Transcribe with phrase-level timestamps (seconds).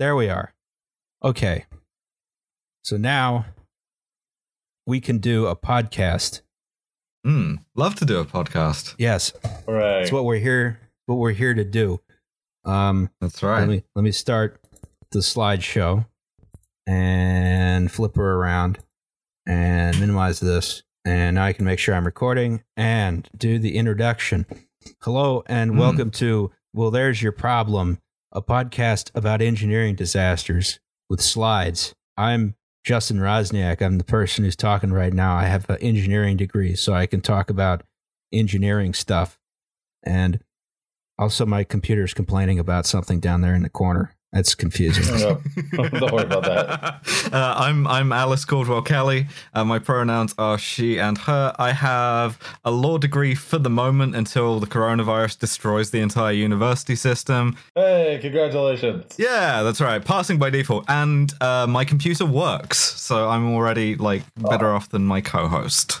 [0.00, 0.54] There we are.
[1.22, 1.66] Okay.
[2.82, 3.44] So now
[4.86, 6.40] we can do a podcast.
[7.22, 7.56] Hmm.
[7.76, 8.94] Love to do a podcast.
[8.96, 9.34] Yes,
[9.68, 9.98] Right.
[10.00, 10.80] that's what we're here.
[11.04, 12.00] What we're here to do.
[12.64, 13.68] Um, That's let right.
[13.68, 14.58] me let me start
[15.10, 16.06] the slideshow
[16.86, 18.78] and flip her around
[19.46, 20.82] and minimize this.
[21.04, 24.46] And now I can make sure I'm recording and do the introduction.
[25.02, 25.76] Hello and Hmm.
[25.78, 27.98] welcome to Well, There's Your Problem,
[28.32, 30.78] a podcast about engineering disasters
[31.08, 31.94] with slides.
[32.16, 32.54] I'm
[32.84, 33.82] Justin Roczniak.
[33.82, 35.34] I'm the person who's talking right now.
[35.34, 37.82] I have an engineering degree, so I can talk about
[38.32, 39.38] engineering stuff.
[40.04, 40.40] And
[41.18, 44.14] also, my computer's complaining about something down there in the corner.
[44.32, 45.00] That's confusing.
[45.20, 47.00] No, don't worry about that.
[47.32, 49.26] Uh, I'm I'm Alice Caldwell Kelly.
[49.54, 51.54] Uh, my pronouns are she and her.
[51.58, 56.96] I have a law degree for the moment until the coronavirus destroys the entire university
[56.96, 57.56] system.
[57.76, 59.14] Hey, congratulations.
[59.16, 60.04] Yeah, that's right.
[60.04, 65.04] Passing by default, and uh, my computer works, so I'm already like better off than
[65.04, 66.00] my co-host.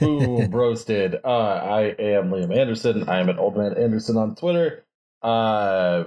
[0.00, 1.16] Boom, roasted.
[1.24, 3.08] Uh, I am Liam Anderson.
[3.08, 4.84] I am at Old Man Anderson on Twitter.
[5.22, 6.04] Uh,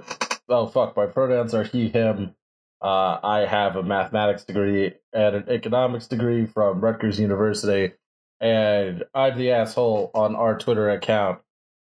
[0.50, 0.96] oh, fuck.
[0.96, 2.34] My pronouns are he, him.
[2.82, 7.92] Uh, I have a mathematics degree and an economics degree from Rutgers University.
[8.40, 11.40] And I'm the asshole on our Twitter account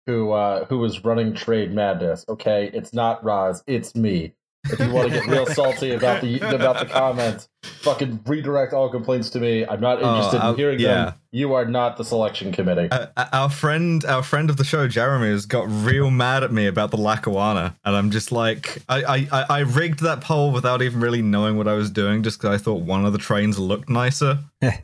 [0.06, 2.24] who uh, who was running Trade Madness.
[2.28, 4.34] Okay, it's not Roz, it's me.
[4.64, 7.48] If you want to get real salty about the about the comments,
[7.80, 9.66] fucking redirect all complaints to me.
[9.66, 11.04] I'm not Oh, interested I'll- in hearing yeah.
[11.06, 11.14] them.
[11.32, 12.88] You are not the selection committee.
[12.90, 16.66] Uh, our friend, our friend of the show, Jeremy, has got real mad at me
[16.66, 20.80] about the Lackawanna, and I'm just like, I, I, I- I rigged that poll without
[20.82, 23.58] even really knowing what I was doing, just because I thought one of the trains
[23.58, 24.38] looked nicer.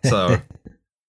[0.04, 0.40] So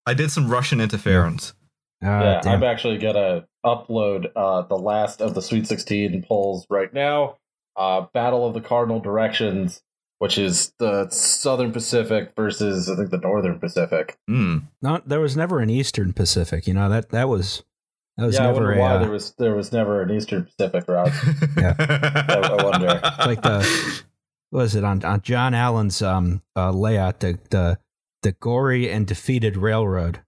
[0.05, 1.53] I did some Russian interference.
[2.01, 2.53] Ah, yeah, damn.
[2.53, 7.35] I'm actually gonna upload uh, the last of the Sweet 16 polls right now.
[7.79, 9.81] Uh, Battle of the Cardinal Directions,
[10.17, 14.17] which is the Southern Pacific versus I think the Northern Pacific.
[14.27, 14.57] Hmm.
[14.81, 16.67] No, there was never an Eastern Pacific.
[16.67, 17.63] You know that that was
[18.17, 20.43] that was yeah, never wonder a, why uh, there was there was never an Eastern
[20.43, 21.13] Pacific route.
[21.57, 22.99] yeah, I wonder.
[23.19, 24.03] like the
[24.49, 27.79] what was it on on John Allen's um uh, layout the the
[28.23, 30.19] the Gorre and Daphetid railroad.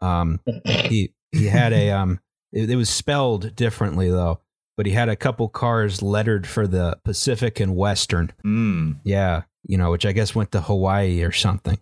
[0.00, 4.40] Um, he he had a um it, it was spelled differently though,
[4.76, 8.32] but he had a couple cars lettered for the Pacific and Western.
[8.42, 8.92] Hmm.
[9.04, 11.78] Yeah, you know, which I guess went to Hawaii or something.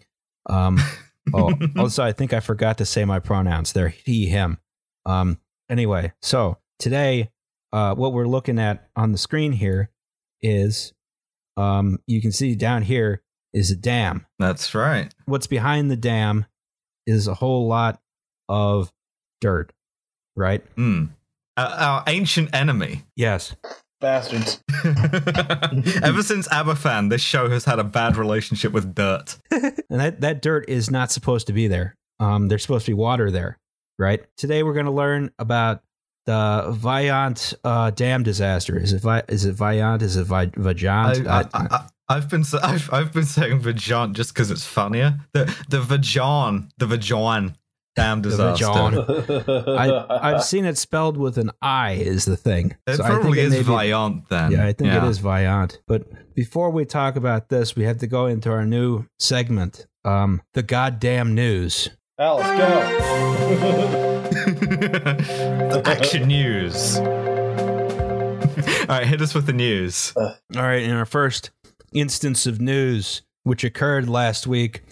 [0.48, 0.78] Um,
[1.34, 3.72] oh, also, I think I forgot to say my pronouns.
[3.72, 4.58] They're he, him.
[5.06, 5.38] Um,
[5.70, 7.30] anyway, so today,
[7.72, 9.90] uh, what we're looking at on the screen here
[10.40, 10.92] is,
[11.56, 13.22] um, you can see down here
[13.52, 14.26] is a dam.
[14.38, 15.12] That's right.
[15.26, 16.46] What's behind the dam
[17.06, 18.00] is a whole lot
[18.48, 18.92] of
[19.40, 19.72] dirt,
[20.36, 20.62] right?
[20.76, 21.06] Hmm.
[21.56, 23.02] Our, our ancient enemy.
[23.16, 23.54] Yes.
[24.00, 24.62] Bastards.
[24.84, 29.38] Ever since Aberfan, this show has had a bad relationship with dirt.
[29.50, 31.94] and that, that dirt is not supposed to be there.
[32.18, 33.58] Um, there's supposed to be water there,
[33.98, 34.24] right?
[34.36, 35.82] Today we're going to learn about
[36.26, 38.78] the Viant uh, dam disaster.
[38.78, 40.02] Is it Vi- is it Viant?
[40.02, 41.26] Is it Vi- Vajant?
[41.26, 45.18] I, I, I, I've been I've, I've been saying Vajan just because it's funnier.
[45.32, 47.54] The the Vajan the Vajan
[47.96, 48.64] damn The disaster.
[48.66, 49.68] Vajan.
[49.78, 51.92] I, I've seen it spelled with an I.
[51.92, 52.76] Is the thing?
[52.86, 54.52] It So I think probably is may be- Viant then.
[54.52, 55.80] Yeah, I think it is Viant.
[55.86, 60.42] But before we talk about this, we have to go into our new segment, um,
[60.54, 61.90] the goddamn news.
[62.18, 64.28] Alice, go.
[64.62, 66.98] the action news.
[66.98, 67.06] All
[68.98, 70.12] right, hit us with the news.
[70.16, 71.50] All right, in our first
[71.92, 74.82] instance of news, which occurred last week,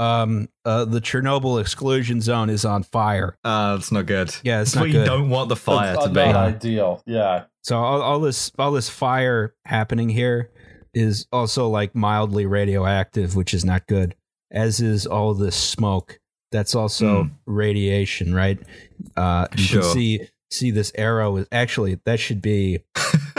[0.00, 3.36] um, uh, the Chernobyl exclusion zone is on fire.
[3.44, 4.34] Uh, that's not good.
[4.42, 5.04] Yeah, it's It's not what you good.
[5.06, 6.20] don't want the fire That's to be.
[6.20, 7.02] ideal.
[7.06, 7.44] Yeah.
[7.62, 10.50] So all, all this all this fire happening here
[10.94, 14.14] is also like mildly radioactive, which is not good.
[14.50, 16.18] As is all this smoke.
[16.52, 17.28] That's also Hmm.
[17.46, 18.58] radiation, right?
[19.16, 19.82] Uh, you Sure.
[19.82, 22.80] can see see this arrow is actually that should be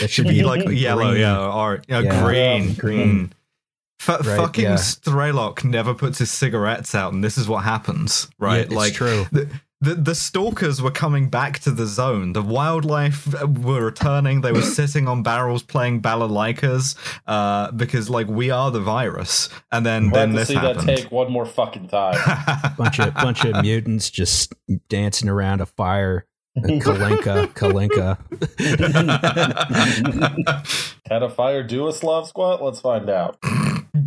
[0.00, 1.20] It should be like yellow, Green.
[1.20, 2.24] yeah, or yeah, Yeah.
[2.24, 3.32] green, Yeah, green.
[4.00, 4.74] F- Right, fucking yeah.
[4.74, 8.56] Strelok never puts his cigarettes out, and this is what happens, right?
[8.58, 9.26] Yeah, it's like true.
[9.32, 9.48] The,
[9.80, 12.32] the the stalkers were coming back to the zone.
[12.32, 14.40] The wildlife uh, were returning.
[14.40, 16.96] They were sitting on barrels playing balalaikas
[17.26, 19.48] uh, because, like, we are the virus.
[19.70, 20.88] And then Glad then to this see happened.
[20.88, 22.16] that take one more fucking time.
[22.78, 24.52] bunch of bunch of mutants just
[24.88, 26.24] dancing around a fire.
[26.58, 28.18] Kalinka, Kalinka.
[31.08, 32.60] Had a fire do a Slav squat?
[32.62, 33.38] Let's find out.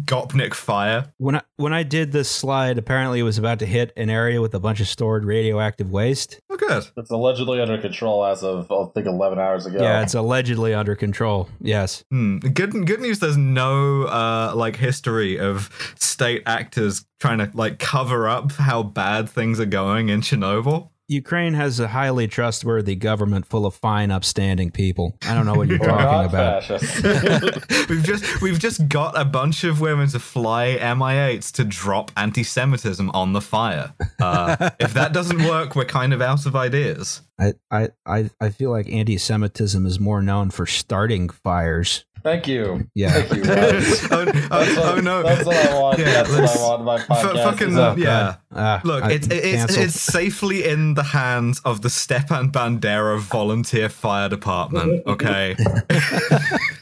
[0.06, 1.14] Gopnik fire.
[1.18, 4.42] When I when I did this slide, apparently it was about to hit an area
[4.42, 6.40] with a bunch of stored radioactive waste.
[6.50, 6.88] Oh, good.
[6.98, 9.82] It's allegedly under control as of I think 11 hours ago.
[9.82, 11.50] Yeah, it's allegedly under control.
[11.60, 12.04] Yes.
[12.12, 12.38] Hmm.
[12.38, 12.72] Good.
[12.86, 13.20] Good news.
[13.20, 19.30] There's no uh, like history of state actors trying to like cover up how bad
[19.30, 20.91] things are going in Chernobyl.
[21.12, 25.18] Ukraine has a highly trustworthy government full of fine, upstanding people.
[25.24, 26.70] I don't know what you're talking about.
[27.90, 33.10] we've just we've just got a bunch of women to fly MI8s to drop anti-Semitism
[33.10, 33.94] on the fire.
[34.22, 37.22] Uh, if that doesn't work, we're kind of out of ideas.
[37.38, 42.06] I, I, I, I feel like anti Semitism is more known for starting fires.
[42.24, 42.88] Thank you.
[42.96, 43.22] Yeah.
[43.22, 43.42] Thank you.
[44.12, 45.24] Oh, That's oh, what, oh, no!
[45.24, 46.00] That's what I want.
[46.00, 48.36] Yeah, that's what I want in my F- fucking is, uh, yeah.
[48.54, 53.88] Ah, Look, I- it's it's, it's safely in the hands of the Stepan Bandera Volunteer
[53.90, 55.06] Fire Department.
[55.08, 55.56] Okay.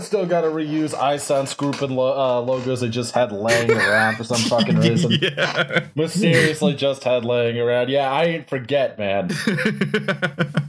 [0.00, 4.16] Still got to reuse iSense group and lo- uh, logos they just had laying around
[4.16, 5.10] for some fucking reason.
[5.20, 5.88] yeah.
[5.94, 7.90] Mysteriously just had laying around.
[7.90, 9.28] Yeah, I ain't forget, man.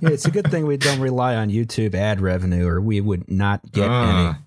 [0.01, 3.31] Yeah, it's a good thing we don't rely on YouTube ad revenue, or we would
[3.31, 4.38] not get Ah.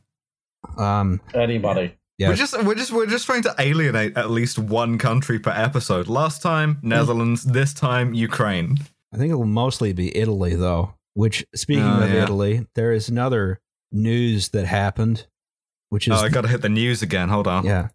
[0.77, 0.85] any.
[0.87, 1.95] Um, Any money.
[2.19, 5.51] yeah, We're just we're just we're just trying to alienate at least one country per
[5.51, 6.07] episode.
[6.07, 8.77] Last time Netherlands, this time Ukraine.
[9.13, 10.95] I think it'll mostly be Italy, though.
[11.15, 12.23] Which, speaking Oh, of yeah.
[12.23, 13.61] Italy, there is another
[13.93, 15.27] news that happened,
[15.89, 17.29] which is Oh, I got to hit the news again.
[17.29, 17.65] Hold on.
[17.65, 17.89] yeah.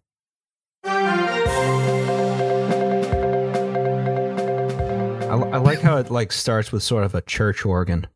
[4.04, 8.06] I, I like how it like starts with sort of a church organ,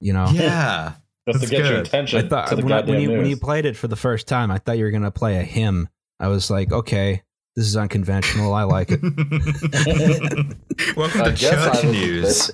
[0.00, 0.26] you know.
[0.32, 0.92] Yeah.
[1.28, 3.08] Just to That's get your attention I thought to the when, I- goddamn when you
[3.08, 3.18] news.
[3.18, 5.42] when you played it for the first time, I thought you were gonna play a
[5.42, 5.88] hymn.
[6.20, 7.22] I was like, okay,
[7.56, 8.54] this is unconventional.
[8.54, 9.00] I like it.
[10.96, 12.52] Welcome I to I church news.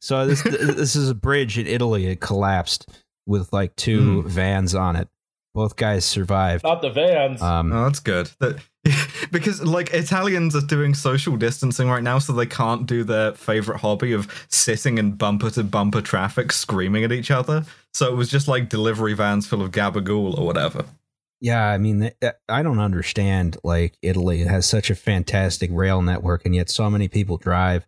[0.00, 2.06] So this this is a bridge in Italy.
[2.06, 2.88] It collapsed
[3.26, 4.28] with like two hmm.
[4.28, 5.08] vans on it.
[5.54, 6.62] Both guys survived.
[6.62, 7.42] Not the vans.
[7.42, 8.30] Um, Oh, that's good.
[8.38, 8.60] That,
[9.32, 13.80] because like Italians are doing social distancing right now, so they can't do their favorite
[13.80, 17.64] hobby of sitting in bumper to bumper traffic, screaming at each other.
[17.92, 20.84] So it was just like delivery vans full of gabagool or whatever.
[21.40, 23.56] yeah, I mean, eh, eh, I don't understand.
[23.64, 27.86] Like Italy has such a fantastic rail network, and yet so many people drive,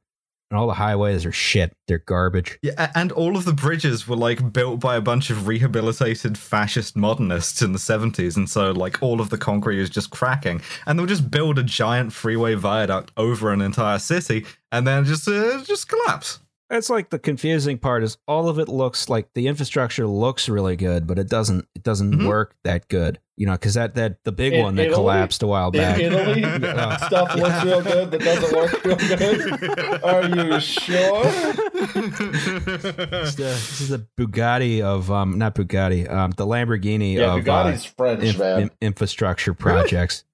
[0.52, 1.72] and all the highways are shit.
[1.88, 2.58] They're garbage.
[2.62, 6.94] Yeah, and all of the bridges were like built by a bunch of rehabilitated fascist
[6.94, 10.60] modernists in the 70s, and so like all of the concrete is just cracking.
[10.87, 15.26] And they'll just build a giant freeway viaduct over an entire city, and then just
[15.26, 16.38] uh, just collapse.
[16.69, 20.76] That's like the confusing part is all of it looks like the infrastructure looks really
[20.76, 22.26] good, but it doesn't it doesn't Mhm.
[22.26, 23.19] work that good.
[23.37, 24.94] You know, because that that the big In one that Italy?
[24.94, 25.99] collapsed a while in back.
[25.99, 26.96] Italy, Yeah.
[26.99, 30.05] stuff looks real good that doesn't work real good.
[30.05, 31.23] Are you sure?
[31.25, 37.44] It's the- this is the Bugatti of um not Bugatti um the Lamborghini Yeah, of
[37.44, 38.62] Bugatti's French, uh, inf- man.
[38.62, 40.25] in- infrastructure projects.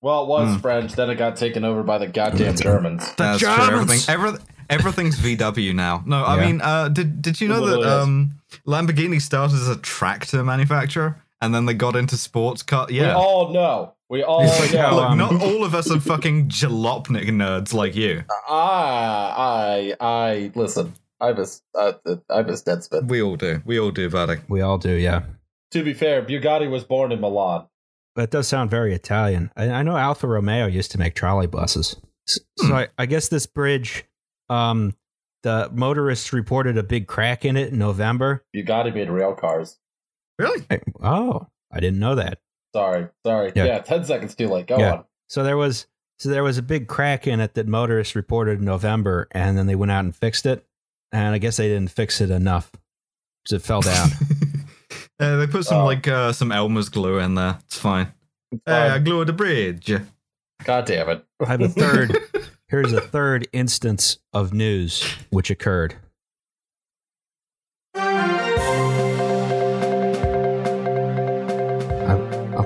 [0.00, 0.60] well, it was Hmm.
[0.60, 3.08] French, then it got taken over by the goddamn Germans.
[3.16, 3.48] That's true.
[3.54, 4.08] Germans!
[4.08, 6.02] Everything, every, everything's VW now.
[6.06, 6.46] No, I Yeah.
[6.46, 8.32] mean, uh, did did you know that um,
[8.66, 12.86] Lamborghini started as a tractor manufacturer and then they got into sports car?
[12.88, 13.02] Yeah.
[13.02, 13.14] We Yeah.
[13.16, 13.94] all know.
[14.08, 14.80] We all like know.
[14.82, 18.24] how, Look, um, not all of us are fucking jalopnik nerds like you.
[18.48, 20.94] I, I, I, listen.
[21.20, 21.92] I was, uh,
[22.28, 23.08] I was Deadspin.
[23.08, 23.62] We all do.
[23.64, 24.40] We all do, buddy.
[24.48, 25.22] We all do, yeah.
[25.70, 27.66] To be fair, Bugatti was born in Milan.
[28.14, 29.50] But it does sound very Italian.
[29.56, 31.96] I, I know Alfa Romeo used to make trolley buses.
[32.28, 32.72] S- So Hmm.
[32.74, 34.04] I, I guess this bridge,
[34.50, 34.94] um,
[35.42, 38.44] the motorists reported a big crack in it in November.
[38.54, 39.78] Bugatti made rail cars.
[40.38, 40.64] Really?
[40.70, 42.38] I- oh, I didn't know that.
[42.74, 43.52] Sorry, sorry.
[43.54, 43.64] Yeah.
[43.66, 44.66] Yeah, ten seconds too late.
[44.66, 44.92] Go Yeah.
[44.92, 45.04] on.
[45.28, 45.86] So there was
[46.18, 49.66] so there was a big crack in it that motorists reported in November, and then
[49.66, 50.64] they went out and fixed it.
[51.10, 52.72] And I guess they didn't fix it enough,
[53.46, 54.08] so it fell down.
[55.20, 55.84] uh, they put some Oh.
[55.84, 57.58] like uh, some Elmer's glue in there.
[57.66, 58.08] It's fine.
[58.50, 59.04] It's Hey, I fine.
[59.04, 59.92] glued the bridge.
[60.64, 61.24] God damn it.
[61.40, 62.16] I have a third.
[62.68, 65.96] Here's a third instance of news which occurred.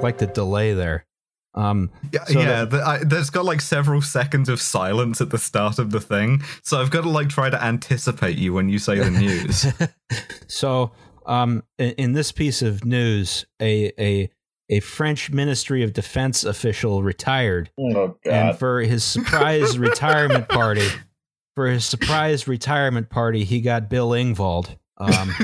[0.07, 1.05] Like the delay there.
[1.55, 2.65] Um, Yeah, So yeah.
[2.65, 6.01] the- The, I, there's got like several seconds of silence at the start of the
[6.01, 9.67] thing, so I've got to like try to anticipate you when you say the news.
[10.49, 10.93] so,
[11.27, 14.31] um, in, in this piece of news, a a
[14.69, 20.87] a French Ministry of Defense official retired, Oh and for his surprise retirement party,
[21.55, 24.77] for his surprise retirement party, he got Bill Ingvald.
[24.99, 25.29] Um,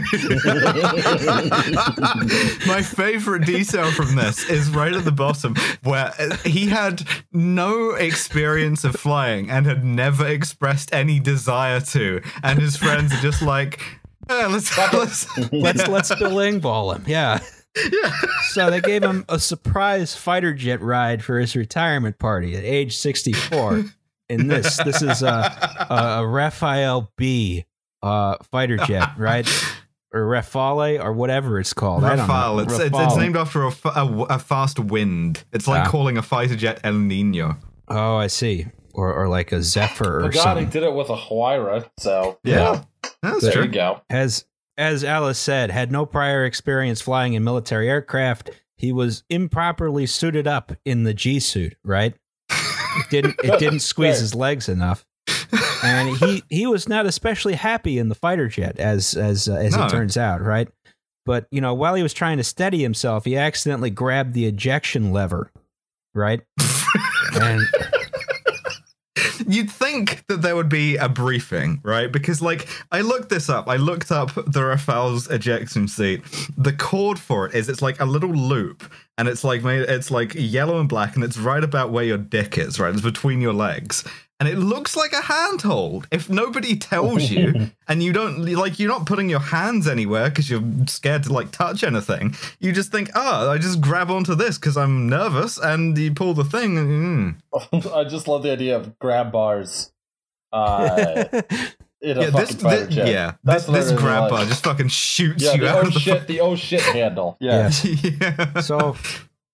[2.67, 7.91] My favorite detail from this is right at the bottom where uh, he had no
[7.91, 13.43] experience of flying and had never expressed any desire to, and his friends are just
[13.43, 13.83] like,
[14.31, 17.05] "Eh, let's let's let's let's Bill Ingvall him.
[17.07, 17.41] Yeah.
[17.77, 18.13] Yeah.
[18.49, 22.97] So they gave him a surprise fighter jet ride for his retirement party at age
[22.97, 23.85] 64.
[24.29, 25.27] In this, this is a,
[25.91, 27.67] a, a Rafale B
[28.03, 29.47] uh, fighter jet, right?
[30.15, 32.05] Or Rafale or whatever it's called.
[32.05, 32.33] I don't know.
[32.35, 32.65] Rafale.
[32.65, 35.45] It's, it's, it's named after a, a, a fast wind.
[35.53, 35.91] It's like Ah.
[35.91, 37.57] calling a fighter jet El Nino.
[37.89, 38.67] Oh, I see.
[38.95, 40.69] Or, or like a Zephyr or But God, he something.
[40.69, 42.85] did it with a Huayra, so Yeah.
[43.23, 43.63] That's there true.
[43.63, 44.03] you go.
[44.11, 44.45] As
[44.77, 48.51] as Alice said, had no prior experience flying in military aircraft.
[48.77, 52.15] He was improperly suited up in the G suit, right?
[52.51, 54.21] It didn't it didn't squeeze Right.
[54.21, 55.07] his legs enough.
[55.83, 59.77] And he he was not especially happy in the fighter jet as as uh, as
[59.77, 59.87] No.
[59.87, 60.69] it turns out, right?
[61.25, 65.13] But, you know, while he was trying to steady himself, he accidentally grabbed the ejection
[65.13, 65.53] lever,
[66.15, 66.41] right?
[67.41, 67.61] and
[69.47, 72.11] You'd think that there would be a briefing, right?
[72.11, 73.69] Because, like, I looked this up.
[73.69, 76.23] I looked up the Rafale's ejection seat.
[76.57, 79.83] The cord for it is it's like a little loop, and it's like made.
[79.83, 82.93] It's like yellow and black, and it's right about where your dick is, right?
[82.93, 84.05] It's between your legs,
[84.41, 86.09] and it looks like a handhold.
[86.11, 90.51] If nobody tells you, and you don't like, you're not putting your hands anywhere because
[90.51, 92.35] you're scared to like touch anything.
[92.59, 96.35] You just think, oh, I just grab onto this because I'm nervous, and you pull
[96.35, 96.79] the thing.
[96.79, 97.95] And, mm.
[97.95, 99.93] I just love the idea of grab bars
[100.53, 101.25] uh,
[102.01, 105.43] yeah, fucking this, fighter yeah, That's this, this literally grab like- bar just fucking shoots
[105.43, 107.37] Yeah, you the out oh of the shit, the oh shit handle.
[107.41, 107.71] Yeah.
[107.71, 107.85] Yes.
[108.21, 108.61] yeah.
[108.61, 108.97] so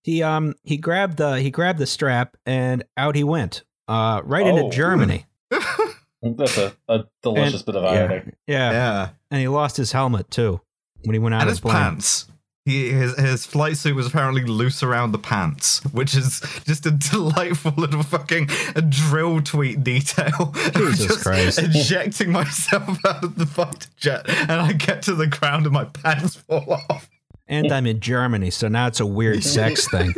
[0.03, 4.45] he um he grabbed the he grabbed the strap and out he went uh right
[4.47, 4.57] Oh.
[4.57, 5.27] into Germany.
[6.23, 8.33] That's a, a delicious bit of Yeah, irony.
[8.47, 10.61] yeah, yeah, and he lost his helmet too
[11.05, 11.75] when he went out and of his plane.
[11.75, 12.27] pants.
[12.65, 16.91] He, his his flight suit was apparently loose around the pants, which is just a
[17.11, 20.53] delightful little fucking a drill tweet detail.
[20.75, 21.61] Jesus just Christ.
[21.63, 25.85] Ejecting myself out of the fighter jet, and I get to the ground and my
[25.87, 27.09] pants fall off.
[27.49, 30.15] And I'm in Germany, so now it's a weird sex thing.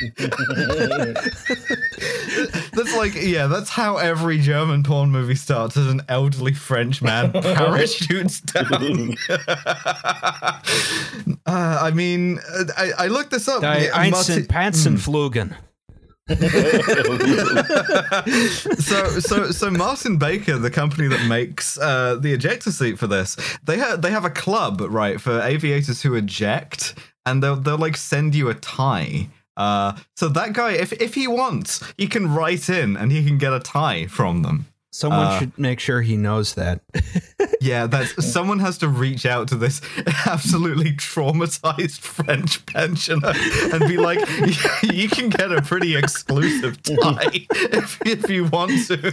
[2.72, 7.32] That's like, yeah, that's how every German porn movie starts as an elderly French man
[7.42, 9.16] parachutes down.
[11.46, 13.60] uh, I mean, uh, I, I looked this up.
[13.62, 15.54] Die Yeah, Einzeln Marti- Pantsenflugen.
[18.78, 23.36] so so so Martin Baker, the company that makes uh, the ejector seat for this,
[23.64, 26.94] they have they have a club right for aviators who eject,
[27.26, 29.28] and they'll they'll like send you a tie.
[29.56, 33.36] Uh, so that guy, if if he wants, he can write in and he can
[33.36, 34.66] get a tie from them.
[34.92, 36.80] Someone Uh, should make sure he knows that.
[37.62, 39.82] Yeah, that's someone has to reach out to this
[40.26, 43.32] absolutely traumatized French pensioner
[43.72, 44.18] and be like,
[44.82, 49.12] "You can get a pretty exclusive tie if, if you want to.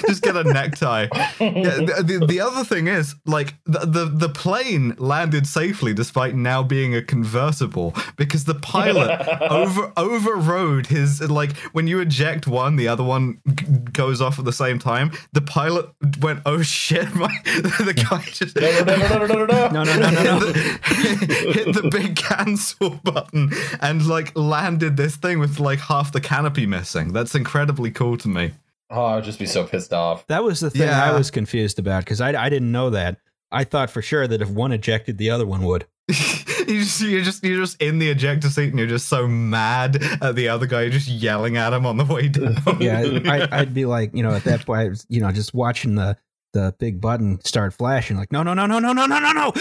[0.06, 1.06] Just get a necktie."
[1.40, 6.34] Yeah, the, the, the other thing is, like, the, the the plane landed safely despite
[6.34, 12.76] now being a convertible because the pilot over overrode his like when you eject one,
[12.76, 14.83] the other one g- goes off at the same time.
[14.84, 15.86] The pilot
[16.20, 19.82] went, "Oh shit!" My, the guy just No, no, no, no, no, no, no, No,
[19.84, 19.84] no.
[19.84, 20.52] no, no, no, no.
[20.52, 23.50] hit, the, hit the big cancel button
[23.80, 27.12] and like landed this thing with like half the canopy missing.
[27.12, 28.52] That's incredibly cool to me.
[28.90, 30.26] Oh, I'd just be so pissed off.
[30.28, 31.04] That was the thing Yeah.
[31.04, 33.16] I was confused about because I, I didn't know that.
[33.54, 35.86] I thought for sure that if one ejected, the other one would.
[36.08, 40.02] you just, you're just you're just in the ejector seat and you're just so mad
[40.20, 42.56] at the other guy, you're just yelling at him on the way down.
[42.80, 45.54] Yeah, I, I'd be like, you know, at that point, I was, you know, just
[45.54, 46.18] watching the
[46.52, 49.52] the big button start flashing, like, no, no, no, no, no, no, no, no, no.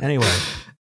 [0.00, 0.32] anyway,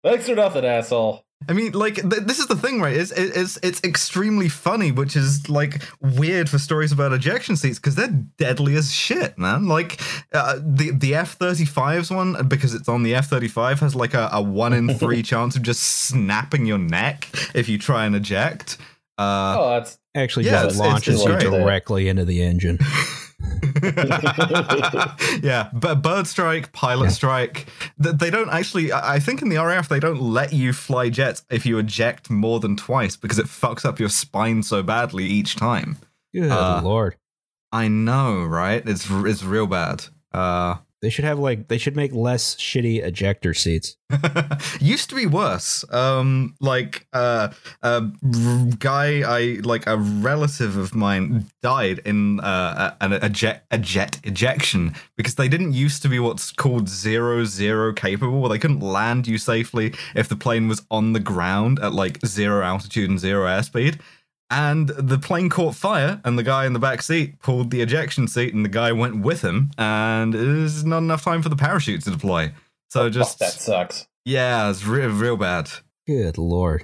[0.05, 1.25] Thanks for nothing, asshole.
[1.49, 2.95] I mean, like th- this is the thing, right?
[2.97, 7.95] It's it's it's extremely funny, which is like weird for stories about ejection seats because
[7.95, 8.09] they're
[8.39, 9.67] deadly as shit, man.
[9.69, 10.01] Like
[10.33, 14.15] uh, the the F 35s one because it's on the F thirty five has like
[14.15, 18.15] a, a one in three chance of just snapping your neck if you try and
[18.17, 18.79] eject.
[19.19, 22.79] Uh, Oh, that's actually Yeah, just it's- it's- launches it's you directly into the engine.
[25.43, 27.11] yeah, but bird strike, pilot Yeah.
[27.11, 27.67] strike.
[27.99, 28.93] They don't actually.
[28.93, 32.61] I think in the RAF they don't let you fly jets if you eject more
[32.61, 35.99] than twice because it fucks up your spine so badly each time.
[36.35, 37.17] Good Uh, lord.
[37.73, 38.83] I know, right?
[38.87, 40.05] It's it's real bad.
[40.33, 43.97] Uh, They should have like they should make less shitty ejector seats.
[44.81, 45.85] used to be worse.
[45.91, 47.49] Um, like uh,
[47.83, 48.03] a
[48.79, 54.21] guy, I like a relative of mine died in uh, a, a jet a jet
[54.23, 58.49] ejection because they didn't used to be what's called zero zero capable.
[58.49, 62.63] They couldn't land you safely if the plane was on the ground at like zero
[62.63, 64.01] altitude and zero airspeed.
[64.53, 68.29] And the plane caught fire, and the guy in the back seat pulled the ejection
[68.29, 69.71] seat, and the guy went with him.
[69.79, 72.53] And there's not enough time for the parachute to deploy.
[72.91, 74.07] So Oh, just fuck, that sucks.
[74.27, 75.71] yeah, it's real real bad.
[76.07, 76.83] Good lord.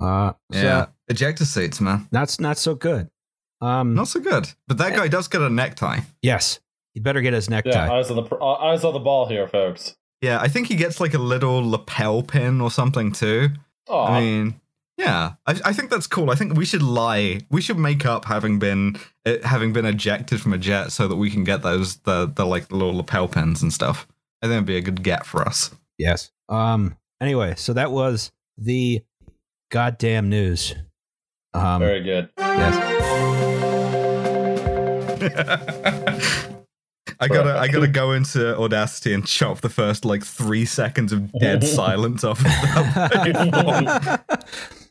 [0.00, 3.08] Uh, so Yeah, ejector seats, man, that's not so good.
[3.60, 4.50] Um, not so good.
[4.68, 6.00] But that guy does get a necktie.
[6.20, 6.60] yes,
[6.92, 7.98] he better get his necktie Yeah, necktie.
[7.98, 9.96] eyes on the uh, eyes on the ball here, folks.
[10.20, 13.50] Yeah, I think he gets like a little lapel pin or something too.
[13.88, 14.60] Oh, I mean,
[14.96, 16.30] yeah, I, I think that's cool.
[16.30, 17.40] I think we should lie.
[17.50, 18.96] We should make up having been
[19.26, 22.46] uh, having been ejected from a jet so that we can get those the the
[22.46, 24.06] like little lapel pins and stuff.
[24.42, 25.74] I think it'd be a good get for us.
[25.98, 26.30] yes.
[26.48, 26.96] Um.
[27.20, 29.02] Anyway, so that was the
[29.70, 30.74] goddamn news.
[31.54, 31.80] Um.
[31.80, 32.28] very good.
[32.38, 33.74] Yes.
[37.20, 41.30] I gotta I gotta go into Audacity and chop the first like three seconds of
[41.32, 44.44] dead silence off of that.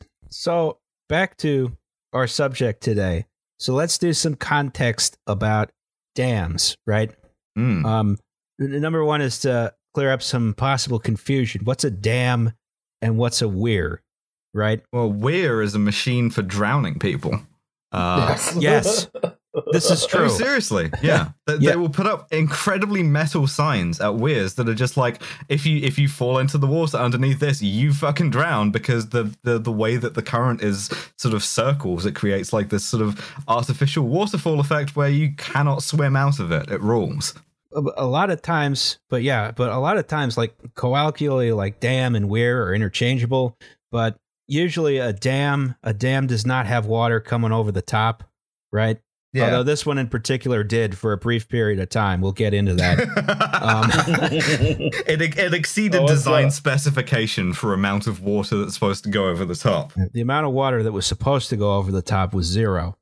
[0.44, 1.72] so back to
[2.12, 3.28] our subject today.
[3.60, 5.72] So let's do some context about
[6.16, 7.12] dams, right?
[7.58, 7.86] Mm.
[7.86, 8.18] Um,
[8.60, 11.62] number one is to clear up some possible confusion.
[11.64, 12.52] What's a dam
[13.02, 14.02] and what's a weir,
[14.54, 14.82] right?
[14.92, 17.40] Well, Weir is a machine for drowning people.
[17.94, 19.08] Uh, yes.
[19.72, 20.30] This is Oh, true.
[20.30, 21.30] seriously, yeah.
[21.46, 21.72] They, Yeah.
[21.72, 25.78] they will put up incredibly metal signs at weirs that are just like, if you
[25.78, 29.72] if you fall into the water underneath this, you fucking drown because the the the
[29.72, 34.06] way that the current is sort of circles, it creates like this sort of artificial
[34.08, 36.72] waterfall effect where you cannot swim out of it.
[36.72, 37.34] It rules.
[37.76, 41.80] a a lot of times, but yeah, but a lot of times, like colloquially, like
[41.80, 43.58] dam and weir are interchangeable.
[43.92, 44.18] But
[44.48, 48.24] usually, a dam, a dam does not have water coming over the top,
[48.72, 48.98] right?
[49.34, 49.46] Yeah.
[49.46, 52.22] Although this one in particular did for a brief period of time.
[52.22, 53.00] We'll get into that.
[53.64, 53.90] Um,
[55.08, 59.28] it it exceeded Oh, design a- specification for amount of water that's supposed to go
[59.30, 59.92] over the top.
[60.14, 62.96] the amount of water that was supposed to go over the top was zero.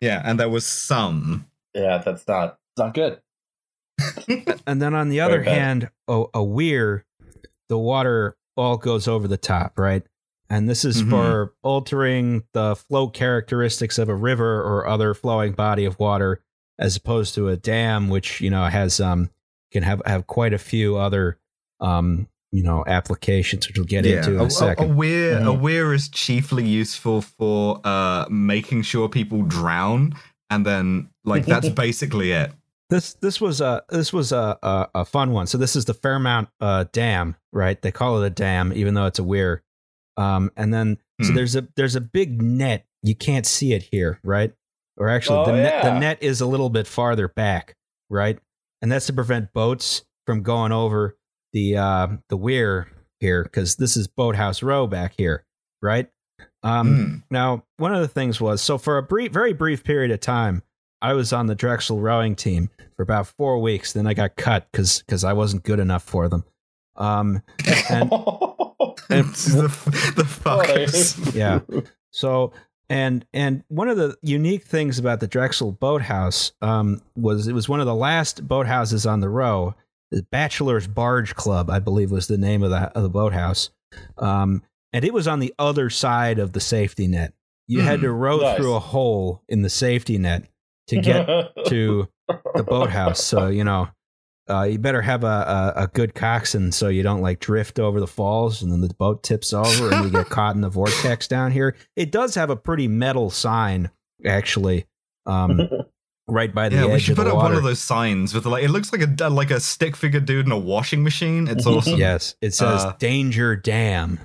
[0.00, 1.46] Yeah, and there was some.
[1.74, 3.20] yeah, that's not it's not good.
[4.66, 7.06] And then on the other hand, a, a weir,
[7.70, 10.02] the water all goes over the top, right?
[10.50, 11.10] And this is Mhm.
[11.10, 16.40] for altering the flow characteristics of a river or other flowing body of water,
[16.78, 19.30] as opposed to a dam, which you know has um
[19.72, 21.38] can have have quite a few other
[21.80, 24.90] um you know applications, which we'll get into in a, a second.
[24.90, 25.60] A, weir, a Mhm.
[25.60, 30.14] weir is chiefly useful for uh, making sure people drown,
[30.48, 32.52] and then like that's basically it.
[32.88, 35.46] This this was a this was a, a a fun one.
[35.46, 37.80] So this is the Fairmount uh, Dam, right?
[37.82, 39.62] They call it a dam, even though it's a weir.
[40.18, 41.34] Um, and then so Hmm.
[41.36, 42.84] there's a there's a big net.
[43.02, 44.52] You can't see it here, right?
[44.96, 47.74] Or actually, Oh, the net the net is a little bit farther back,
[48.10, 48.38] right?
[48.82, 51.16] And that's to prevent boats from going over
[51.52, 52.88] the uh, the weir
[53.20, 55.44] here, because this is Boathouse Row back here,
[55.80, 56.08] right?
[56.62, 57.22] Um, Mm.
[57.30, 60.62] now, one of the things was so for a brief, very brief period of time,
[61.00, 63.92] I was on the Drexel rowing team for about four weeks.
[63.92, 66.44] Then I got cut because because I wasn't good enough for them.
[66.96, 67.42] Um,
[67.90, 68.10] and
[69.10, 71.34] and the, the fuckers.
[71.34, 71.60] yeah,
[72.10, 72.52] so
[72.90, 77.68] and and one of the unique things about the Drexel boathouse um, was it was
[77.68, 79.74] one of the last boathouses on the row.
[80.10, 83.70] The Bachelor's Barge Club, I believe, was the name of the of the boathouse,
[84.16, 87.34] um, and it was on the other side of the safety net.
[87.66, 88.06] You had Hmm.
[88.06, 88.56] to row Nice.
[88.56, 90.44] through a hole in the safety net
[90.86, 91.26] to get
[91.66, 92.08] to
[92.54, 93.22] the boathouse.
[93.22, 93.88] So you know,
[94.48, 98.00] uh, you better have a, a a good coxswain so you don't like drift over
[98.00, 101.28] the falls and then the boat tips over and you get caught in the vortex
[101.28, 101.76] down here.
[101.96, 103.90] It does have a pretty metal sign
[104.24, 104.86] actually,
[105.26, 105.60] um,
[106.28, 107.48] right by the Yeah, edge we should of put the up water.
[107.50, 110.46] one of those signs with like it looks like a like a stick figure dude
[110.46, 111.46] in a washing machine.
[111.48, 111.98] It's awesome.
[111.98, 114.18] Yes, it says Uh, "Danger Dam."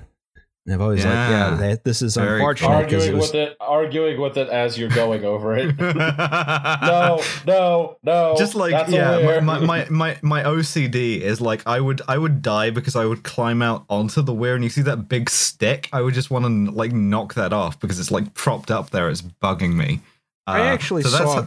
[0.66, 1.50] And I've always like, Yeah.
[1.50, 4.48] yeah, that, this is Very unfortunate because it arguing was with it, arguing with it
[4.48, 5.78] as you're going over it.
[5.78, 8.34] no, no, no.
[8.38, 12.40] just like that's yeah my, my, my my ocd is like i would i would
[12.42, 15.88] die because i would climb out onto the weir and you see that big stick
[15.92, 19.08] i would just want to like knock that off because it's like propped up there
[19.10, 20.00] it's bugging me
[20.46, 21.46] I Uh, actually so saw.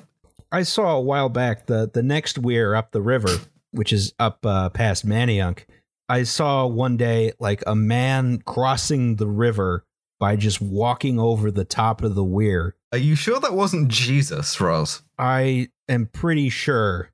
[0.51, 3.29] I saw a while back the the next weir up the river,
[3.71, 5.65] which is up uh, past Manayunk.
[6.09, 9.85] I saw one day like a man crossing the river
[10.19, 12.75] by just walking over the top of the weir.
[12.91, 15.03] are you sure that wasn't jesus Roz?
[15.19, 17.11] I am pretty sure.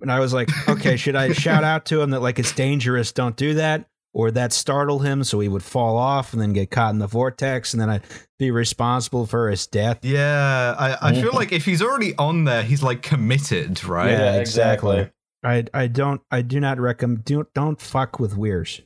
[0.00, 3.12] And I was like, okay, should I shout out to him that like it's dangerous,
[3.12, 3.86] don't do that?
[4.12, 7.08] Or that startle him so he would fall off and then get caught in the
[7.08, 8.02] vortex and then I'd
[8.38, 9.98] be responsible for his death.
[10.02, 14.34] yeah i, I feel like if he's already on there he's like committed right Yeah,
[14.34, 15.10] yeah, exactly.
[15.44, 15.70] Exactly.
[15.80, 18.80] I I don't I do not recommend don't don't fuck with weirs.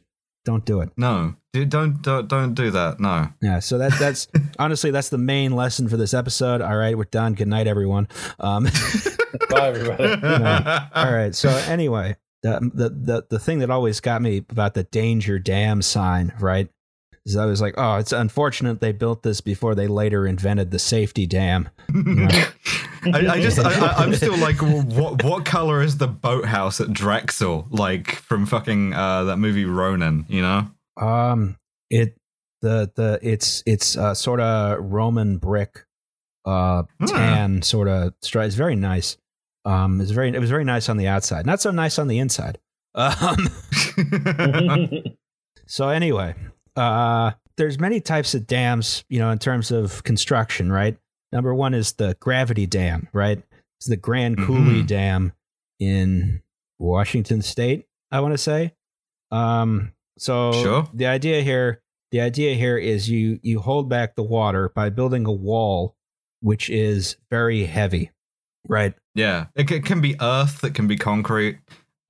[0.45, 0.91] Don't do it.
[0.97, 5.53] no don't don't don't do that no Yeah, so that that's honestly that's the main
[5.55, 6.61] lesson for this episode.
[6.63, 7.35] All right, we're done.
[7.35, 8.09] Good night, everyone.
[8.39, 8.65] Um,
[9.51, 10.05] Bye, everybody.
[10.95, 11.35] all right.
[11.35, 15.83] So anyway, the, the the the thing that always got me about the danger dam
[15.83, 16.69] sign, right?
[17.29, 20.79] Is I was like, oh, it's unfortunate they built this before they later invented the
[20.79, 21.69] safety dam.
[21.95, 27.67] I, I just, I, am still like, what what color is the boathouse at Drexel?
[27.71, 30.69] Like from fucking uh, that movie Ronin, you know?
[30.97, 31.57] Um,
[31.91, 32.17] it
[32.61, 35.85] the the it's it's uh, sort of Roman brick,
[36.45, 37.07] uh, Hmm.
[37.07, 38.15] tan sort of.
[38.23, 39.17] It's very nice.
[39.65, 42.19] Um, it's very it was very nice on the outside, not so nice on the
[42.19, 42.59] inside.
[42.95, 43.49] Um,
[45.67, 46.35] so anyway,
[46.79, 50.97] uh, there's many types of dams, you know, in terms of construction, right?
[51.33, 53.43] Number one is the gravity dam, right?
[53.79, 54.87] It's the Grand Coulee Mhm.
[54.87, 55.33] Dam
[55.79, 56.43] in
[56.79, 58.73] Washington State, I want to say.
[59.31, 60.89] Um, so Sure.
[60.95, 65.27] the idea here, the idea here is you you hold back the water by building
[65.27, 65.95] a wall,
[66.41, 68.11] which is very heavy,
[68.69, 68.95] right?
[69.15, 71.59] yeah, it, ca- can be earth, it can be concrete.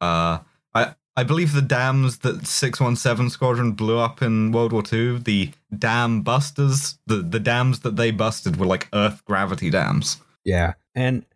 [0.00, 0.38] Uh,
[0.74, 5.50] I I believe the dams that 617 Squadron blew up in World War II, the
[5.76, 10.18] dam busters, the the dams that they busted were like earth gravity dams.
[10.44, 11.26] Yeah, and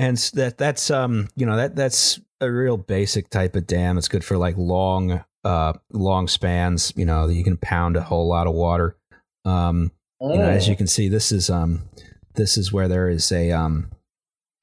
[0.00, 3.98] and that that's um you know that that's a real basic type of dam.
[3.98, 6.92] It's good for like long uh long spans.
[6.96, 8.96] You know, you can pound a whole lot of water.
[9.44, 11.82] Um, you know, as you can see, this is um
[12.34, 13.92] this is where there is a um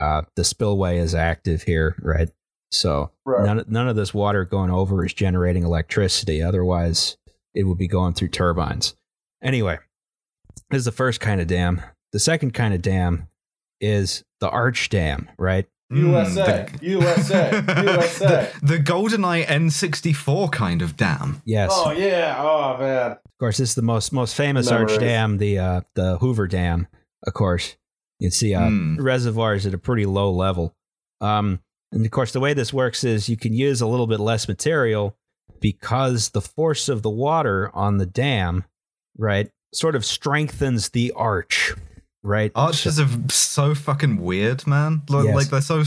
[0.02, 2.28] uh the spillway is active here, right?
[2.72, 3.46] So Right.
[3.46, 6.42] none none of this water going over is generating electricity.
[6.42, 7.18] Otherwise,
[7.54, 8.96] it would be going through turbines.
[9.42, 9.78] Anyway,
[10.70, 11.82] this is the first kind of dam.
[12.14, 13.28] The second kind of dam
[13.80, 15.68] is the arch dam, right?
[15.90, 18.52] USA, Mm, USA, USA.
[18.62, 21.42] the, the GoldenEye N64 kind of dam.
[21.46, 21.72] Yes.
[21.74, 22.36] Oh yeah.
[22.40, 23.12] Oh man.
[23.12, 24.98] Of course, this is the most most famous arch Memories.
[24.98, 26.88] dam, the uh, the Hoover Dam.
[27.26, 27.78] Of course,
[28.20, 28.98] you can see uh, Hmm.
[29.02, 30.76] reservoirs at a pretty low level.
[31.22, 31.60] Um,
[31.92, 34.48] and of course, the way this works is you can use a little bit less
[34.48, 35.16] material
[35.60, 38.64] because the force of the water on the dam,
[39.18, 41.74] right, sort of strengthens the arch,
[42.24, 42.52] right?
[42.56, 45.02] Arches are so fucking weird, man.
[45.10, 45.36] Like, Yes.
[45.36, 45.84] like they're so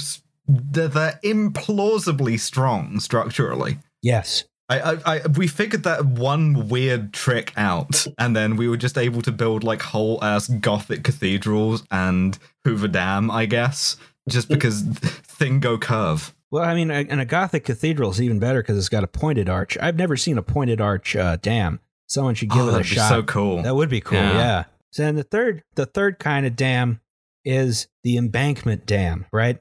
[0.49, 3.79] they're, they're implausibly strong structurally.
[4.03, 8.77] yes, I, I, I, we figured that one weird trick out, and then we were
[8.77, 13.97] just able to build like whole ass Gothic cathedrals and Hoover Dam, I guess,
[14.29, 16.35] just because thing go curve.
[16.51, 19.09] Well, I mean, a- and a Gothic cathedral is even better because it's got a
[19.09, 19.79] pointed arch.
[19.81, 21.81] I've never seen a pointed arch uh, dam.
[22.09, 23.09] Someone should give oh, it a that'd be shot.
[23.09, 23.63] so cool.
[23.63, 24.19] That would be cool.
[24.19, 24.33] Yeah.
[24.33, 24.65] Yeah.
[24.93, 27.01] So then the third, the third kind of dam
[27.45, 29.61] is the embankment dam, right?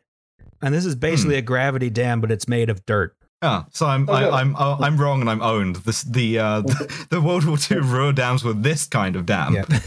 [0.62, 1.40] And this is basically Hmm.
[1.40, 3.16] a gravity dam, but it's made of dirt.
[3.44, 4.34] Oh, so I'm Oh, I, good.
[4.34, 5.78] I'm oh, I'm wrong and I'm owned.
[5.78, 9.54] This the uh the, the World War II Ruhr dams were this kind of dam.
[9.54, 9.66] Yeah.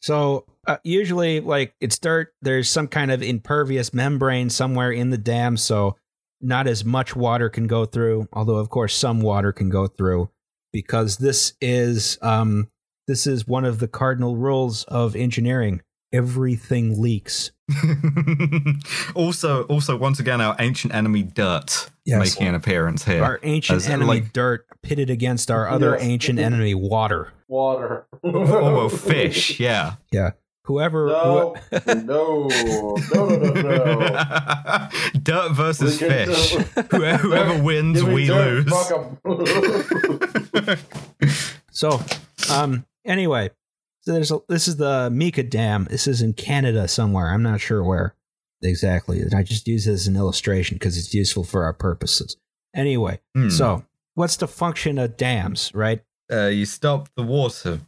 [0.00, 2.32] So uh, usually, like it's dirt.
[2.42, 5.96] There's some kind of impervious membrane somewhere in the dam, so
[6.40, 8.28] not as much water can go through.
[8.32, 10.30] Although, of course, some water can go through
[10.72, 12.68] because this is um
[13.08, 15.80] this is one of the cardinal rules of engineering.
[16.12, 17.50] Everything leaks.
[19.14, 22.18] also, also once again, our ancient enemy dirt Yes.
[22.36, 23.22] making an appearance here.
[23.22, 26.02] Our ancient As, enemy like- dirt pitted against our other Yes.
[26.02, 27.32] ancient enemy water.
[27.48, 28.06] Water.
[28.24, 28.30] oh,
[28.74, 29.94] well, fish, Yeah.
[30.12, 30.30] yeah.
[30.68, 31.54] Whoever, No.
[31.72, 32.46] who- no.
[32.48, 32.96] No.
[33.14, 33.26] No.
[33.26, 33.52] No.
[33.54, 34.88] No.
[35.22, 36.52] dirt versus We fish.
[36.90, 38.88] Whoever, whoever wins, Give we dirt, lose.
[38.88, 40.78] fuck 'em.
[41.70, 42.00] so
[42.50, 43.50] um anyway,
[44.02, 45.86] so there's a, this is the Mica Dam.
[45.90, 47.28] This is in Canada somewhere.
[47.28, 48.14] I'm not sure where
[48.62, 49.22] exactly.
[49.34, 52.36] I just use it as an illustration because it's useful for our purposes.
[52.74, 53.48] Anyway, Hmm.
[53.48, 56.02] so what's the function of dams, right?
[56.30, 57.80] uh, you stop the water.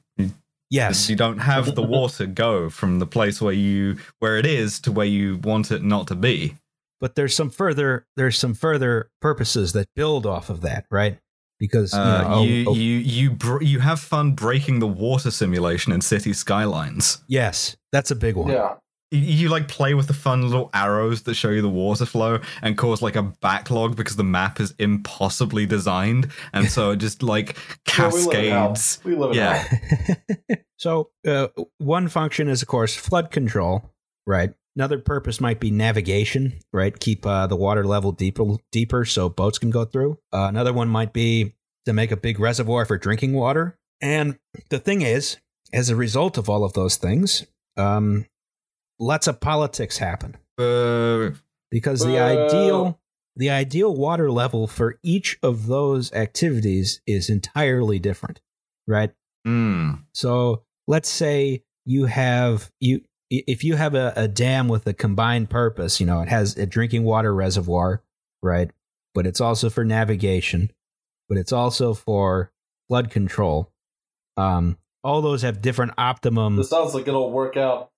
[0.70, 1.10] Yes.
[1.10, 4.92] You don't have the water go from the place where you where it is to
[4.92, 6.54] where you want it not to be.
[7.00, 11.18] but there's some further there's some further purposes that build off of that, right?
[11.58, 14.86] Because you Uh, know, you oh, oh, you you br- you have fun breaking the
[14.86, 17.22] water simulation in City Skylines.
[17.26, 18.50] yes, that's a big one.
[18.52, 18.74] yeah.
[19.10, 22.40] You, you like play with the fun little arrows that show you the water flow
[22.62, 27.22] and cause like a backlog because the map is impossibly designed, and so it just
[27.22, 27.56] like
[27.98, 28.68] Yeah, we live in hell.
[28.68, 29.00] cascades.
[29.04, 29.54] We live Yeah.
[29.56, 30.16] hell.
[30.78, 33.90] so uh, one function is of course flood control,
[34.26, 34.50] right?
[34.76, 36.98] Another purpose might be navigation, right?
[36.98, 40.18] Keep uh, the water level deeper, deeper so boats can go through.
[40.32, 41.54] Uh, another one might be
[41.86, 43.76] to make a big reservoir for drinking water.
[44.00, 45.38] And the thing is,
[45.72, 47.44] as a result of all of those things,
[47.76, 48.26] um,
[49.00, 51.30] lots of politics happen Uh,
[51.70, 52.24] because the Uh.
[52.24, 53.00] ideal
[53.36, 58.40] the ideal water level for each of those activities is entirely different,
[58.86, 59.12] right?
[59.46, 64.92] mm, So let's say you have you if you have a, a dam with a
[64.92, 68.02] combined purpose, you know, it has a drinking water reservoir,
[68.42, 68.70] right?
[69.14, 70.70] but it's also for navigation,
[71.28, 72.52] but it's also for
[72.88, 73.72] flood control.
[74.36, 76.56] Um, all those have different optimum.
[76.56, 77.90] This sounds like it'll work out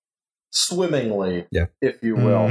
[0.53, 1.67] swimmingly, Yeah.
[1.81, 2.51] if you will.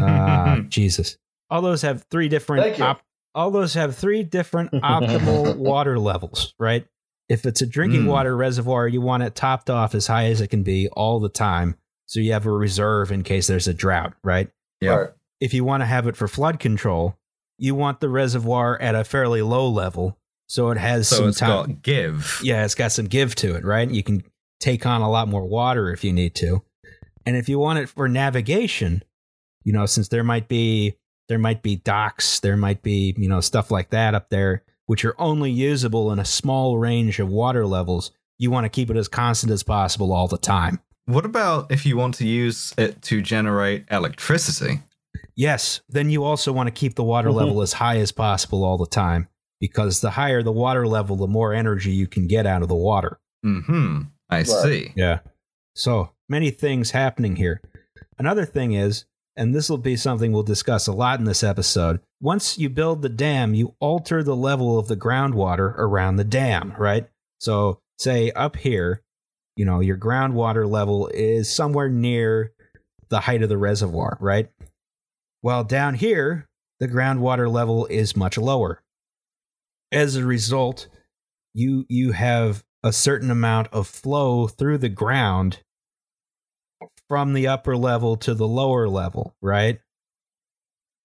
[0.00, 1.16] Ah, Jesus.
[1.50, 2.62] All those have three different.
[2.64, 2.84] Thank you.
[2.84, 3.02] Op-
[3.34, 6.86] all those have three different optimal water levels, right?
[7.28, 8.08] If it's a drinking Mm.
[8.08, 11.28] water reservoir, you want it topped off as high as it can be all the
[11.30, 14.50] time, so you have a reserve in case there's a drought, right?
[14.80, 14.90] Yeah.
[14.94, 15.10] Right.
[15.40, 17.16] If you want to have it for flood control,
[17.58, 21.38] you want the reservoir at a fairly low level, so it has so some it's
[21.38, 21.48] time.
[21.66, 22.40] got give.
[22.42, 23.90] Yeah, it's got some give to it, right?
[23.90, 24.24] You can
[24.60, 26.62] take on a lot more water if you need to.
[27.26, 29.02] And if you want it for navigation,
[29.64, 30.96] you know, since there might be
[31.28, 35.04] there might be docks, there might be, you know, stuff like that up there which
[35.04, 38.96] are only usable in a small range of water levels, you want to keep it
[38.96, 40.80] as constant as possible all the time.
[41.06, 44.80] What about if you want to use it to generate electricity?
[45.36, 47.34] Yes, then you also want to keep the water Mhm.
[47.34, 49.28] level as high as possible all the time
[49.60, 52.74] because the higher the water level, the more energy you can get out of the
[52.74, 53.18] water.
[53.42, 54.02] Hmm.
[54.28, 54.92] I see.
[54.96, 55.20] Yeah.
[55.74, 57.60] So many things happening here.
[58.18, 59.04] Another thing is,
[59.36, 62.00] and this will be something we'll discuss a lot in this episode.
[62.20, 66.74] Once you build the dam, you alter the level of the groundwater around the dam,
[66.78, 67.08] right?
[67.38, 69.02] So, say up here,
[69.56, 72.52] you know, your groundwater level is somewhere near
[73.08, 74.48] the height of the reservoir, right?
[75.40, 78.82] While down here, the groundwater level is much lower.
[79.90, 80.88] As a result,
[81.54, 85.60] you you have a certain amount of flow through the ground
[87.12, 89.80] from the upper level to the lower level, right?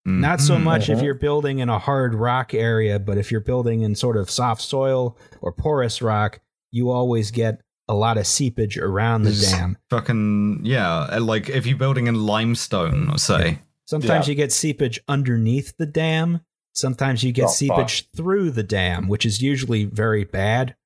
[0.06, 1.04] Not so much if Mhm.
[1.04, 4.62] you're building in a hard rock area, but if you're building in sort of soft
[4.62, 6.40] soil or porous rock,
[6.72, 9.78] you always get a lot of seepage around the Just dam.
[9.90, 13.60] Fucking yeah, like if you're building in limestone, say.
[13.84, 14.32] Sometimes Yeah.
[14.32, 16.40] you get seepage underneath the dam.
[16.74, 17.56] Sometimes you get Oh, fuck.
[17.58, 20.78] seepage through the dam, which is usually very bad,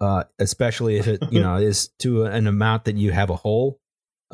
[0.00, 3.78] uh, especially if it you know is to an amount that you have a hole.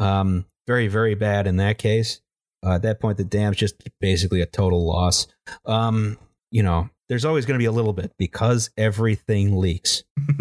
[0.00, 2.20] Um, very very bad in that case.
[2.64, 5.26] Uh, at that point, the dam's just basically a total loss.
[5.64, 6.18] Um,
[6.50, 10.04] you know, there's always going to be a little bit because everything leaks.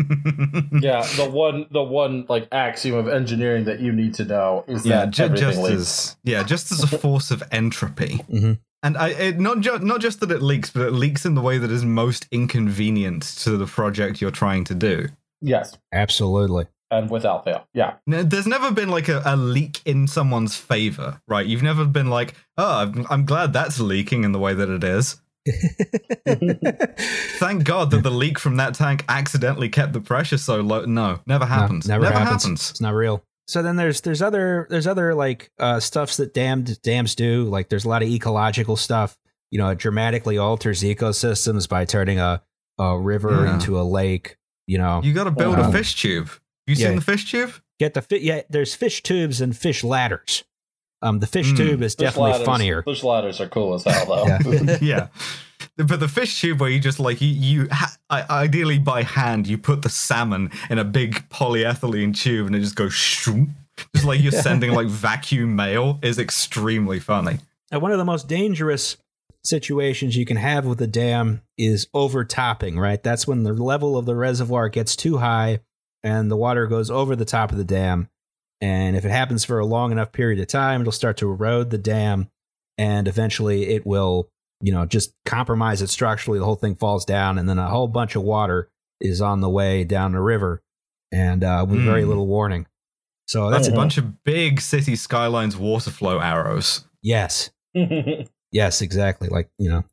[0.82, 4.86] Yeah, the one the one like axiom of engineering that you need to know is
[4.86, 5.76] yeah, that ju- everything just leaks.
[5.76, 8.20] as yeah, just as a force of entropy.
[8.32, 8.60] Mhm.
[8.84, 11.42] And I it, not ju- not just that it leaks, but it leaks in the
[11.42, 15.08] way that is most inconvenient to the project you're trying to do.
[15.42, 16.68] Yes, Absolutely.
[16.92, 17.68] And without fail.
[17.74, 17.96] Yeah.
[18.08, 21.46] Now, there's never been like a, a leak in someone's favor, right?
[21.46, 24.84] You've never been like, oh, I'm, I'm glad that's leaking in the way that it
[24.84, 25.22] is.
[27.40, 30.86] Thank God that the leak from that tank accidentally kept the pressure so low.
[30.86, 31.88] No, never happens.
[31.88, 32.44] No, never, happens.
[32.44, 32.70] happens.
[32.72, 33.24] It's not real.
[33.48, 37.44] So then there's there's other there's other like uh, stuffs that damned dams do.
[37.46, 39.18] Like there's a lot of ecological stuff.
[39.52, 42.44] You know, it dramatically alters ecosystems by turning a
[42.78, 43.56] a river Yeah.
[43.56, 44.38] into a lake.
[44.68, 45.70] You know, You got to build Wow.
[45.70, 46.30] a fish tube.
[46.70, 46.88] You Yeah.
[46.88, 47.52] seen the fish tube?
[47.80, 48.22] get the fit.
[48.22, 50.44] Yeah, there's fish tubes and fish ladders.
[51.02, 51.58] Um, the fish Mm.
[51.58, 52.84] tube is Fish definitely ladders- funnier.
[52.84, 54.28] Fish ladders are cool as hell, though.
[54.52, 54.78] Yeah.
[54.82, 55.08] yeah.
[55.78, 57.96] But the fish tube where you just like you, you ha-
[58.30, 62.76] ideally by hand you put the salmon in a big polyethylene tube and it just
[62.76, 63.56] goes shoom,
[63.96, 67.40] just like you're sending like vacuum mail is extremely funny.
[67.72, 68.98] And one of the most dangerous
[69.46, 73.02] situations you can have with a dam is overtopping, right?
[73.02, 75.60] That's when the level of the reservoir gets too high
[76.04, 78.10] and the water goes over the top of the dam.
[78.62, 81.70] And if it happens for a long enough period of time, it'll start to erode
[81.70, 82.30] the dam
[82.78, 84.30] and eventually it will,
[84.62, 86.40] you know, just compromise it structurally.
[86.40, 89.50] The whole thing falls down and then a whole bunch of water is on the
[89.50, 90.62] way down the river
[91.12, 92.10] and uh, with very Hmm.
[92.10, 92.68] little warning.
[93.28, 96.84] So That's a bunch of big city skylines water flow arrows.
[97.02, 97.52] yes,
[98.52, 99.30] yes, exactly.
[99.30, 99.84] Like, you know,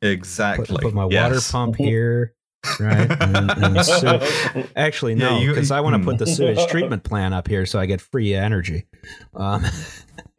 [0.00, 0.66] Exactly.
[0.66, 2.34] put, put my water pump here,
[2.80, 3.10] right?
[3.20, 6.04] And, and the sew- Actually, no, you- because I want to hmm.
[6.04, 8.86] put the sewage treatment plant up here so I get free energy.
[9.34, 9.64] Um,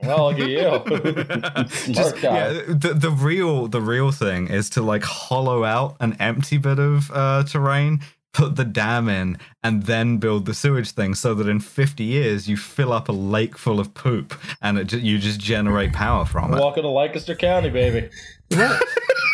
[0.01, 1.93] well, look at you.
[1.93, 6.57] Just, yeah, the, the real the real thing is to like hollow out an empty
[6.57, 7.99] bit of uh, terrain,
[8.33, 12.47] put the dam in, and then build the sewage thing, so that in fifty years
[12.47, 16.25] you fill up a lake full of poop, and it, ju- you just generate power
[16.25, 16.59] from it.
[16.59, 18.09] Welcome to Lancaster County, baby.
[18.49, 18.79] there,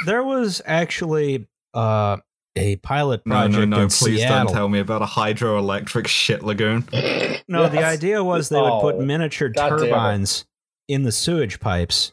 [0.07, 2.17] there was actually uh,
[2.55, 3.83] a pilot No, project no, no!
[3.83, 4.45] in Please Seattle.
[4.45, 6.85] don't tell me about a hydroelectric shit lagoon.
[7.47, 10.45] No, the idea was they would put Oh, miniature God turbines
[10.87, 12.11] in the sewage pipes,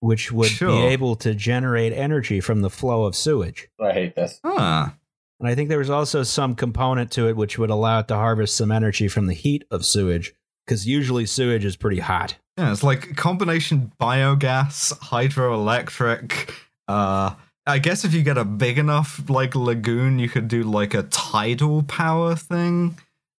[0.00, 0.68] which would Sure.
[0.70, 3.68] be able to generate energy from the flow of sewage.
[3.78, 4.40] I hate this.
[4.44, 4.94] Ah,
[5.40, 8.14] And I think there was also some component to it which would allow it to
[8.14, 10.32] harvest some energy from the heat of sewage,
[10.66, 12.36] because usually sewage is pretty hot.
[12.56, 16.50] Yeah, it's like combination biogas, hydroelectric.
[16.88, 17.34] Uh,
[17.66, 21.02] I guess if you get a big enough like lagoon, you could do like a
[21.04, 22.98] tidal power thing.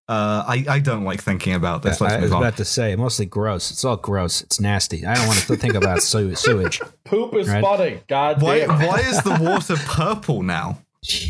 [0.10, 2.00] Uh, I I don't like thinking about this.
[2.02, 2.42] Let's I was on.
[2.42, 3.72] about to say, mostly gross.
[3.72, 4.42] It's all gross.
[4.42, 5.06] It's nasty.
[5.06, 6.80] I don't want to think about sewage.
[7.06, 7.62] Poop is Right.
[7.62, 8.02] funny.
[8.08, 8.80] God Why damn.
[8.88, 10.80] why is the water purple now?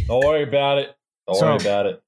[0.08, 0.96] Don't worry about it.
[1.28, 2.04] Don't So- worry about it.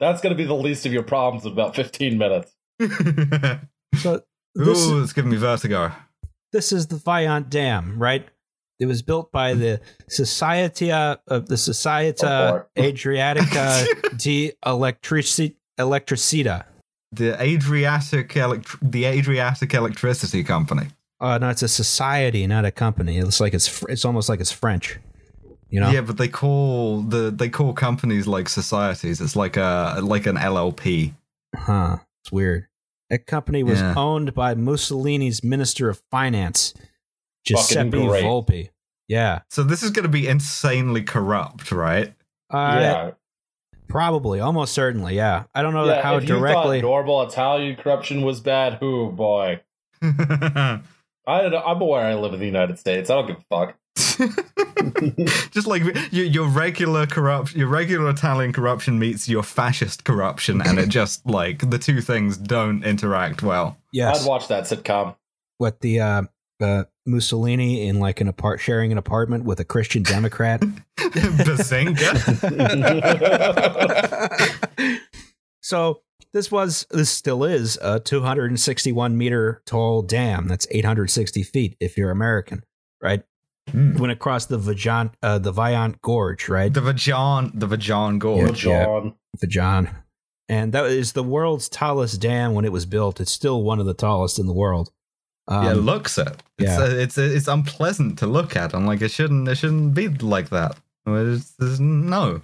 [0.00, 2.52] That's going to be the least of your problems in about 15 minutes.
[3.94, 4.22] So
[4.54, 5.92] this, Ooh, it's giving me vertigo.
[6.52, 8.26] this is the Viant Dam, right?
[8.82, 12.64] It was built by the Societia of the Societa Oh.
[12.76, 16.64] Adriatica di Electrici- Electricita.
[17.12, 20.88] The Adriatic elect- the Adriatic Electricity Company.
[21.20, 23.18] Uh, no, it's a society, not a company.
[23.18, 24.98] It's like it's fr- it's almost like it's French.
[25.68, 25.90] You know?
[25.90, 29.20] Yeah, but they call the they call companies like societies.
[29.20, 31.12] It's like a like an LLP.
[31.54, 31.98] Huh.
[32.24, 32.66] It's weird.
[33.10, 33.94] That company was Yeah.
[33.96, 36.72] owned by Mussolini's Minister of Finance,
[37.44, 38.24] Giuseppe great.
[39.12, 39.16] Volpi.
[39.16, 39.40] Yeah.
[39.50, 42.14] So this is going to be insanely corrupt, right?
[42.50, 43.10] Uh, yeah.
[43.88, 45.44] Probably, almost certainly, yeah.
[45.54, 46.76] I don't know yeah how if directly.
[46.78, 49.60] you thought normal Italian corruption was bad, who boy.
[50.02, 50.80] I
[51.26, 51.62] don't know.
[51.64, 53.10] I'm aware I live in the United States.
[53.10, 53.76] I don't give a fuck.
[55.50, 60.78] Just like your, your regular corruption, your regular Italian corruption meets your fascist corruption, and
[60.78, 63.76] it just like the two things don't interact well.
[63.92, 65.16] yes, I'd watch that sitcom.
[65.58, 66.22] what the uh,
[66.60, 70.60] uh, Mussolini in like an apart sharing an apartment with a Christian Democrat.
[70.96, 72.18] Bazinga!
[75.62, 80.48] so this was this still is a 261 meter tall dam.
[80.48, 82.62] That's 860 feet if you're American,
[83.02, 83.22] right?
[83.70, 83.96] Hmm.
[83.96, 86.72] Went across the Vajan, uh, the Viant Gorge, right?
[86.72, 88.66] The Vajan, the Vajan Gorge.
[88.66, 88.84] Yeah.
[88.84, 89.14] John.
[89.38, 89.94] Vajan.
[90.48, 93.20] And that is the world's tallest dam when it was built.
[93.20, 94.90] It's still one of the tallest in the world.
[95.52, 96.28] Um, yeah, looks it.
[96.58, 96.80] It's, yeah.
[96.80, 98.74] uh, it's it's unpleasant to look at.
[98.74, 100.76] I'm like, it shouldn't it shouldn't be like that.
[101.06, 102.40] It's, it's- no,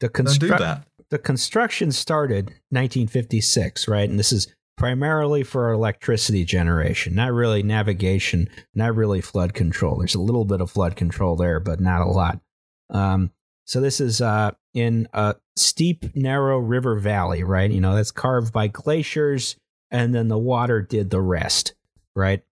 [0.00, 0.86] the, don't do that.
[1.10, 4.08] the construction started 1956, right?
[4.08, 9.98] And this is primarily for electricity generation, not really navigation, not really flood control.
[9.98, 12.40] There's a little bit of flood control there, but not a lot.
[12.88, 13.30] Um,
[13.66, 17.70] so this is uh, in a steep, narrow river valley, right?
[17.70, 19.54] You know, that's carved by glaciers,
[19.90, 21.74] and then the water did the rest,
[22.16, 22.42] right?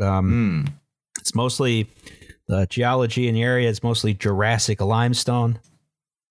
[0.00, 0.72] Um, Hmm.
[1.20, 1.90] It's mostly
[2.46, 5.58] the geology in the area is mostly Jurassic limestone.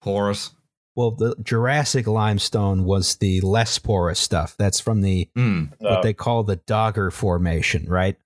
[0.02, 0.52] Porous.
[0.96, 4.56] Well, the Jurassic limestone was the less porous stuff.
[4.58, 5.66] That's from the Hmm.
[5.80, 8.18] what they call the Dogger Formation, right?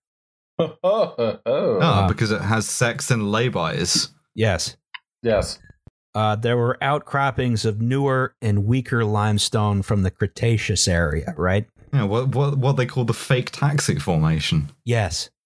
[0.59, 4.09] oh, oh, Oh, Uh, because it has sex and laybys.
[4.35, 4.77] Yes.
[5.23, 5.59] yes.
[6.13, 11.67] Uh, there were outcroppings of newer and weaker limestone from the Cretaceous area, right?
[11.93, 14.69] Yeah, what what what they call the fake taxi formation.
[14.85, 15.29] Yes.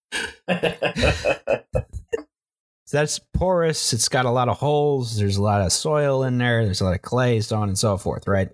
[2.87, 3.93] So that's porous.
[3.93, 5.17] It's got a lot of holes.
[5.17, 6.63] There's a lot of soil in there.
[6.63, 8.49] There's a lot of clay, so on and so forth, right?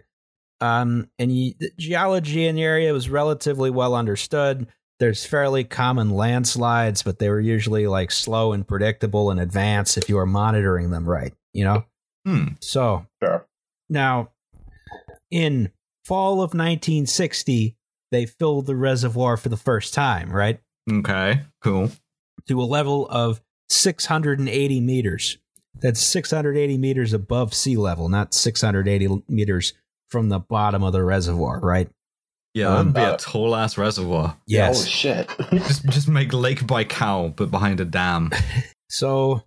[0.62, 4.68] Um, and you, the geology in the area was relatively well understood.
[5.02, 10.08] There's fairly common landslides, but they were usually like slow and predictable in advance if
[10.08, 11.84] you were monitoring them right, you know?
[12.26, 12.54] Hmm.
[12.62, 13.46] So Sure.
[13.90, 14.30] now,
[15.30, 15.72] in
[16.06, 17.76] fall of 1960,
[18.12, 20.60] they filled the reservoir for the first time, right?
[20.92, 21.42] Okay.
[21.64, 21.92] Cool.
[22.48, 25.38] to a level of 680 meters.
[25.82, 29.74] That's 680 meters above sea level, not 680 meters
[30.10, 31.90] from the bottom of the reservoir, right?
[32.54, 34.36] Yeah, Um, that'd be a uh, tall ass reservoir.
[34.36, 34.86] Oh Yes.
[34.86, 35.30] shit.
[35.52, 38.32] Just just make Lake Baikal, but behind a dam.
[38.90, 39.44] So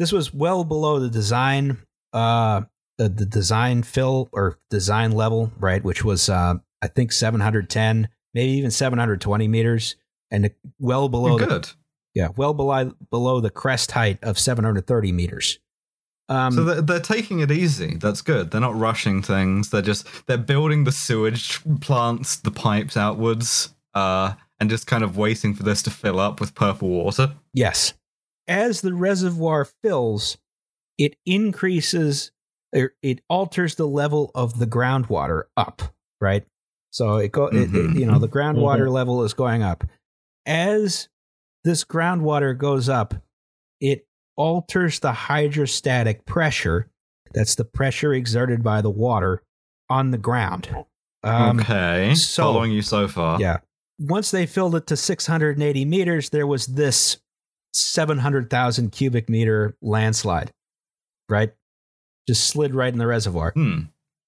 [0.00, 1.76] this was well below the design,
[2.12, 2.62] uh,
[2.96, 5.84] the, the design fill or design level, right?
[5.84, 9.96] Which was, uh, I think 710, maybe even 720 meters,
[10.30, 11.70] and well below the Good.
[12.14, 15.58] yeah, well below below the crest height of 730 meters.
[16.30, 17.96] Um, so they're, they're taking it easy.
[17.96, 18.50] That's good.
[18.50, 19.70] They're not rushing things.
[19.70, 25.16] They're just they're building the sewage plants, the pipes outwards, uh, and just kind of
[25.16, 27.34] waiting for this to fill up with purple water.
[27.54, 27.94] Yes.
[28.46, 30.38] As the reservoir fills,
[30.98, 32.32] it increases,
[32.72, 35.82] it alters the level of the groundwater up,
[36.20, 36.44] right?
[36.90, 37.98] So it go, it, it- Mhm.
[37.98, 39.84] you know, the groundwater level is going up.
[40.46, 41.08] As
[41.64, 43.14] this groundwater goes up,
[43.80, 44.06] it
[44.36, 46.88] alters the hydrostatic pressure.
[47.34, 49.42] That's the pressure exerted by the water
[49.90, 50.68] on the ground.
[51.22, 53.40] Um, okay, so- following you so far.
[53.40, 53.58] yeah.
[54.00, 57.18] Once they filled it to 680 meters, there was this
[57.74, 60.52] 700,000 cubic meter landslide,
[61.28, 61.52] right?
[62.28, 63.52] Just slid right in the reservoir.
[63.52, 63.78] Hmm.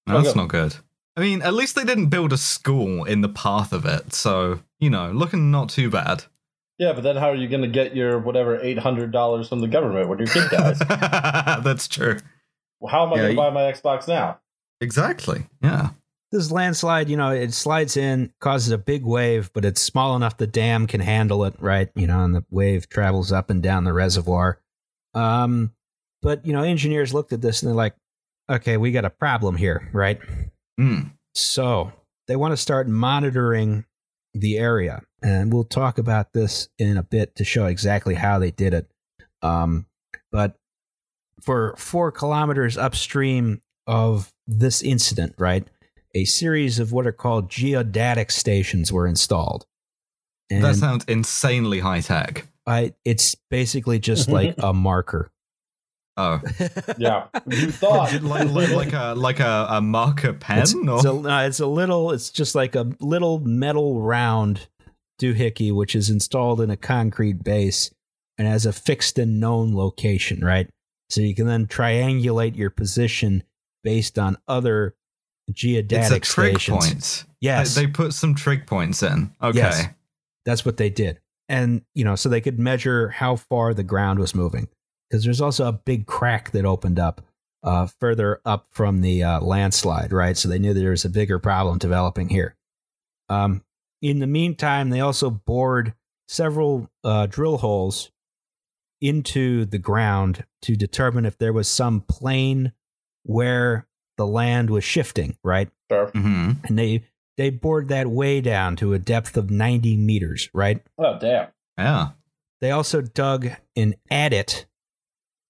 [0.07, 0.39] That's Okay.
[0.39, 0.75] not good.
[1.17, 4.59] I mean, at least they didn't build a school in the path of it, so
[4.79, 6.23] you know, looking not too bad.
[6.79, 9.59] Yeah, but then how are you going to get your whatever eight hundred dollars from
[9.59, 10.79] the government when your kid dies?
[11.63, 12.17] That's true.
[12.79, 14.39] Well, how am I Yeah, going to buy my Xbox now?
[14.79, 15.43] Exactly.
[15.61, 15.89] Yeah.
[16.31, 20.37] This landslide, you know, it slides in, causes a big wave, but it's small enough
[20.37, 21.89] the dam can handle it, right?
[21.93, 24.59] You know, and the wave travels up and down the reservoir.
[25.13, 25.73] Um,
[26.21, 27.95] but you know, engineers looked at this and they're like,
[28.49, 30.19] okay, we got a problem here, right?
[30.79, 31.11] Mm.
[31.33, 31.91] So
[32.27, 33.85] they want to start monitoring
[34.33, 38.51] the area, and we'll talk about this in a bit to show exactly how they
[38.51, 38.91] did it.
[39.41, 39.85] Um,
[40.31, 40.55] but
[41.41, 45.67] for four kilometers upstream of this incident, right,
[46.13, 49.65] a series of what are called geodetic stations were installed.
[50.49, 52.47] And that sounds insanely high tech.
[52.67, 55.31] I, it's basically just like a marker.
[56.21, 56.39] Oh,
[56.97, 60.59] Yeah, you thought like, like, like a like a, a marker pen.
[60.59, 60.95] It's, or?
[60.95, 62.11] it's, a, no, it's a little.
[62.11, 64.67] It's just like a little metal round
[65.19, 67.91] doohickey, which is installed in a concrete base
[68.37, 70.43] and has a fixed and known location.
[70.45, 70.69] Right,
[71.09, 73.43] so you can then triangulate your position
[73.83, 74.95] based on other
[75.51, 77.23] geodetic it's a trig stations.
[77.23, 77.25] point.
[77.41, 79.31] Yes, They, they put some trig points in.
[79.41, 79.57] Okay.
[79.57, 79.87] Yes.
[80.45, 81.19] that's what they did,
[81.49, 84.67] and you know, so they could measure how far the ground was moving
[85.11, 87.21] because there's also a big crack that opened up
[87.63, 90.37] uh, further up from the uh, landslide, right?
[90.37, 92.55] So they knew there was a bigger problem developing here.
[93.27, 93.63] Um,
[94.01, 95.93] in the meantime, they also bored
[96.27, 98.09] several uh, drill holes
[99.01, 102.71] into the ground to determine if there was some plane
[103.23, 103.87] where
[104.17, 105.69] the land was shifting, right?
[105.91, 106.07] Sure.
[106.07, 107.03] hmm And they
[107.37, 110.81] they bored that way down to a depth of 90 meters, right?
[110.97, 111.47] Oh damn.
[111.77, 112.09] Yeah.
[112.61, 114.67] They also dug an adit,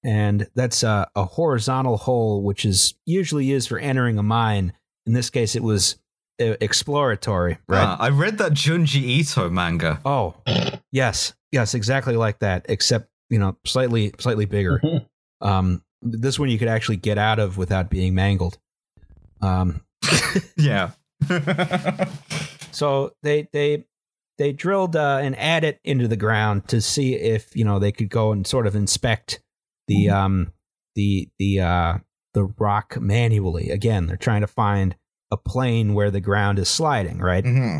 [0.03, 4.73] and that's a, a horizontal hole, which is usually used for entering a mine.
[5.05, 5.97] In this case, it was
[6.39, 7.85] uh, exploratory, right?
[7.85, 9.99] Ah, I read that Junji Ito manga.
[10.05, 10.35] Oh,
[10.91, 14.81] yes, yes, exactly like that, except you know, slightly slightly bigger.
[15.41, 18.57] um, this one you could actually get out of without being mangled.
[19.41, 19.81] Um,
[20.57, 20.91] yeah.
[22.71, 23.85] So they they
[24.37, 28.09] they drilled uh, an adit into the ground to see if you know they could
[28.09, 29.41] go and sort of inspect
[29.95, 30.53] the um
[30.95, 31.97] the the uh
[32.33, 33.69] the rock manually.
[33.69, 34.95] Again, they're trying to find
[35.31, 37.45] a plane where the ground is sliding, right?
[37.45, 37.77] hmm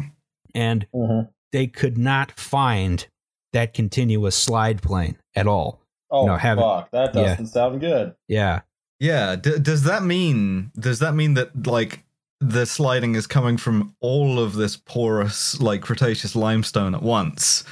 [0.54, 1.30] And Mhm.
[1.52, 3.08] they could not find
[3.54, 5.82] that continuous slide plane at all.
[6.10, 8.16] Oh No, haven't- fuck, that doesn't sound good.
[8.28, 8.62] Yeah.
[9.00, 9.36] Yeah.
[9.36, 10.72] D- does that mean?
[10.80, 12.04] Does that mean that like
[12.40, 17.64] the sliding is coming from all of this porous like Cretaceous limestone at once?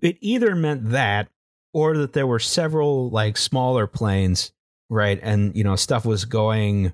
[0.00, 1.28] it either meant that
[1.74, 4.52] or that there were several like smaller planes
[4.90, 5.18] right?
[5.22, 6.92] And you know stuff was going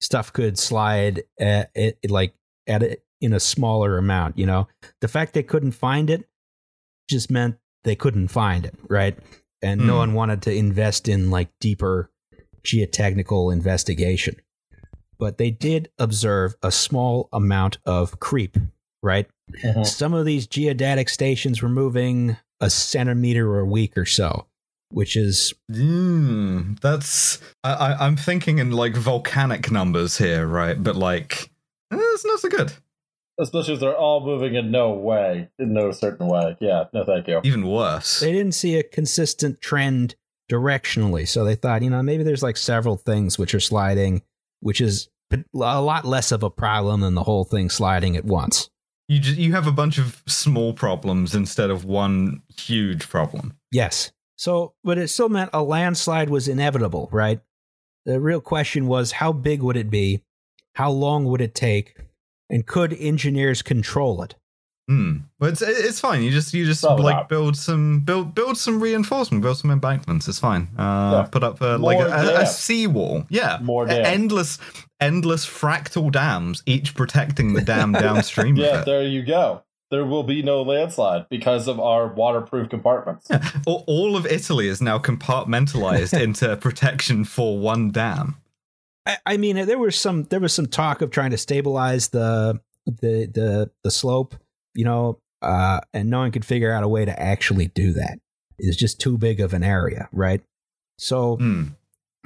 [0.00, 2.34] stuff could slide at, it like
[2.66, 4.66] at it in a smaller amount you know?
[5.00, 6.28] The fact they couldn't find it
[7.10, 9.18] just meant they couldn't find it right?
[9.62, 9.98] And no Hmm.
[9.98, 12.10] one wanted to invest in like deeper
[12.64, 14.36] geotechnical investigation.
[15.18, 18.56] But they did observe a small amount of creep
[19.04, 19.28] right
[19.62, 19.86] Mhm.
[19.86, 24.46] some of these geodetic stations were moving a centimeter a week or so,
[24.90, 30.82] which is Mm, that's I, I, I'm thinking in like volcanic numbers here, right?
[30.82, 31.50] But like,
[31.92, 32.72] eh, it's not so good.
[33.38, 36.56] Especially if they're all moving in no way, in no certain way.
[36.60, 37.40] Yeah, no thank you.
[37.44, 38.20] Even worse.
[38.20, 40.14] they didn't see a consistent trend
[40.50, 41.26] directionally.
[41.28, 44.22] So they thought, you know, maybe there's like several things which are sliding,
[44.60, 45.42] which is a
[45.82, 48.70] lot less of a problem than the whole thing sliding at once.
[49.08, 53.58] You just, you have a bunch of small problems instead of one huge problem.
[53.70, 54.12] Yes.
[54.36, 57.40] So, but it still meant a landslide was inevitable, right?
[58.06, 60.22] The real question was how big would it be?
[60.74, 61.96] How long would it take?
[62.50, 64.34] And could engineers control it?
[64.88, 65.16] Hmm.
[65.38, 66.22] But it's it's fine.
[66.22, 70.28] You just you just Probably like build some build build some reinforcement, build some embankments.
[70.28, 70.68] It's fine.
[70.78, 71.28] Uh, Yeah.
[71.30, 73.24] Put up uh, like a, a, a seawall.
[73.30, 73.58] Yeah.
[73.62, 74.04] More E- dam.
[74.04, 74.58] endless
[75.00, 78.56] endless fractal dams, each protecting the dam downstream.
[78.56, 78.84] Yeah, of it.
[78.86, 79.62] there you go.
[79.90, 83.28] There will be no landslide because of our waterproof compartments.
[83.30, 83.48] Yeah.
[83.66, 88.36] All, all of Italy is now compartmentalized into protection for one dam.
[89.06, 92.60] I, I mean, there was some there was some talk of trying to stabilize the
[92.86, 94.34] the the the slope,
[94.74, 98.18] you know, uh, and no one could figure out a way to actually do that.
[98.58, 100.40] It's just too big of an area, right?
[100.98, 101.64] So Hmm.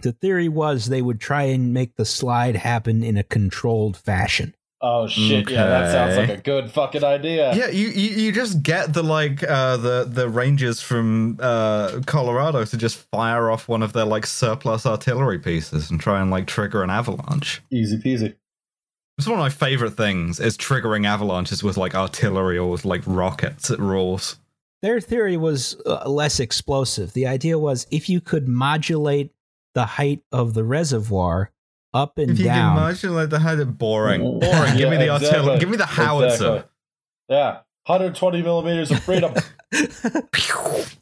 [0.03, 4.55] the theory was they would try and make the slide happen in a controlled fashion.
[4.81, 5.51] Oh shit!
[5.51, 7.53] Yeah, that sounds like a good fucking idea.
[7.53, 12.65] Yeah, you, you you just get the like uh the the rangers from uh Colorado
[12.65, 16.47] to just fire off one of their like surplus artillery pieces and try and like
[16.47, 17.61] trigger an avalanche.
[17.73, 18.37] Easy peasy.
[19.19, 23.03] It's one of my favorite things is triggering avalanches with like artillery or with like
[23.05, 24.37] rockets at rules.
[24.81, 27.15] Their theory was uh, less explosive.
[27.15, 29.33] The idea was if you could modulate
[29.75, 31.51] the height of the reservoir
[31.93, 32.33] up and down.
[32.35, 32.77] If you down.
[32.77, 34.43] can modulate the height, boring, boring.
[34.43, 35.59] Yeah, give me the artillery.
[35.59, 36.47] Give me the howitzer.
[36.47, 36.71] Exactly.
[37.31, 37.53] Yeah,
[37.87, 39.35] 120 millimeters of freedom.
[39.73, 40.97] that,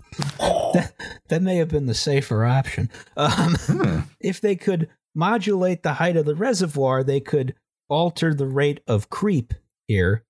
[1.29, 2.89] that may have been the safer option.
[3.17, 4.01] Um, Hmm.
[4.21, 7.55] if they could modulate the height of the reservoir, they could
[7.89, 9.55] alter the rate of creep
[9.89, 10.25] here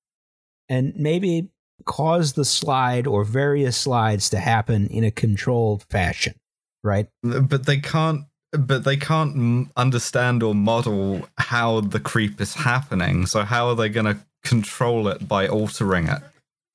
[0.69, 1.49] and maybe
[1.85, 6.35] cause the slide or various slides to happen in a controlled fashion,
[6.83, 7.09] right?
[7.23, 8.25] But they can't.
[8.53, 13.27] But they can't m- understand or model how the creep is happening.
[13.27, 16.23] So how are they going to control it by altering it?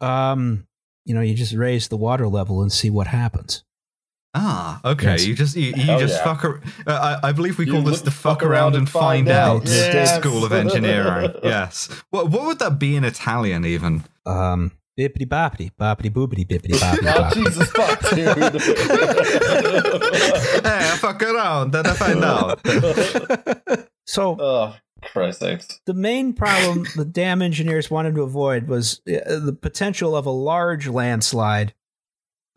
[0.06, 0.68] Um,
[1.06, 3.64] you know, you just raise the water level and see what happens.
[4.34, 5.12] Ah, okay.
[5.12, 5.26] Yes.
[5.26, 6.24] You just you, you just yeah.
[6.24, 6.46] fuck.
[6.46, 9.66] Ar- uh, I, I believe we You call this the fuck, around and find, out.
[9.66, 10.16] Yes.
[10.20, 11.34] School of Engineering.
[11.44, 11.90] yes.
[12.12, 14.06] What what would that be in Italian even?
[14.26, 17.30] Um, bippity boppity, boppity boopity, bippity boppity oh.
[17.34, 18.38] Jesus fuck, dude.
[20.64, 23.88] hey, I fuck around, then I find out.
[24.06, 25.82] So oh, Christ sakes.
[25.86, 30.32] the main problem the dam engineers wanted to avoid was uh, the potential of a
[30.32, 31.74] large landslide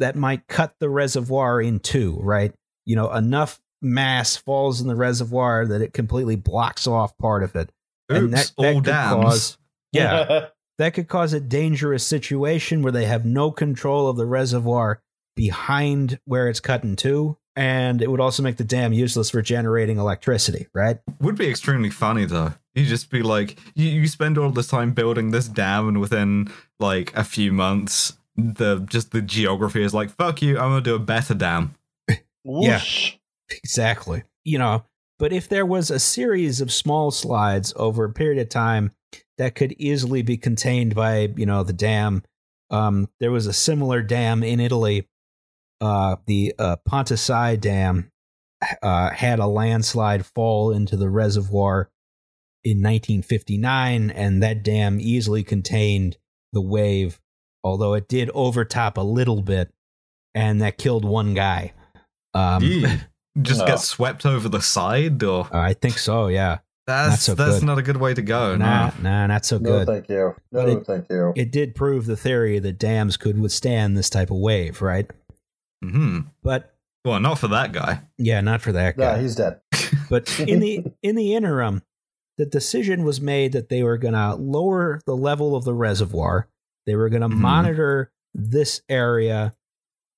[0.04, 2.52] that might cut the reservoir in two, right?
[2.84, 7.56] You know, enough mass falls in the reservoir that it completely blocks off part of
[7.56, 7.70] it.
[8.10, 9.14] And that- that could dams.
[9.24, 9.58] cause-
[9.92, 10.46] Yeah.
[10.78, 15.00] That could cause a dangerous situation where they have no control of the reservoir
[15.36, 17.36] behind where it's cut in two.
[17.56, 20.98] And it would also make the dam useless for generating electricity, right?
[21.20, 22.54] Would be extremely funny though.
[22.74, 26.50] You just be like, you, you spend all this time building this dam, and within
[26.80, 30.94] like a few months, the just the geography is like, fuck you, I'm gonna do
[30.94, 31.74] a better dam.
[32.44, 33.14] Whoosh.
[33.50, 34.24] Exactly.
[34.44, 34.84] You know,
[35.18, 38.92] but if there was a series of small slides over a period of time
[39.38, 42.22] that could easily be contained by, you know, the dam,
[42.70, 45.08] um, there was a similar dam in Italy.
[45.80, 48.10] Uh, the uh, Pontesei Dam
[48.82, 51.90] uh, had a landslide fall into the reservoir
[52.62, 56.16] in 1959, and that dam easily contained
[56.52, 57.20] the wave,
[57.64, 59.72] although it did overtop a little bit,
[60.34, 61.72] and that killed one guy.
[62.34, 62.86] Um, Yee.
[63.42, 63.66] just No.
[63.66, 66.28] get swept over the side, or I think so.
[66.28, 66.58] Yeah.
[66.86, 67.66] that's so that's good.
[67.66, 68.54] not a good way to go.
[68.56, 69.10] nah, No.
[69.10, 69.86] nah, not so No, good.
[69.86, 70.34] thank you.
[70.52, 71.32] No, it- thank you.
[71.34, 75.10] it did prove the theory that dams could withstand this type of wave, right?
[75.82, 76.20] Hmm.
[76.42, 78.00] But Well, not for that guy.
[78.18, 79.22] yeah, not for that Yeah, guy.
[79.22, 79.60] he's dead.
[80.10, 81.82] but in the in the interim,
[82.36, 86.48] the decision was made that they were going to lower the level of the reservoir.
[86.86, 87.38] They were going to Mhm.
[87.38, 89.54] monitor this area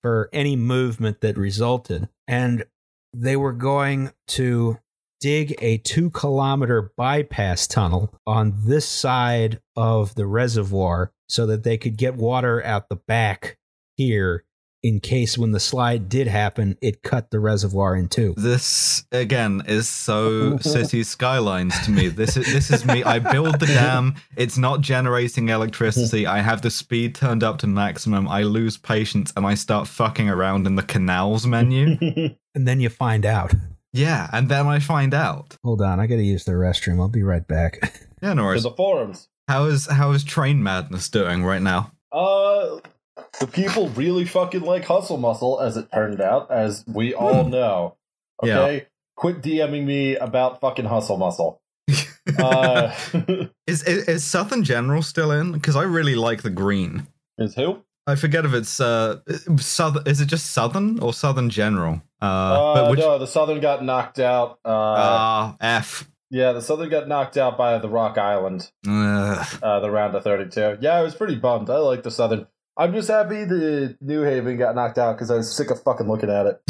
[0.02, 2.64] for any movement that resulted, and
[3.12, 4.78] they were going to
[5.20, 11.78] dig a two kilometer bypass tunnel on this side of the reservoir so that they
[11.78, 13.58] could get water out the back
[13.96, 14.44] here
[14.86, 18.34] in case when the slide did happen, it cut the reservoir in two.
[18.36, 22.06] This again is so city skylines to me.
[22.08, 23.02] This is this is me.
[23.02, 24.14] I build the dam.
[24.36, 26.24] It's not generating electricity.
[26.26, 28.28] I have the speed turned up to maximum.
[28.28, 31.96] I lose patience and I start fucking around in the canals menu.
[32.56, 33.52] And then you find out.
[33.92, 35.58] yeah, and then I find out.
[35.62, 36.98] Hold on, I gotta use the restroom.
[37.00, 37.92] I'll be right back.
[38.22, 39.28] Yeah, no to the forums.
[39.46, 41.92] How is how is Train Madness doing right now?
[42.10, 42.78] Uh,
[43.40, 47.96] the people really fucking like Hustle Muscle, as it turned out, as we all know.
[48.42, 48.60] Yeah.
[48.60, 48.86] Okay?
[49.16, 51.60] Quit DMing me about fucking Hustle Muscle.
[52.40, 52.92] Uh,
[53.68, 55.52] Is, is is Southern General still in?
[55.52, 57.06] Because I really like the green.
[57.38, 57.84] is who?
[58.08, 59.20] I forget if it's uh
[59.58, 60.04] Southern.
[60.08, 62.02] Is it just Southern or Southern General?
[62.20, 64.58] Uh, Uh, but which no, the Southern got knocked out.
[64.64, 66.10] Uh, ah F.
[66.30, 70.78] yeah, the Southern got knocked out by the Rock Island, uh, the round of 32.
[70.80, 71.70] Yeah, I was pretty bummed.
[71.70, 72.48] I like the Southern.
[72.78, 76.06] I'm just happy the New Haven got knocked out because I was sick of fucking
[76.08, 76.60] looking at it.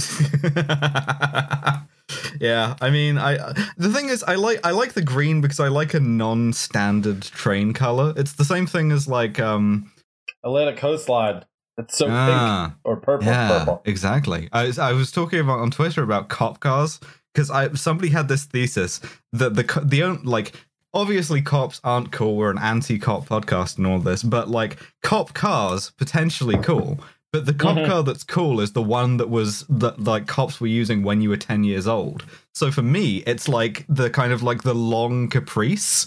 [2.40, 3.36] yeah, I mean, I
[3.76, 7.72] the thing is, I like I like the green because I like a non-standard train
[7.72, 8.12] color.
[8.16, 9.90] It's the same thing as like um
[10.44, 11.44] Atlantic Coastline.
[11.78, 13.26] It's so pink ah, or purple.
[13.26, 13.82] yeah, Purple.
[13.84, 14.48] exactly.
[14.52, 17.00] I was, I was talking about on Twitter about cop cars
[17.34, 19.00] because I somebody had this thesis
[19.32, 20.54] that the the like
[20.97, 22.36] obviously cops aren't cool.
[22.36, 26.99] We're an anti-cop podcast and all this, but like cop cars potentially cool.
[27.32, 27.86] But the cop Mhm.
[27.86, 31.28] car that's cool is the one that was that like cops were using when you
[31.28, 32.24] were ten years old.
[32.55, 36.07] So for me, it's like the kind of like the long Caprice.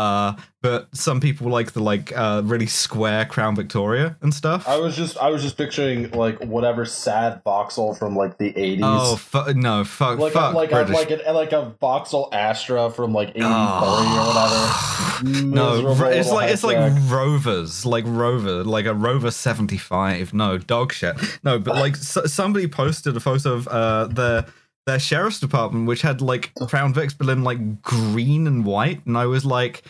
[0.00, 4.66] Uh, but some people like the like uh really square Crown Victoria and stuff.
[4.68, 8.84] I was just I was just picturing like whatever sad Vauxhall from like the eighties.
[8.84, 12.90] Oh fu- no, fuck, like fuck a, like a, like a, like a Vauxhall Astra
[12.90, 14.20] from like eighty three Oh.
[14.20, 14.96] or whatever.
[15.44, 16.78] No, it's like it's like.
[17.10, 20.32] Rovers, like Rover, like a Rover seventy five.
[20.32, 21.16] No dog shit.
[21.44, 24.46] No, but like s- somebody posted a photo of uh their
[24.86, 29.16] their sheriff's department, which had like Crown Vics, but in like green and white, and
[29.18, 29.82] I was like.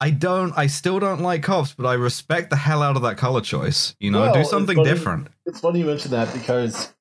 [0.00, 0.56] I don't.
[0.56, 3.96] I still don't like cops, but I respect the hell out of that color choice.
[3.98, 5.26] You know, Well, do it's something funny- different.
[5.44, 6.94] It's funny you mention that because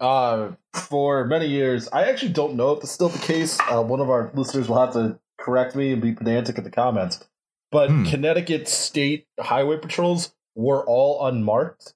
[0.00, 3.58] uh, for many years, I actually don't know if it's still the case.
[3.70, 6.70] Uh, one of our listeners will have to correct me and be pedantic in the
[6.70, 7.22] comments.
[7.70, 8.04] But Hmm.
[8.06, 11.92] Connecticut state highway patrols were all unmarked,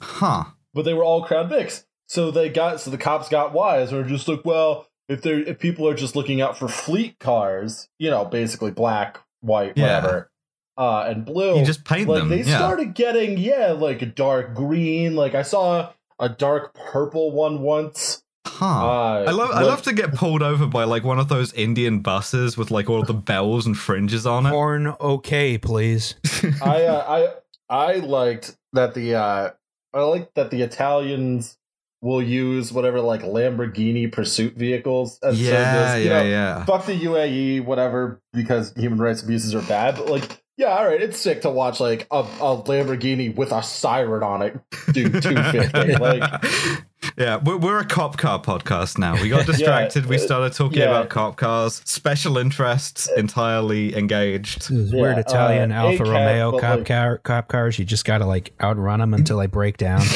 [0.00, 0.44] Huh?
[0.74, 1.86] but they were all Crown Vics.
[2.12, 5.40] So they got so the cops got wise or just like, well, if they are
[5.40, 9.96] if people are just looking out for fleet cars, you know, basically black, white, Yeah.
[9.96, 10.30] whatever,
[10.76, 12.28] uh, and blue, You just paint like them.
[12.28, 12.58] they yeah.
[12.58, 18.22] started getting yeah like a dark green like i saw a dark purple one once
[18.46, 18.66] huh.
[18.66, 19.50] uh, I love.
[19.50, 22.90] I love to get pulled over by like one of those Indian buses with like
[22.90, 24.50] all the bells and fringes on it.
[24.50, 26.16] Horn okay, please.
[26.62, 27.32] i uh,
[27.70, 29.50] i i liked that the uh
[29.94, 31.56] i liked that the italians
[32.02, 36.64] will use whatever like lamborghini pursuit vehicles as yeah, yeah, know, yeah.
[36.64, 41.00] fuck the uae whatever because human rights abuses are bad but like yeah all right
[41.00, 44.58] it's sick to watch like a, a lamborghini with a siren on it
[44.92, 46.84] do 250 like
[47.16, 49.14] yeah, we're, we're a cop car podcast now.
[49.20, 50.06] We got distracted.
[50.06, 50.84] we uh, started talking yeah.
[50.86, 51.82] about cop cars.
[51.84, 54.70] Special interests entirely engaged.
[54.70, 57.78] Those Yeah, weird Italian uh, Alfa Romeo cop like- car cop cars.
[57.78, 60.02] You just gotta like outrun them until they break down.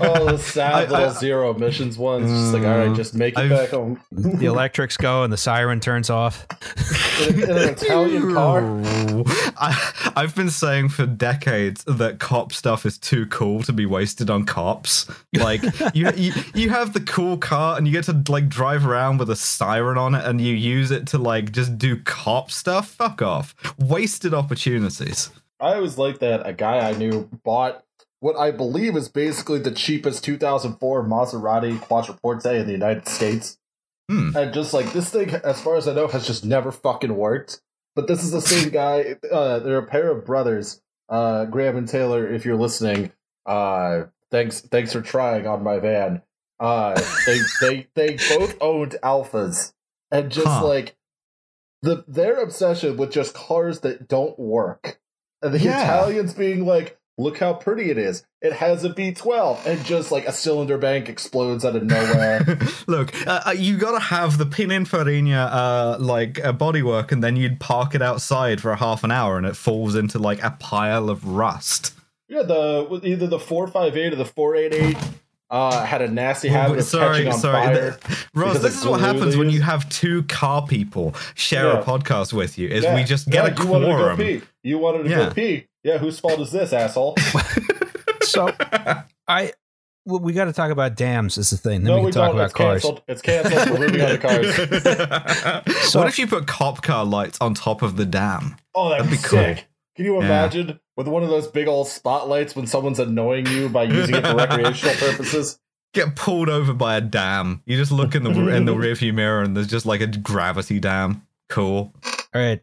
[0.00, 2.30] Oh, the sad I- little I- zero emissions ones.
[2.30, 4.00] Just like, all right, just make it I've- back home.
[4.12, 6.46] the electrics go and the siren turns off.
[7.28, 8.62] in, in an Italian car.
[9.56, 14.30] I, I've been saying for decades that cop stuff is too cool to be wasted
[14.30, 15.10] on cops.
[15.34, 15.62] Like
[15.94, 19.30] you, you, you have the cool car and you get to like drive around with
[19.30, 22.88] a siren on it, and you use it to like just do cop stuff.
[22.88, 23.54] Fuck off!
[23.78, 25.30] Wasted opportunities.
[25.60, 27.84] I always liked that a guy I knew bought
[28.20, 33.58] what I believe is basically the cheapest 2004 Maserati Quattroporte in the United States.
[34.08, 34.36] Hmm.
[34.36, 37.60] And just like this thing, as far as I know, has just never fucking worked.
[37.94, 39.16] But this is the same guy.
[39.30, 42.26] Uh, they're a pair of brothers, uh, Graham and Taylor.
[42.26, 43.12] If you're listening,
[43.44, 46.22] uh, thanks thanks for trying on my van.
[46.60, 49.72] Uh, they they they both owned Alphas,
[50.10, 50.66] and just Huh.
[50.66, 50.96] like
[51.82, 55.00] the their obsession with just cars that don't work,
[55.42, 55.82] and the Yeah.
[55.84, 58.24] Italians being like, "Look how pretty it is!
[58.42, 62.58] It has a V12," and just like a cylinder bank explodes out of nowhere.
[62.88, 67.60] Look, uh, uh, you gotta have the Pininfarina uh, like uh, bodywork, and then you'd
[67.60, 71.08] park it outside for a half an hour, and it falls into like a pile
[71.08, 71.94] of rust.
[72.28, 74.96] Yeah, the either the four five eight or the four eight eight
[75.50, 77.92] uh had a nasty habit wait, of catching on fire.
[78.06, 81.80] th- Ross, this is what happens when you have two car people share Yeah.
[81.80, 82.68] a podcast with you.
[82.68, 82.94] Is Yeah.
[82.94, 84.16] we just get Yeah, a you wanted to go quorum.
[84.18, 84.42] pee.
[84.62, 85.16] You wanted to Yeah.
[85.28, 85.66] go pee.
[85.84, 87.16] Yeah, whose fault is this, asshole?
[88.22, 88.50] So
[89.26, 89.52] I
[90.04, 91.82] well, we got to talk about dams is the thing.
[91.84, 92.34] Then no, we we can talk don't.
[92.36, 92.82] about It's cars.
[92.82, 93.02] canceled.
[93.08, 93.70] It's canceled.
[93.70, 95.84] We're moving on to cars.
[95.90, 98.56] So- what if you put cop car lights on top of the dam?
[98.74, 99.54] Oh, that'd, That'd be, be cool.
[99.96, 100.24] Can you Yeah.
[100.26, 104.26] imagine with one of those big old spotlights when someone's annoying you by using it
[104.26, 105.60] for recreational purposes?
[105.94, 107.62] Get pulled over by a dam.
[107.66, 110.80] You just look in the in the rearview mirror, and there's just like a gravity
[110.80, 111.22] dam.
[111.48, 111.94] Cool.
[112.04, 112.60] All right.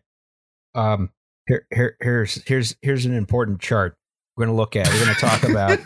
[0.76, 1.12] Um
[1.48, 3.98] here here here's here's here's an important chart
[4.36, 4.88] we're going to look at.
[4.88, 5.80] We're going to talk about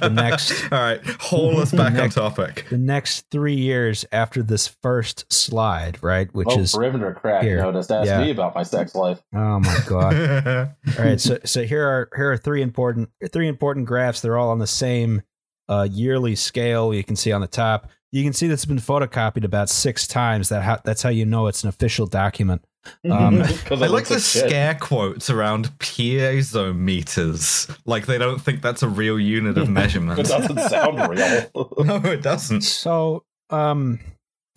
[0.00, 2.66] the next- All right, haul us back Next- on topic.
[2.70, 6.32] the next 3 years after this first slide, right?
[6.34, 7.58] Which oh, is perimeter crack here.
[7.62, 7.90] noticed.
[7.90, 8.20] Ask Yeah.
[8.20, 9.20] me about my sex life.
[9.34, 10.74] Oh my god.
[10.98, 14.20] All right, so so here are here are three important three important graphs.
[14.20, 15.22] They're all on the same
[15.68, 16.94] uh, yearly scale.
[16.94, 17.88] You can see on the top.
[18.12, 20.48] You can see that's been photocopied about six times.
[20.48, 22.64] That how, that's how you know it's an official document.
[23.10, 24.48] Um, 'Cause I like looks the shit.
[24.48, 27.74] scare quotes around piezometers.
[27.84, 30.18] Like they don't think that's a real unit of measurement.
[30.20, 31.50] It doesn't sound real.
[31.84, 32.62] no, it doesn't.
[32.62, 34.00] So um,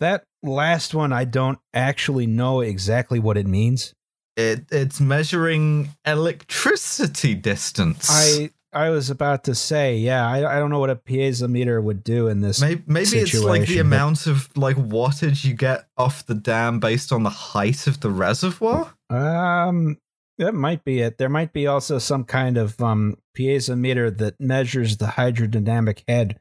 [0.00, 3.92] that last one, I don't actually know exactly what it means.
[4.36, 8.08] It it's measuring electricity distance.
[8.10, 12.02] I I was about to say, yeah, I, I don't know what a piezometer would
[12.02, 12.60] do in this.
[12.60, 17.12] maybe, maybe it's like the amount of like wattage you get off the dam based
[17.12, 18.92] on the height of the reservoir.
[19.10, 19.98] Um,
[20.38, 21.18] that might be it.
[21.18, 26.40] There might be also some kind of um piezometer that measures the hydrodynamic head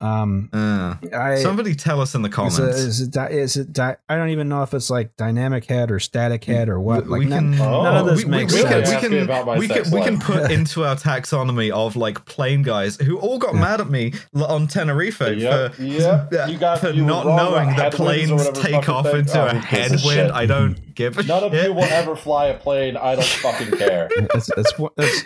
[0.00, 2.58] Um, Uh, I, somebody tell us in the is comments.
[2.58, 5.64] it, is it, di- is it di- I don't even know if it's like dynamic
[5.64, 7.04] head or static head or what.
[7.04, 8.90] We- Like we none- can- none of Oh, this we, makes we, we sense.
[8.90, 11.96] can, we me about my can, we can, we can put into our taxonomy of
[11.96, 16.32] like plane guys who all got mad at me on Tenerife Yep, for, yep.
[16.34, 19.20] uh, You got- for you not knowing about that planes take off thing.
[19.20, 20.32] into Oh, a who headwind.
[20.32, 22.96] I don't give a None of you will ever fly a plane.
[22.98, 24.10] I don't fucking care.
[24.34, 25.22] that's, that's, one- that's,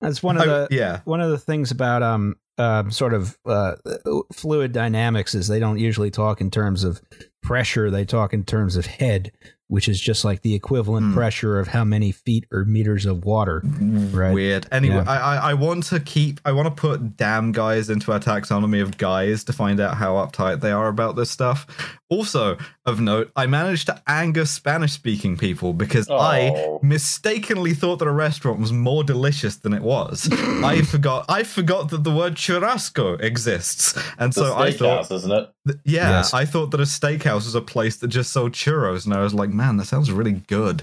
[0.00, 1.00] that's one of I- the yeah.
[1.04, 3.74] one of the things about um um sort of uh,
[4.32, 7.00] fluid dynamics is they don't usually talk in terms of
[7.42, 7.90] pressure.
[7.90, 9.32] They talk in terms of head,
[9.68, 11.14] which is just like the equivalent Hmm.
[11.14, 13.60] pressure of how many feet or meters of water.
[13.64, 14.32] Right.
[14.32, 14.66] Weird.
[14.72, 15.04] Anyway, Yeah.
[15.10, 18.80] I, I I want to keep I want to put damn guys into our taxonomy
[18.80, 21.66] of guys to find out how uptight they are about this stuff.
[22.14, 22.56] Also,
[22.86, 26.78] of note, I managed to anger Spanish speaking people because I Oh.
[26.82, 30.28] mistakenly thought that a restaurant was more delicious than it was.
[30.32, 33.94] I forgot I forgot that the word churrasco exists.
[34.18, 35.50] And The so I thought steakhouse, isn't it?
[35.66, 36.32] th- yeah, Yes.
[36.34, 39.34] I thought that a steakhouse was a place that just sold churros and I was
[39.34, 40.82] like, man, that sounds really good.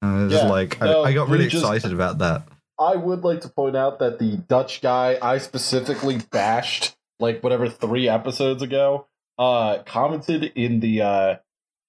[0.00, 2.42] And I was Yeah, like no, I, I got really just- excited about that.
[2.80, 7.68] I would like to point out that the Dutch guy I specifically bashed like whatever
[7.68, 9.07] three episodes ago
[9.38, 11.36] uh commented in the uh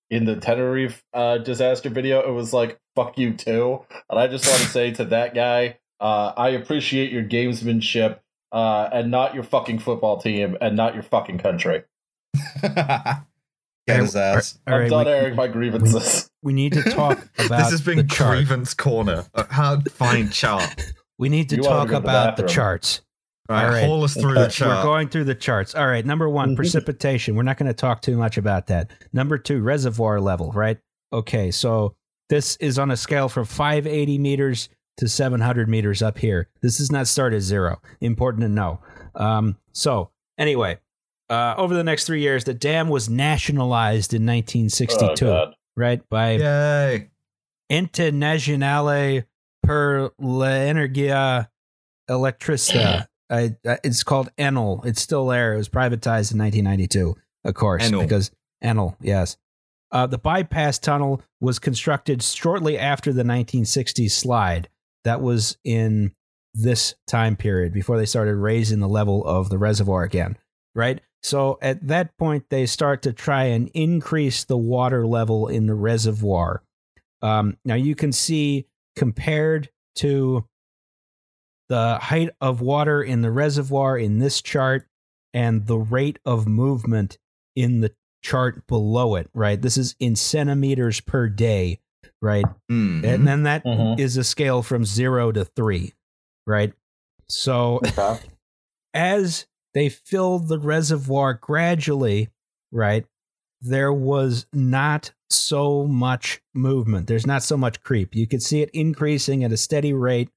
[0.09, 4.47] in the Tenerife uh disaster video it was like fuck you too and I just
[4.47, 8.19] want to say to that guy uh I appreciate your gamesmanship
[8.51, 11.83] uh and not your fucking football team and not your fucking country.
[12.61, 14.59] Get his ass.
[14.67, 16.29] All I'm right, done we, airing my grievances.
[16.43, 18.35] we need to talk about This has been the chart.
[18.37, 19.25] grievance corner.
[19.33, 20.93] Uh, How fine chart.
[21.17, 22.47] We need to You wanna talk to the about the bathroom.
[22.55, 23.01] charts.
[23.49, 23.85] All right, All right.
[23.85, 24.43] haul us through Okay.
[24.43, 24.77] the chart.
[24.77, 25.73] We're going through the charts.
[25.73, 26.05] All right.
[26.05, 26.55] Number one, Mhm.
[26.55, 27.35] precipitation.
[27.35, 28.91] We're not going to talk too much about that.
[29.11, 30.77] Number two, reservoir level, right?
[31.11, 31.49] Okay.
[31.49, 31.95] So
[32.29, 36.47] this is on a scale from 580 meters to 700 meters up here.
[36.61, 37.81] This does not start at zero.
[38.01, 38.81] Important to know.
[39.15, 40.77] Um, so, anyway,
[41.29, 45.55] uh, over the next three years, the dam was nationalized in Oh, 1962, God.
[45.75, 46.07] right?
[46.09, 47.09] By Yay.
[47.71, 48.11] Ente
[49.63, 51.47] per l'Energia Energia
[52.09, 53.05] Electrica.
[53.29, 54.85] I, it's called Enel.
[54.85, 55.53] It's still there.
[55.53, 57.15] It was privatized in 1992,
[57.45, 58.01] of course, Enel.
[58.01, 58.31] because
[58.63, 59.37] Enel, yes.
[59.91, 64.69] Uh, the bypass tunnel was constructed shortly after the 1960s slide.
[65.03, 66.13] That was in
[66.53, 70.37] this time period before they started raising the level of the reservoir again,
[70.75, 70.99] right?
[71.21, 75.75] So at that point, they start to try and increase the water level in the
[75.75, 76.63] reservoir.
[77.21, 80.45] Um, now you can see compared to
[81.69, 84.87] the height of water in the reservoir in this chart
[85.33, 87.17] and the rate of movement
[87.55, 87.93] in the
[88.23, 89.61] chart below it, right?
[89.61, 91.79] This is in centimeters per day,
[92.21, 92.45] right?
[92.69, 93.05] Mhm.
[93.05, 93.63] And then that
[93.97, 94.19] is Mhm.
[94.19, 95.93] a scale from zero to three,
[96.47, 96.73] right?
[97.27, 98.19] So Okay.
[98.93, 102.29] as they filled the reservoir gradually,
[102.71, 103.05] right,
[103.61, 107.07] there was not so much movement.
[107.07, 108.15] There's not so much creep.
[108.15, 110.29] You could see it increasing at a steady rate,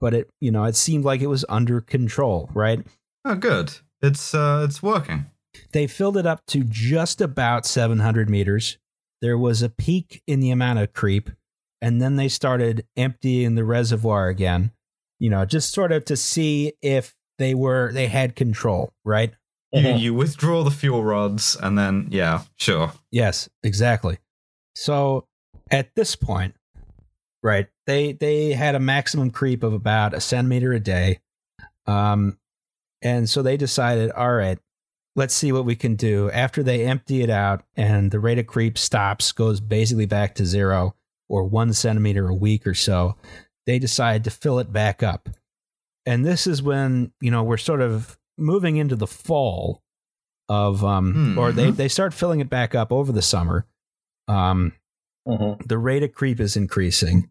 [0.00, 2.84] but it, you know, it seemed like it was under control, right?
[3.24, 3.72] Oh, good.
[4.00, 5.26] It's uh, it's working.
[5.72, 8.78] They filled it up to just about 700 meters.
[9.20, 11.30] There was a peak in the amount of creep,
[11.82, 14.70] and then they started emptying the reservoir again,
[15.18, 19.32] you know, just sort of to see if they were, they had control, right?
[19.72, 20.00] You, Mhm.
[20.00, 22.92] you withdraw the fuel rods, and then yeah, sure.
[23.10, 24.18] Yes, exactly.
[24.76, 25.26] So
[25.70, 26.54] at this point,
[27.42, 31.18] right, they they had a maximum creep of about a centimeter a day.
[31.86, 32.38] Um
[33.02, 34.58] and so they decided, all right,
[35.16, 36.30] let's see what we can do.
[36.30, 40.44] After they empty it out and the rate of creep stops, goes basically back to
[40.46, 40.94] zero
[41.28, 43.16] or one centimeter a week or so,
[43.66, 45.28] they decide to fill it back up.
[46.06, 49.82] And this is when, you know, we're sort of moving into the fall
[50.48, 51.76] of um or they Mhm.
[51.76, 53.66] they start filling it back up over the summer.
[54.26, 54.72] Um
[55.26, 55.66] Mhm.
[55.68, 57.30] the rate of creep is increasing.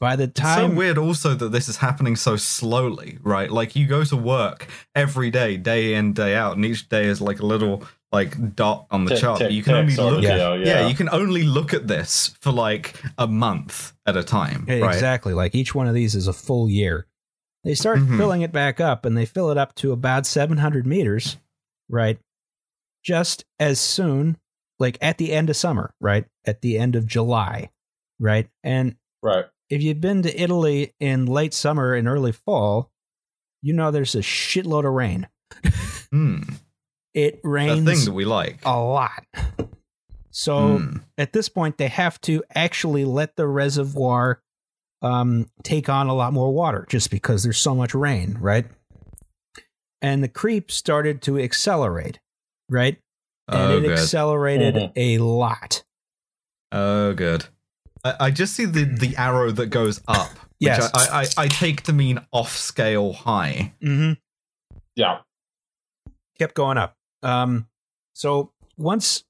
[0.00, 3.50] By the time It's so weird also that this is happening so slowly, right?
[3.50, 7.20] Like you go to work every day, day in, day out, and each day is
[7.20, 7.82] like a little
[8.12, 9.38] like dot on the Tick, chart.
[9.40, 10.80] tick, you can tick only sort look at deal, yeah.
[10.82, 10.88] yeah.
[10.88, 14.64] you can only look at this for like a month at a time.
[14.68, 14.94] Yeah, right?
[14.94, 15.34] Exactly.
[15.34, 17.06] Like each one of these is a full year.
[17.64, 18.16] They start Mhm.
[18.16, 21.36] filling it back up and they fill it up to about 700 meters,
[21.90, 22.18] right?
[23.04, 24.38] Just as soon,
[24.78, 26.24] like at the end of summer, right?
[26.46, 27.70] At the end of July,
[28.20, 28.48] right?
[28.62, 29.46] And Right.
[29.70, 32.90] If you've been to Italy in late summer and early fall,
[33.62, 35.28] you know there's a shitload of rain.
[36.10, 36.40] Hmm.
[37.14, 38.60] It A rains thing that we like.
[38.64, 39.24] a lot.
[40.30, 40.96] So Hmm.
[41.16, 44.42] at this point they have to actually let the reservoir
[45.02, 48.66] um, take on a lot more water just because there's so much rain right
[50.02, 52.18] and the creep started to accelerate,
[52.68, 52.98] right?
[53.48, 53.90] And Oh, it good.
[53.98, 54.92] accelerated Mhm.
[54.96, 55.84] a lot.
[56.72, 57.46] Oh, good.
[58.04, 60.90] I, I just see the, the arrow that goes up, which Yes.
[60.94, 63.72] I, I, I take to mean off scale high.
[63.82, 64.12] Mm-hmm.
[64.96, 65.18] Yeah.
[66.38, 66.94] kept going up.
[67.22, 67.66] Um,
[68.14, 69.24] so once,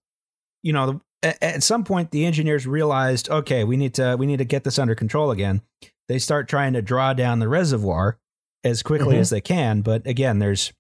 [0.62, 4.38] you know, at, at some point the engineers realized, okay, we need to we need
[4.38, 5.62] to get this under control again.
[6.08, 8.18] They start trying to draw down the reservoir
[8.64, 9.20] as quickly Mhm.
[9.20, 10.72] as they can, but again, there's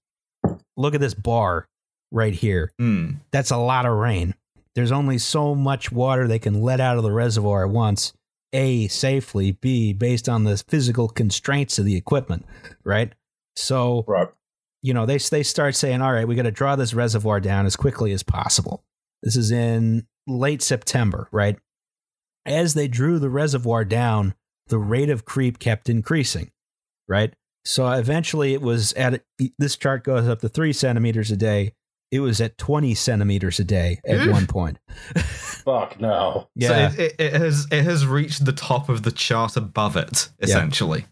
[0.76, 1.66] look at this bar
[2.10, 2.72] right here.
[2.78, 3.12] Hmm.
[3.30, 4.34] That's a lot of rain.
[4.78, 8.12] There's only so much water they can let out of the reservoir at once.
[8.52, 12.46] A safely, B based on the physical constraints of the equipment,
[12.84, 13.12] right?
[13.56, 14.28] So Right.
[14.80, 17.66] you know, they they start saying, "All right, we got to draw this reservoir down
[17.66, 18.84] as quickly as possible."
[19.20, 21.58] This is in late September, right?
[22.46, 24.34] As they drew the reservoir down,
[24.68, 26.52] the rate of creep kept increasing,
[27.08, 27.34] right?
[27.64, 29.24] So eventually, it was at
[29.58, 31.72] this chart goes up to three centimeters a day.
[32.10, 34.32] It was at twenty centimeters a day at Oof.
[34.32, 34.78] one point.
[35.16, 36.48] Fuck no.
[36.54, 36.90] Yeah.
[36.90, 40.28] So it, it, it has it has reached the top of the chart above it,
[40.40, 41.04] essentially.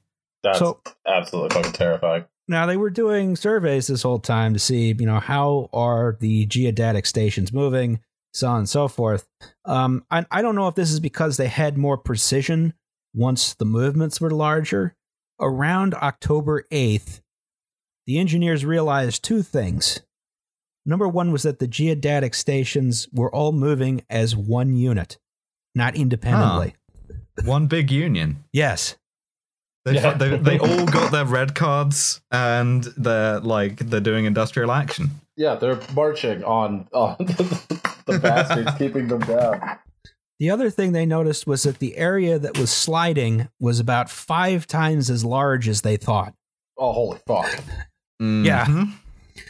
[0.43, 2.25] That's So- absolutely fucking terrifying.
[2.49, 6.47] Now they were doing surveys this whole time to see, you know, how are the
[6.47, 7.99] geodetic stations moving,
[8.33, 9.27] so on and so forth.
[9.65, 12.73] Um, I, I don't know if this is because they had more precision
[13.13, 14.95] once the movements were larger.
[15.41, 17.21] Around October 8th,
[18.07, 20.01] the engineers realized two things.
[20.87, 25.19] Number one was that the geodetic stations were all moving as one unit,
[25.75, 26.77] not independently.
[27.45, 28.45] One big union.
[28.53, 28.97] Yes.
[29.85, 30.15] They, Yeah.
[30.15, 35.11] they, they all got their red cards and they're like they're doing industrial action.
[35.37, 39.79] Yeah, they're marching on, on the bastards, keeping them down.
[40.39, 44.67] The other thing they noticed was that the area that was sliding was about five
[44.67, 46.35] times as large as they thought.
[46.79, 47.47] Oh, holy fuck.
[48.21, 48.45] Mm-hmm.
[48.45, 48.87] Yeah.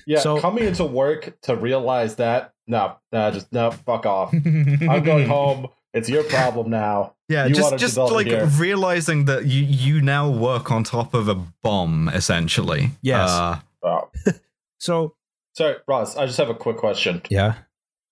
[0.07, 4.32] Yeah, So- coming into work to realize that, no, no, just, no, fuck off.
[4.34, 5.68] I'm going home.
[5.95, 7.14] It's your problem now.
[7.28, 8.45] Yeah, You just just like here.
[8.47, 12.91] realizing that you you now work on top of a bomb, essentially.
[13.03, 13.30] Yes.
[13.30, 14.11] Uh, Oh.
[14.78, 15.14] So,
[15.55, 17.22] Sorry, Ross, I just have a quick question.
[17.30, 17.55] yeah,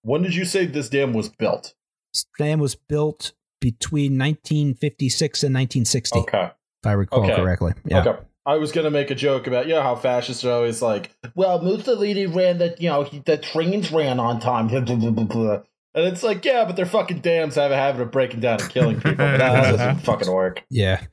[0.03, 1.75] When did you say this dam was built?
[2.12, 6.45] this dam was built between 1956 and 1960, Okay.
[6.83, 7.35] if I recall Okay.
[7.37, 7.72] correctly.
[7.85, 8.01] Yeah.
[8.01, 8.20] Okay.
[8.47, 11.61] I was gonna make a joke about you know how fascists are always like, well,
[11.62, 16.64] Mussolini ran that you know he, the trains ran on time, and it's like, yeah,
[16.64, 19.14] but their fucking dams have a habit of breaking down and killing people.
[19.16, 20.62] But that doesn't fucking work.
[20.70, 21.05] Yeah.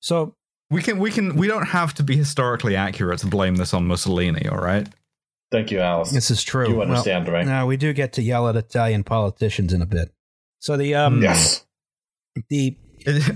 [0.00, 0.34] So,
[0.70, 3.86] we can we can we don't have to be historically accurate to blame this on
[3.86, 4.88] Mussolini, all right?
[5.52, 6.10] Thank you, Alice.
[6.12, 6.66] this is true.
[6.68, 7.44] you Well, understand me?
[7.44, 10.10] now we do get to yell at Italian politicians in a bit.
[10.60, 11.64] So the um Yes.
[12.48, 12.76] the It-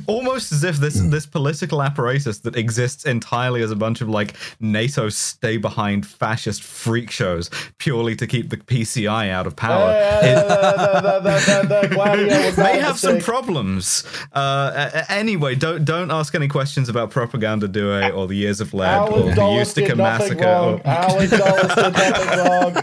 [0.07, 1.11] almost as if this Hmm.
[1.11, 6.63] this political apparatus that exists entirely as a bunch of like NATO stay behind fascist
[6.63, 9.93] freak shows purely to keep the PCI out of power.
[10.23, 14.05] it may have some problems.
[14.35, 18.61] Uh, a- a- anyway, don't don't ask any questions about propaganda due or the years
[18.61, 20.45] of lead or Allen the Dulles Ustica did massacre.
[20.45, 20.75] wrong.
[20.75, 22.77] or- Allen Dulles did nothing wrong.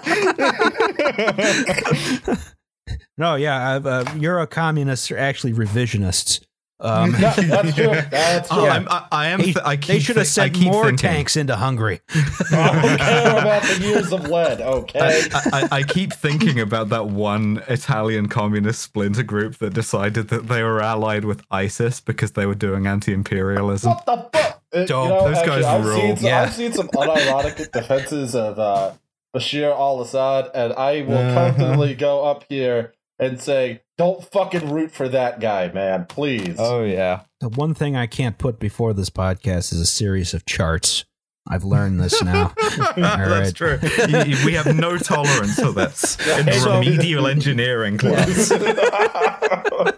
[3.17, 6.41] no, yeah, I've, uh, Euro communists are actually revisionists.
[6.83, 7.87] Um, No, that's true.
[8.11, 8.57] That's true.
[8.59, 9.39] Oh, I'm, I, I am.
[9.39, 12.01] they, th- I keep they should have thi- sent keep more thinking- tanks into Hungary.
[12.51, 14.59] I don't care about the years of lead.
[14.61, 14.99] Okay.
[14.99, 20.47] I, I, I keep thinking about that one Italian communist splinter group that decided that
[20.49, 23.89] they were allied with ISIS because they were doing anti-imperialism.
[23.93, 24.61] What the fuck?
[24.73, 25.33] Uh, Dope.
[25.33, 25.95] Those guys I've rule.
[25.95, 26.41] Seen some, Yeah.
[26.41, 28.93] I've seen some unironic defenses of uh,
[29.33, 31.33] Bashar al-Assad, and I will Uh-huh.
[31.53, 36.83] comfortably go up here and say, "Don't fucking root for that guy, man, please." Oh
[36.83, 37.21] yeah.
[37.41, 41.05] The one thing I can't put before this podcast is a series of charts.
[41.49, 42.53] I've learned this now.
[42.77, 43.53] That's right.
[43.53, 43.77] true.
[44.07, 48.51] You- you- we have no tolerance for this in So- remedial engineering class.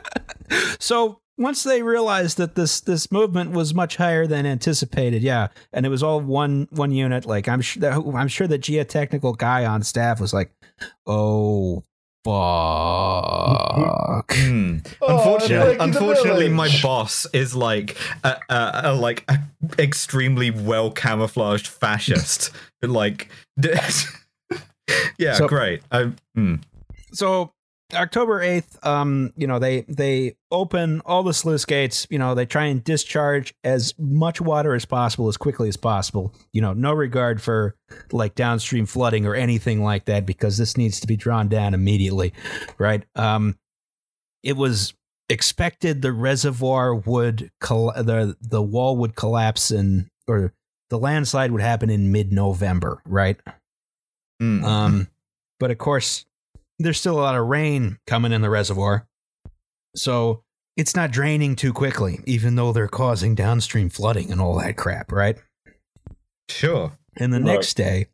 [0.80, 5.86] So once they realized that this this movement was much higher than anticipated, yeah, and
[5.86, 7.26] it was all one one unit.
[7.26, 10.52] Like I'm sure I'm sure the geotechnical guy on staff was like,
[11.08, 11.84] "Oh
[12.26, 14.78] fuck." Hmm.
[15.02, 19.40] Oh, Unfortunately, I'm breaking the unfortunately, my boss is like a, a, a like a
[19.80, 22.52] extremely well camouflaged fascist.
[22.82, 23.30] like,
[25.18, 25.82] yeah, So- great.
[25.92, 26.56] I, hmm.
[27.14, 27.52] so
[27.94, 32.46] October 8th, um, you know, they they open all the sluice gates, you know, they
[32.46, 36.34] try and discharge as much water as possible as quickly as possible.
[36.52, 37.76] You know, no regard for
[38.12, 42.34] like downstream flooding or anything like that because this needs to be drawn down immediately,
[42.80, 43.06] right?
[43.16, 43.58] Um
[44.42, 44.94] it was
[45.30, 50.54] expected the reservoir would coll- the the wall would collapse in or
[50.90, 53.40] the landslide would happen in mid-November, right?
[54.42, 54.64] Mm.
[54.64, 55.08] Um,
[55.60, 56.26] but of course,
[56.80, 59.08] there's still a lot of rain coming in the reservoir,
[59.96, 60.44] so
[60.78, 65.12] it's not draining too quickly, even though they're causing downstream flooding and all that crap,
[65.12, 65.38] right?
[66.50, 66.98] sure.
[67.18, 67.46] And the Right.
[67.54, 68.08] next day,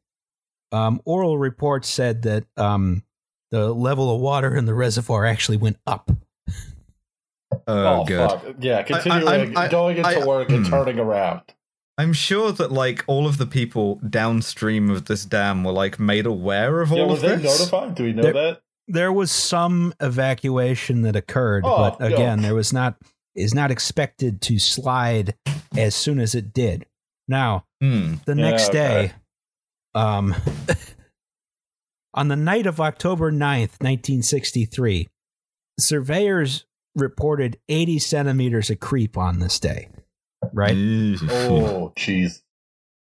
[0.71, 3.03] um, oral reports said that um,
[3.49, 6.09] the level of water in the reservoir actually went up.
[7.67, 8.29] Oh, Oh, good.
[8.29, 8.45] fuck.
[8.59, 10.71] Yeah, continuing, I'm- I- going into I- work and hmm.
[10.71, 11.41] turning around.
[12.01, 16.25] I'm sure that like all of the people downstream of this dam were like made
[16.25, 17.59] aware of Yeah, all was of they this.
[17.59, 17.95] notified?
[17.95, 18.61] Do we know There- that?
[18.87, 22.41] There was some evacuation that occurred, Oh, but again, yuck.
[22.41, 22.95] there was not
[23.35, 25.35] is not expected to slide
[25.77, 26.85] as soon as it did.
[27.29, 28.15] Now, Hmm.
[28.25, 28.73] the Yeah, next okay.
[28.73, 29.13] day,
[29.95, 30.35] um,
[32.13, 35.07] on the night of October 9th, 1963,
[35.79, 39.87] surveyors reported 80 centimeters of creep on this day,
[40.53, 40.75] right?
[40.75, 42.41] Oh, jeez.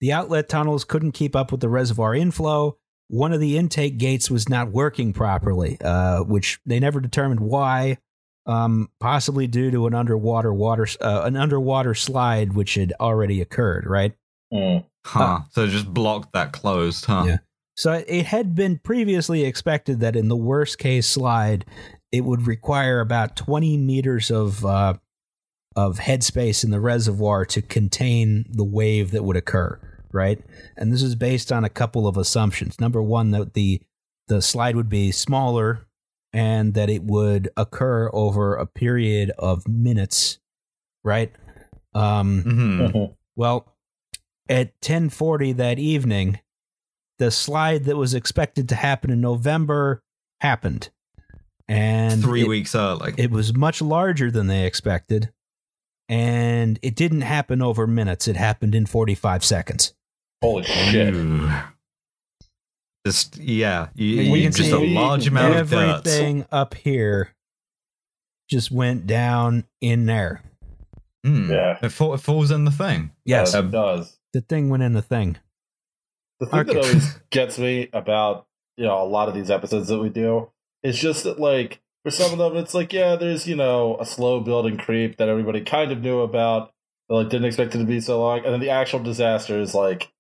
[0.01, 2.79] The outlet tunnels couldn't keep up with the reservoir inflow.
[3.09, 7.99] One of the intake gates was not working properly, uh, which they never determined why.
[8.47, 13.87] Um, possibly due to an underwater water uh, an underwater slide which had already occurred.
[13.87, 14.15] Right.
[14.53, 14.85] Mm.
[15.05, 15.41] Huh.
[15.51, 17.25] So it just blocked that closed, huh?
[17.27, 17.39] Yeah.
[17.77, 21.67] So it had been previously expected that in the worst case slide,
[22.11, 24.95] it would require about 20 meters of uh,
[25.77, 29.79] of headspace in the reservoir to contain the wave that would occur,
[30.13, 30.41] right?
[30.77, 32.81] And this is based on a couple of assumptions.
[32.81, 33.83] Number one, that the
[34.29, 35.87] the slide would be smaller
[36.33, 40.39] and that it would occur over a period of minutes,
[41.05, 41.33] right?
[41.95, 43.15] Um, hmm Mhm.
[43.37, 43.73] well,
[44.49, 46.41] at 10:40 that evening,
[47.19, 50.03] the slide that was expected to happen in November
[50.41, 50.91] happened.
[51.69, 53.15] And Three it, weeks early.
[53.17, 55.33] it was much larger than they expected.
[56.09, 58.29] And it didn't happen over minutes.
[58.29, 59.95] It happened in 45 seconds.
[60.43, 61.15] Holy shit.
[63.07, 65.79] Just yeah, you, we you- can just a large amount of dirt.
[66.07, 67.35] Everything up here
[68.51, 70.43] just went down in there.
[71.25, 71.51] Hmm.
[71.51, 71.79] Yeah.
[71.83, 73.13] It, fall, it falls in the thing.
[73.25, 74.19] Yes, Uh, it does.
[74.33, 75.37] the thing went in the thing.
[76.41, 78.47] The thing that always gets me about
[78.77, 80.51] you know a lot of these episodes that we do
[80.83, 84.07] is just that like for some of them it's like yeah there's you know a
[84.07, 86.73] slow building creep that everybody kind of knew about
[87.09, 89.75] but like didn't expect it to be so long and then the actual disaster is
[89.75, 90.13] like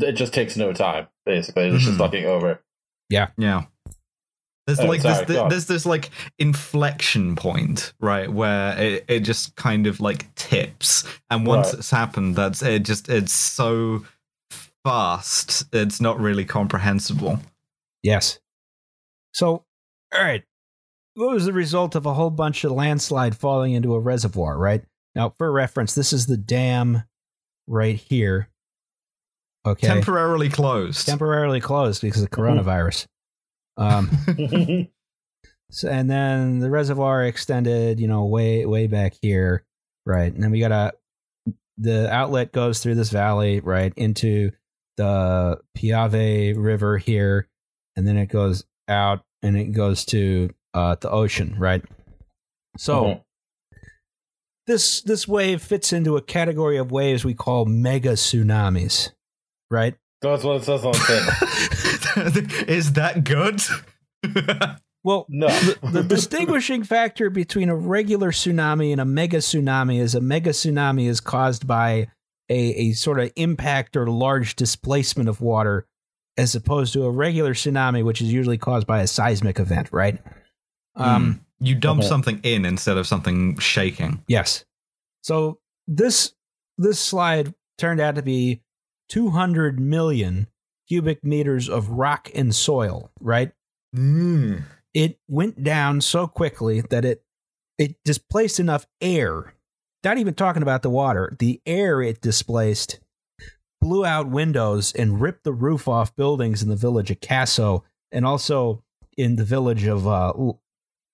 [0.00, 1.98] it just takes no time basically it's just Mhm.
[1.98, 2.62] fucking over
[3.10, 3.28] Yeah.
[3.36, 3.62] Yeah.
[4.68, 9.56] There's Oh, like sorry, this, there's this like inflection point, right, where it, it just
[9.56, 11.74] kind of like tips, and once Right.
[11.80, 12.84] it's happened, that's it.
[12.84, 14.04] Just it's so
[14.84, 17.40] fast, it's not really comprehensible.
[18.04, 18.38] Yes.
[19.34, 19.64] So,
[20.14, 20.44] all right.
[21.14, 24.82] What was the result of a whole bunch of landslide falling into a reservoir, right?
[25.14, 27.02] Now, for reference, this is the dam
[27.66, 28.48] right here.
[29.66, 29.86] Okay.
[29.86, 31.06] Temporarily closed.
[31.06, 33.06] Temporarily closed because of coronavirus.
[33.76, 34.10] Um,
[35.70, 39.64] so, and then the reservoir extended, you know, way, way back here,
[40.06, 40.32] right?
[40.32, 40.92] And then we got a,
[41.78, 44.50] the outlet goes through this valley, right, into
[44.96, 47.48] the Piave River here,
[47.96, 51.82] and then it goes out and it goes to uh, the ocean, right?
[52.78, 53.20] So Mhm.
[54.66, 59.10] this this wave fits into a category of waves we call mega tsunamis,
[59.70, 59.94] right?
[60.22, 63.60] that's what it says on the tin Is that good?
[65.04, 70.20] Well, no the distinguishing factor between a regular tsunami and a mega tsunami is a
[70.20, 72.06] mega tsunami is caused by
[72.48, 75.86] a, a sort of impact or large displacement of water
[76.36, 80.20] as opposed to a regular tsunami which is usually caused by a seismic event right
[80.96, 82.08] um um, you dump Mhm.
[82.08, 84.22] something in instead of something shaking.
[84.28, 84.64] yes
[85.22, 86.34] so this
[86.78, 88.62] this slide turned out to be
[89.08, 90.46] 200 million
[90.88, 93.52] cubic meters of rock and soil right
[93.94, 94.62] Mm.
[94.94, 97.22] it went down so quickly that it
[97.78, 99.54] it displaced enough air.
[100.04, 103.00] Not even talking about the water, the air it displaced
[103.80, 108.24] blew out windows and ripped the roof off buildings in the village of Casso and
[108.24, 108.82] also
[109.16, 110.32] in the village of uh,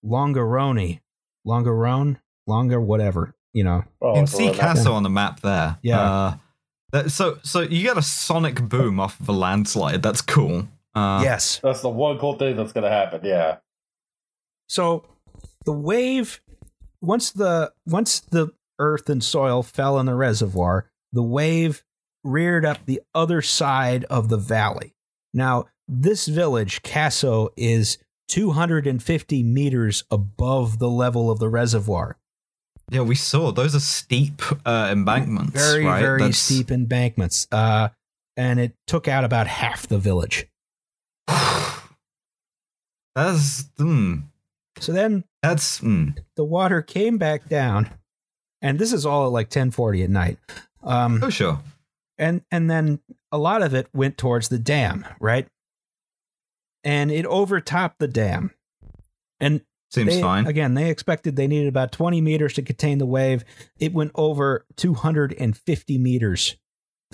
[0.04, 1.00] Longarone,
[1.46, 3.84] Longarone, Longer, whatever you know.
[4.00, 5.78] Oh, You can see all that- Casso on the map there.
[5.82, 6.00] Yeah.
[6.00, 6.36] Uh,
[6.92, 10.02] that, so so you get a sonic boom off of a landslide.
[10.02, 10.68] That's cool.
[10.94, 11.60] Uh, yes.
[11.62, 13.58] that's the one cool thing that's gonna happen yeah
[14.68, 15.04] So
[15.64, 16.40] the wave
[17.00, 18.48] once the once the
[18.80, 21.84] earth and soil fell in the reservoir, the wave
[22.24, 24.94] reared up the other side of the valley.
[25.34, 27.98] Now, this village, Casso, is
[28.28, 32.16] 250 meters above the level of the reservoir.
[32.90, 35.52] Yeah, we saw those are steep uh, embankments.
[35.52, 36.00] very right?
[36.00, 37.46] very That's- steep embankments.
[37.52, 37.88] Uh,
[38.36, 40.46] and it took out about half the village.
[43.14, 44.22] That's mm,
[44.78, 46.16] So then that's mm.
[46.36, 47.90] the water came back down,
[48.62, 50.38] and this is all at like ten forty at night.
[50.84, 51.58] Um, oh sure.
[52.16, 53.00] and and then
[53.32, 55.48] a lot of it went towards the dam, right?
[56.88, 58.50] And it overtopped the dam.
[59.40, 59.60] And
[59.90, 60.46] Seems they, fine.
[60.46, 63.44] Again, they expected they needed about 20 meters to contain the wave.
[63.78, 66.56] It went over 250 meters.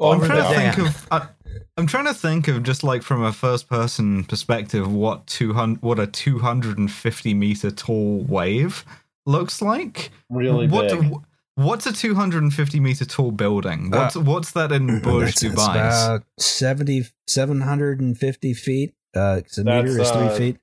[0.00, 0.74] I'm trying the to dam.
[0.74, 1.08] think of.
[1.10, 1.28] I,
[1.76, 5.98] I'm trying to think of just like from a first person perspective what 200 what
[5.98, 8.84] a 250 meter tall wave
[9.26, 10.10] looks like.
[10.30, 11.12] Really what big.
[11.58, 13.92] What's a 250 meter tall building?
[13.92, 15.70] Uh, What's what's that in Burj That's- that's Dubai?
[16.06, 18.94] about 70, 750 feet.
[19.16, 20.56] Uh, 'cause a meter is three uh, feet.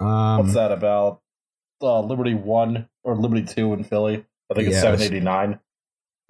[0.00, 1.20] Um, What's that about?
[1.82, 4.24] Uh, Liberty One or Liberty Two in Philly?
[4.50, 5.58] I think it's Yeah, seven eighty nine.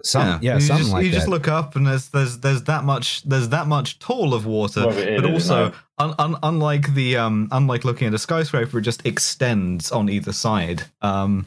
[0.03, 1.15] Some, yeah, you something just, like you that.
[1.17, 4.87] just look up and there's there's there's that much there's that much tall of water,
[4.87, 8.79] Well, it but is also un, un, unlike the um unlike looking at a skyscraper,
[8.79, 10.83] it just extends on either side.
[11.01, 11.45] Um,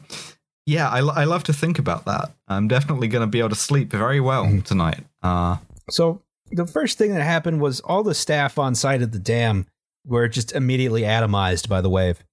[0.67, 2.31] yeah, I, I love to think about that.
[2.47, 4.63] I'm definitely going to be able to sleep very well Mhm.
[4.63, 5.03] tonight.
[5.23, 5.57] Uh,
[5.89, 9.65] So the first thing that happened was all the staff on site at the dam
[10.05, 12.23] were just immediately atomized by the wave.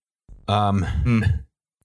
[0.49, 0.85] Um,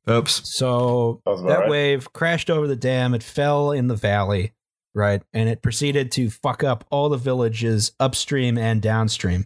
[0.09, 0.41] oops.
[0.49, 1.69] so Sounds that right.
[1.69, 3.13] wave crashed over the dam.
[3.13, 4.53] It fell in the valley,
[4.93, 9.45] right, and it proceeded to fuck up all the villages upstream and downstream.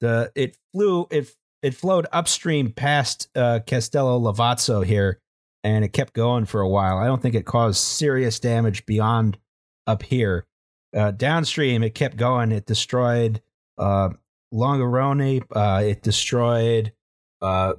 [0.00, 5.18] The it flew it it flowed upstream past uh, Castellavazzo here,
[5.64, 6.98] and it kept going for a while.
[6.98, 9.38] I don't think it caused serious damage beyond
[9.86, 10.46] up here.
[10.96, 12.52] Uh, downstream, it kept going.
[12.52, 13.40] It destroyed
[13.78, 14.10] uh,
[14.52, 15.42] Longarone.
[15.50, 16.92] Uh, it destroyed
[17.42, 17.72] uh,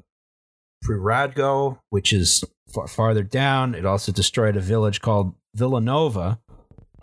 [0.83, 3.75] Pirago, which is far, farther down.
[3.75, 6.39] It also destroyed a village called Villanova,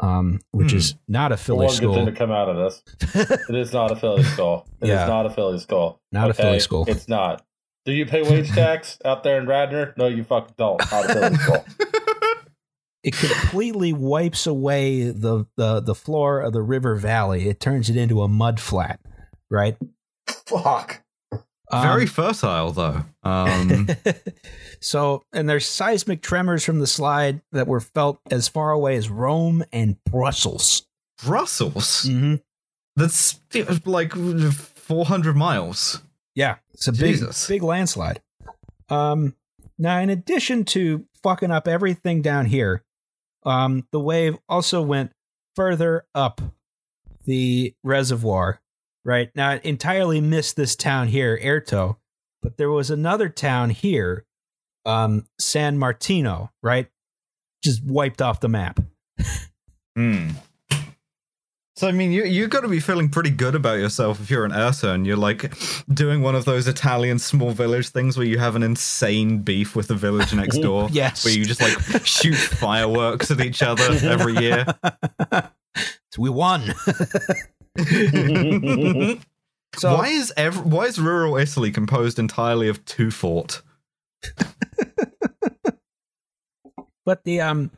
[0.00, 0.76] um, which Hmm.
[0.78, 2.82] is not a Philly one good thing to come out of this.
[3.48, 4.66] It is not a Philly school.
[4.80, 5.06] It is Yeah.
[5.06, 6.00] not a Philly school.
[6.12, 6.84] Not a Philly school.
[6.88, 7.44] It's not.
[7.84, 9.94] Do you pay wage tax out there in Radnor?
[9.96, 10.78] No, you fucking don't.
[10.90, 11.64] Not a Philly school.
[13.02, 17.48] it completely wipes away the, the the floor of the river valley.
[17.48, 19.00] It turns it into a mud flat,
[19.50, 19.76] right?
[20.26, 21.02] Fuck.
[21.72, 23.04] Um, Very fertile though.
[23.22, 23.88] Um,
[24.80, 29.08] so, and there's seismic tremors from the slide that were felt as far away as
[29.08, 30.86] Rome and Brussels.
[31.24, 32.04] Brussels.
[32.06, 32.36] Mm-hmm.
[32.96, 33.40] That's
[33.86, 36.02] like 400 miles.
[36.34, 37.46] Yeah, it's a big, Jesus.
[37.46, 38.20] big landslide.
[38.88, 39.34] Um,
[39.78, 42.84] now, in addition to fucking up everything down here,
[43.44, 45.12] um, the wave also went
[45.56, 46.40] further up
[47.24, 48.60] the reservoir.
[49.04, 51.96] Right now, it entirely missed this town here, Erto,
[52.40, 54.24] but there was another town here,
[54.86, 56.52] um, San Martino.
[56.62, 56.88] Right,
[57.64, 58.80] just wiped off the map.
[59.96, 60.30] Hmm.
[61.74, 64.44] So I mean, you you got to be feeling pretty good about yourself if you're
[64.44, 65.54] an Ursa and you're like
[65.88, 69.88] doing one of those Italian small village things where you have an insane beef with
[69.88, 70.88] the village next door.
[70.92, 71.24] Yes.
[71.24, 74.66] Where you just like shoot fireworks at each other every year.
[76.12, 76.60] So we won.
[79.76, 83.62] so why is ev- why is rural Italy composed entirely of two fort?
[87.06, 87.70] But the um,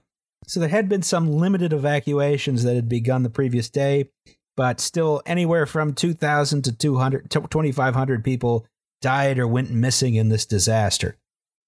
[0.47, 4.11] so there had been some limited evacuations that had begun the previous day,
[4.57, 8.67] but still anywhere from 2,000 to 200, 2,500 people
[9.01, 11.17] died or went missing in this disaster.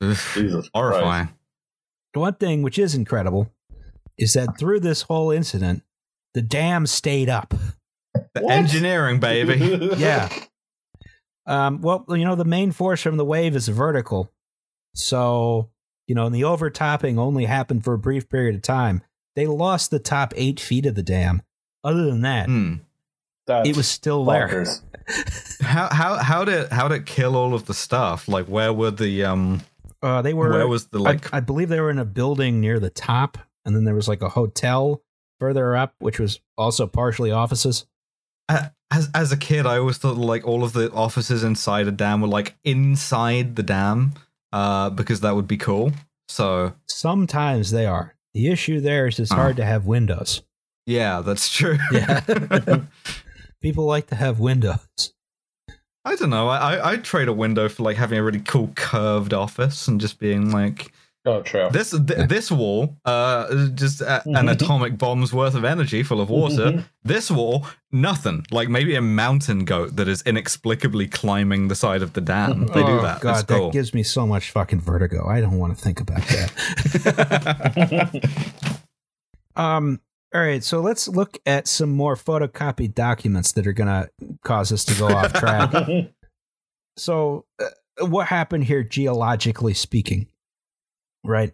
[0.00, 1.30] Ugh, Jesus horrifying.
[2.14, 3.52] The one thing which is incredible
[4.18, 5.82] is that through this whole incident,
[6.34, 7.54] the dam stayed up.
[8.34, 8.52] The What?
[8.52, 9.90] engineering, baby.
[9.96, 10.28] Yeah.
[11.48, 14.32] Um, well, you know, the main force from the wave is vertical.
[14.96, 15.70] So,
[16.06, 19.02] you know, and the overtopping only happened for a brief period of time.
[19.34, 21.42] They lost the top eight feet of the dam.
[21.84, 22.48] Other than that.
[23.46, 24.66] That's it was still there.
[25.60, 28.26] How how how did how did it kill all of the stuff?
[28.26, 29.60] Like where were the um
[30.02, 32.60] Uh, they were, where was the like I, I believe they were in a building
[32.60, 35.00] near the top, and then there was like a hotel
[35.38, 37.86] further up, which was also partially offices.
[38.48, 41.92] Uh, as as a kid, I always thought like all of the offices inside a
[41.92, 44.14] dam were like inside the dam,
[44.52, 45.92] uh, because that would be cool.
[46.28, 48.14] So Sometimes they are.
[48.34, 49.36] The issue there is it's Oh.
[49.36, 50.42] hard to have windows.
[50.86, 51.78] yeah, that's true.
[51.92, 52.20] Yeah.
[53.62, 55.12] People like to have windows.
[56.04, 56.48] I don't know.
[56.48, 60.00] I, I I'd trade a window for like having a really cool curved office and
[60.00, 60.92] just being like
[61.28, 61.68] Oh, true.
[61.72, 66.30] This th- this wall, uh, just a- an atomic bomb's worth of energy full of
[66.30, 66.84] water.
[67.02, 68.46] this wall, nothing.
[68.52, 72.66] Like maybe a mountain goat that is inexplicably climbing the side of the dam.
[72.68, 73.20] They do Oh, that.
[73.20, 73.66] God, cool.
[73.66, 75.26] that gives me so much fucking vertigo.
[75.26, 76.52] I don't want to think about that.
[79.56, 80.00] um.
[80.34, 84.10] All right, so let's look at some more photocopied documents that are going to
[84.44, 85.72] cause us to go off track.
[86.96, 90.26] so, uh, what happened here, geologically speaking?
[91.26, 91.52] Right.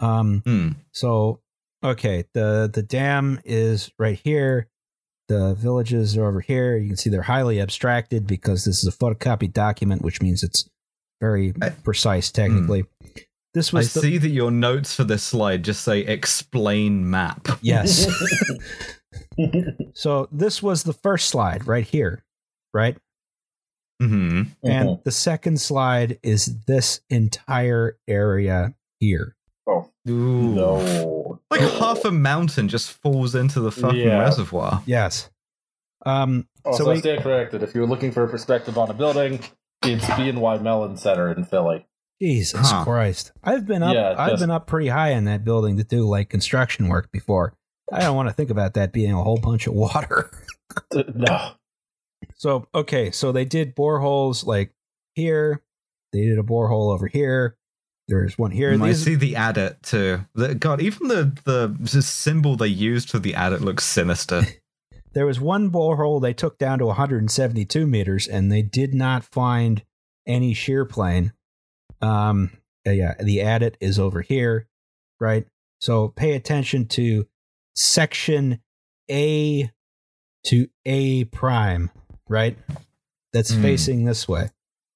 [0.00, 0.42] Um.
[0.44, 0.68] Hmm.
[0.92, 1.40] So,
[1.84, 4.68] okay, the the dam is right here.
[5.28, 6.76] The villages are over here.
[6.76, 10.68] You can see they're highly abstracted because this is a photocopied document, which means it's
[11.20, 12.84] very I- precise technically.
[13.54, 17.48] This I was the, see that your notes for this slide just say explain map.
[17.60, 18.06] yes.
[19.94, 22.22] so this was the first slide right here,
[22.72, 22.96] right?
[24.00, 29.34] hmm And the second slide is this entire area here.
[29.66, 30.54] oh Ooh.
[30.54, 31.40] no!
[31.50, 34.18] Like half a mountain just falls into the fucking Yeah.
[34.20, 34.82] reservoir.
[34.86, 35.30] Yes.
[36.06, 36.46] Um.
[36.64, 37.62] Oh, so so, I we, stand corrected.
[37.62, 39.40] If you're looking for a perspective on a building,
[39.82, 41.86] it's BNY Mellon Center in Philly.
[42.20, 42.84] Jesus Huh.
[42.84, 43.32] Christ.
[43.44, 46.28] I've been up Yeah, I've been up pretty high in that building to do like
[46.30, 47.54] construction work before.
[47.92, 50.30] I don't want to think about that being a whole bunch of water.
[51.14, 51.52] No.
[52.36, 54.72] so, okay, so they did boreholes like
[55.14, 55.62] here.
[56.12, 57.56] They did a borehole over here.
[58.08, 58.74] There's one here.
[58.74, 60.20] Mm, I see the adit too.
[60.34, 64.42] The, God, even the, the the symbol they used for the adit looks sinister.
[65.14, 69.82] there was one borehole they took down to 172 meters and they did not find
[70.26, 71.32] any shear plane.
[72.00, 72.50] Um,
[72.86, 74.68] uh, yeah, the adit is over here,
[75.20, 75.46] right?
[75.80, 77.26] So pay attention to
[77.76, 78.60] section
[79.10, 79.70] A
[80.46, 81.90] to A prime,
[82.28, 82.56] right?
[83.34, 83.62] That's Hmm.
[83.62, 84.50] facing this way.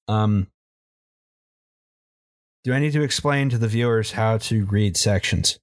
[0.09, 0.47] Um,
[2.64, 5.59] do I need to explain to the viewers how to read sections?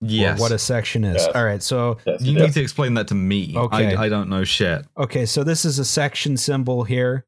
[0.00, 0.38] yes.
[0.38, 1.22] Or what a section is?
[1.22, 1.34] Yes.
[1.34, 2.42] All right, so Yes, you yes.
[2.48, 3.54] need to explain that to me.
[3.56, 3.94] Okay.
[3.96, 4.84] I, I don't know shit.
[4.98, 7.24] Okay, so this is a section symbol here.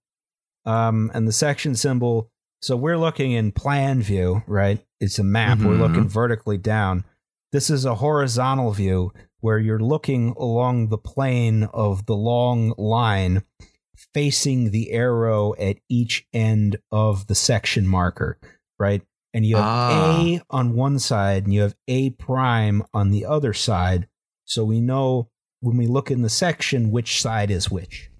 [0.64, 2.30] Um, and the section symbol,
[2.60, 4.84] so we're looking in plan view, right?
[5.00, 5.58] It's a map.
[5.58, 5.78] We're Mhm.
[5.80, 7.04] looking vertically down.
[7.52, 13.42] This is a horizontal view where you're looking along the plane of the long line
[14.14, 18.38] facing the arrow at each end of the section marker,
[18.78, 19.02] right?
[19.34, 20.16] And you have Ah.
[20.20, 24.08] A on one side and you have A prime on the other side.
[24.44, 25.28] So we know
[25.60, 28.10] when we look in the section which side is which.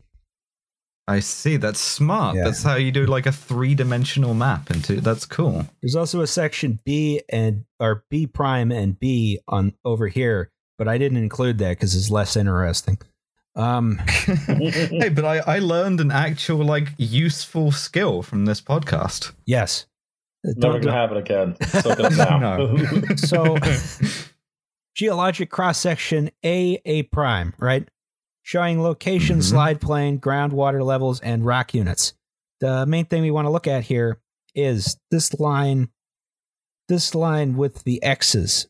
[1.09, 1.57] I see.
[1.57, 2.35] That's smart.
[2.37, 2.45] Yeah.
[2.45, 5.01] That's how you do like a three dimensional map into.
[5.01, 5.67] That's cool.
[5.81, 10.89] There's also a section B and or B prime and B on over here, but
[10.89, 12.99] I didn't include that because it's less interesting.
[13.57, 19.33] Um, hey, but I I learned an actual like useful skill from this podcast.
[19.47, 19.87] yes.
[20.45, 21.57] Never gonna happen again.
[21.83, 22.77] So now.
[23.17, 23.57] So
[24.95, 27.89] geologic cross section A A prime, right?
[28.43, 29.43] Showing location, Mhm.
[29.43, 32.15] slide plane, groundwater levels, and rock units.
[32.61, 34.21] The main thing we want to look at here
[34.55, 35.89] is this line.
[36.89, 38.69] This line with the X's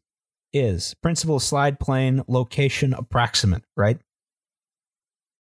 [0.55, 3.99] is principal slide plane location approximate, right?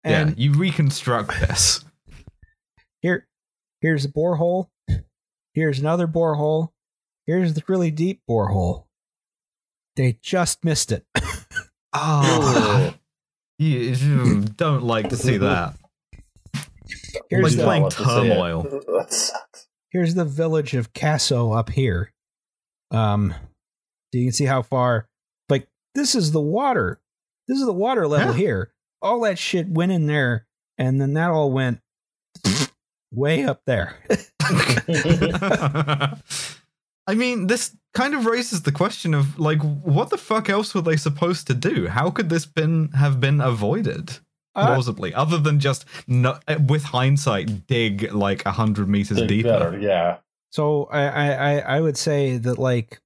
[0.04, 1.84] And yeah, you reconstruct this.
[3.00, 3.26] here,
[3.80, 4.68] here's a borehole.
[5.54, 6.70] Here's another borehole.
[7.26, 8.84] Here's the really deep borehole.
[9.96, 11.04] They just missed it.
[11.96, 12.92] Oh,
[13.60, 15.76] you, you don't like to see that.
[17.30, 18.28] Here's Like the, playing let's just say it.
[18.34, 18.62] turmoil.
[18.64, 19.68] That sucks.
[19.92, 22.12] here's the village of Casso up here.
[22.90, 25.06] Um, so you can see how far.
[25.48, 27.00] Like this is the water.
[27.46, 28.38] This is the water level Yeah.
[28.40, 28.73] here.
[29.04, 30.46] All that shit went in there,
[30.78, 31.78] and then that all went
[33.12, 33.96] way up there.
[37.06, 40.80] I mean, this kind of raises the question of like, what the fuck else were
[40.80, 41.86] they supposed to do?
[41.86, 44.18] How could this been have been avoided
[44.54, 49.48] Uh, plausibly, other than just no, with hindsight dig like a hundred meters deeper?
[49.48, 50.18] better, yeah.
[50.50, 53.00] So I, I, I I would say that like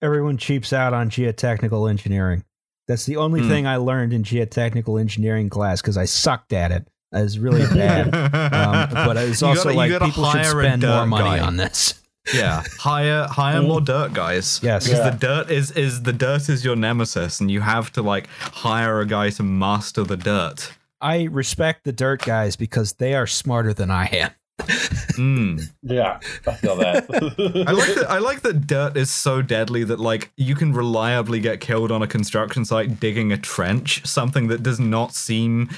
[0.00, 2.44] everyone cheaps out on geotechnical engineering.
[2.88, 3.48] That's the only Hmm.
[3.48, 6.88] thing I learned in geotechnical engineering class because I sucked at it.
[7.12, 8.06] I was really bad.
[8.14, 11.40] um, but it's also gotta- like people should spend more money guy.
[11.40, 11.94] on this.
[12.34, 14.60] Yeah, hire hire more dirt guys.
[14.62, 14.84] Yes.
[14.84, 15.10] because Yeah.
[15.10, 19.00] the dirt is is the dirt is your nemesis, and you have to like hire
[19.00, 20.72] a guy to master the dirt.
[21.00, 24.30] I respect the dirt guys because they are smarter than I am.
[24.58, 25.62] Mm.
[25.82, 27.06] Yeah, I feel that.
[27.66, 28.06] I like that.
[28.08, 32.02] I like that dirt is so deadly that like you can reliably get killed on
[32.02, 34.06] a construction site digging a trench.
[34.06, 35.70] Something that does not seem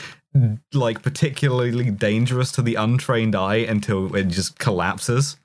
[0.75, 5.37] like particularly dangerous to the untrained eye until it just collapses.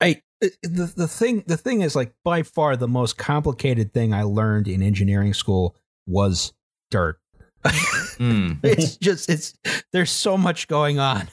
[0.00, 4.22] I the the thing the thing is like by far the most complicated thing I
[4.22, 5.76] learned in engineering school
[6.06, 6.52] was
[6.90, 7.18] dirt.
[7.64, 8.60] Mm.
[8.62, 9.54] it's just it's
[9.92, 11.28] there's so much going on.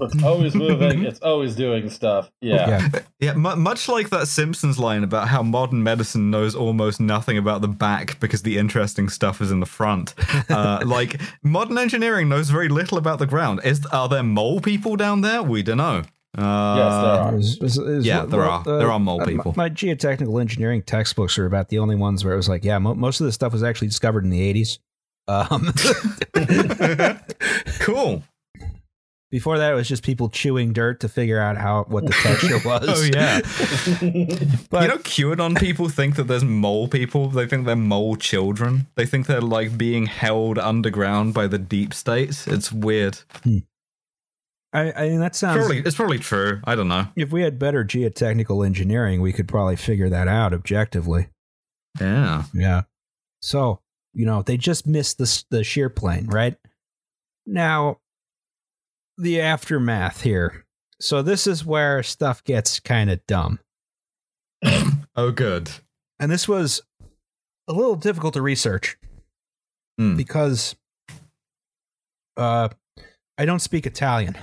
[0.00, 1.04] It's always moving.
[1.04, 2.30] It's always doing stuff.
[2.40, 2.88] Yeah.
[3.20, 7.60] Yeah, mu much like that Simpsons line about how modern medicine knows almost nothing about
[7.60, 10.14] the back because the interesting stuff is in the front.
[10.50, 13.60] Uh, like modern engineering knows very little about the ground.
[13.64, 15.42] Is are there mole people down there?
[15.42, 16.02] We don't know.
[16.36, 17.36] Uh, Yes, there are.
[17.36, 18.64] Is- is- is- Yeah, there are.
[18.64, 19.54] There are mole uh, my- people.
[19.56, 22.94] My, geotechnical engineering textbooks are about the only ones where it was like, yeah, mo-
[22.94, 24.78] most of this stuff was actually discovered in the 80s.
[25.28, 25.72] Um,
[27.80, 28.22] cool.
[29.32, 32.58] Before that, it was just people chewing dirt to figure out how what the texture
[32.64, 32.84] was.
[32.86, 33.40] Oh yeah.
[34.70, 37.30] but you know, QAnon people think that there's mole people.
[37.30, 38.88] They think they're mole children.
[38.94, 42.46] They think they're like being held underground by the deep states.
[42.46, 43.20] It's weird.
[43.42, 43.58] Hmm.
[44.74, 45.60] I, I mean that sounds.
[45.60, 46.60] Probably, it's probably true.
[46.64, 47.08] I don't know.
[47.16, 51.28] If we had better geotechnical engineering, we could probably figure that out objectively.
[51.98, 52.44] Yeah.
[52.52, 52.82] Yeah.
[53.40, 53.80] So,
[54.12, 56.56] you know, they just missed the the shear plane, right?
[57.46, 57.98] Now,
[59.22, 60.64] the aftermath here.
[61.00, 63.58] So this is where stuff gets kind of dumb.
[65.14, 65.70] Oh, good.
[66.18, 66.80] And this was
[67.68, 68.96] a little difficult to research
[69.98, 70.16] Hmm.
[70.16, 70.74] because
[72.38, 72.70] uh
[73.36, 74.38] I don't speak Italian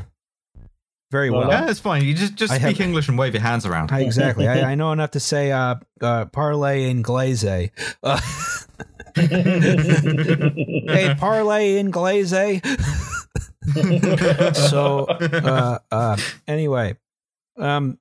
[1.12, 1.50] very Well, well.
[1.50, 2.04] Yeah, it's fine.
[2.06, 3.92] You just just I speak have- English and wave your hands around.
[3.92, 4.48] I, exactly.
[4.48, 7.72] I, I know enough to say uh, uh, parlay inglese.
[8.04, 8.22] Uh,
[9.16, 12.62] hey, parlay inglese.
[14.54, 16.18] so, uh, uh,
[16.48, 16.96] anyway,
[17.58, 18.00] um,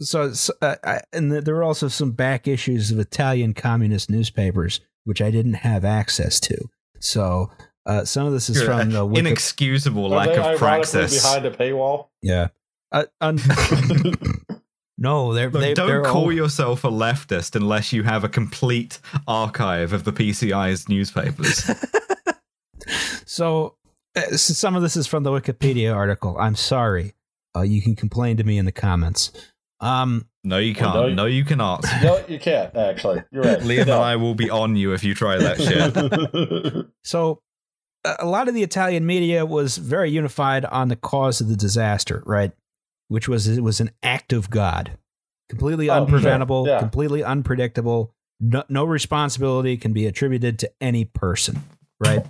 [0.00, 4.80] so, so uh, I, and there were also some back issues of Italian communist newspapers,
[5.04, 6.56] which I didn't have access to.
[7.00, 7.50] So,
[7.86, 11.22] uh, some of this is You're from the Wiki- Inexcusable lack of ironically praxis.
[11.22, 12.08] behind a paywall?
[12.22, 12.48] yeah.
[12.92, 13.38] Uh, un-
[14.98, 18.28] no, they're Look, they, don't they're call all- yourself a leftist unless you have a
[18.28, 21.68] complete archive of the PCI's newspapers.
[23.24, 23.74] So,
[24.30, 26.36] so some of this is from the Wikipedia article.
[26.38, 27.14] I'm sorry.
[27.56, 29.32] Uh, you can complain to me in the comments.
[29.80, 30.94] Um, no, you can't.
[30.94, 31.84] no, you- no, you cannot.
[32.02, 32.74] No, you can't.
[32.76, 33.58] Actually, you're right.
[33.60, 36.86] Liam and I will be on you if you try that shit.
[37.04, 37.42] so,
[38.04, 41.56] a a lot of the Italian media was very unified on the cause of the
[41.56, 42.52] disaster, right?
[43.08, 44.96] Which was it was an act of God,
[45.48, 46.18] completely Oh, sure.
[46.20, 46.78] unpreventable, Yeah.
[46.78, 48.12] completely unpredictable.
[48.40, 51.62] No, no responsibility can be attributed to any person,
[52.00, 52.26] right?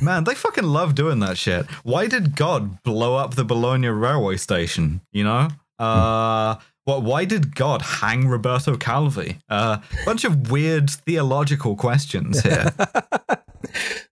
[0.00, 1.66] Man, they fucking love doing that shit.
[1.82, 5.00] Why did God blow up the Bologna railway station?
[5.12, 5.48] You know?
[5.78, 9.38] Uh what why did God hang Roberto Calvi?
[9.48, 12.72] Uh bunch of weird theological questions here.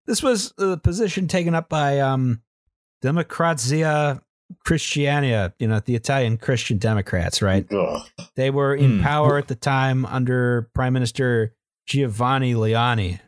[0.06, 2.43] this was the position taken up by um,
[3.02, 4.20] Democrazia
[4.64, 7.66] Cristiana, you know, the Italian Christian Democrats, right?
[7.72, 8.06] Ugh.
[8.36, 9.02] They were in Hmm.
[9.02, 11.55] power at the time under Prime Minister
[11.86, 13.20] Giovanni Leone.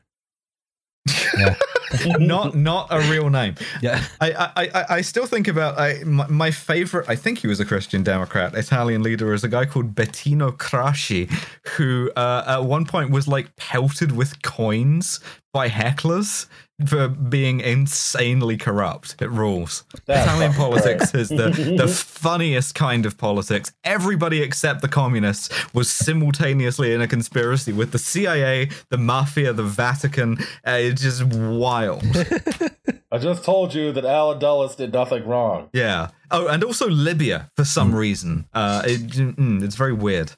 [2.19, 3.55] Not not a real name.
[3.81, 4.05] Yeah.
[4.21, 7.09] I I, I, I still think about I, my, my favorite.
[7.09, 11.31] I think he was a Christian Democrat, Italian leader, is a guy called Bettino Craxi,
[11.77, 15.21] who uh, at one point was like pelted with coins
[15.53, 16.47] by hecklers
[16.87, 19.17] for being insanely corrupt.
[19.21, 19.85] It rules.
[20.07, 21.21] That's Italian politics great.
[21.23, 21.89] is the the
[22.19, 23.73] funniest kind of politics.
[23.85, 29.65] Everybody except the communists was simultaneously in a conspiracy with the CIA, the mafia, the
[29.65, 30.39] Vatican.
[30.67, 32.05] Uh, it's just wild.
[33.11, 35.71] I just told you that Allen Dulles did nothing wrong.
[35.73, 36.09] Yeah.
[36.31, 38.47] Oh, and also Libya for some reason.
[38.53, 40.33] Uh, it, mm, it's very weird.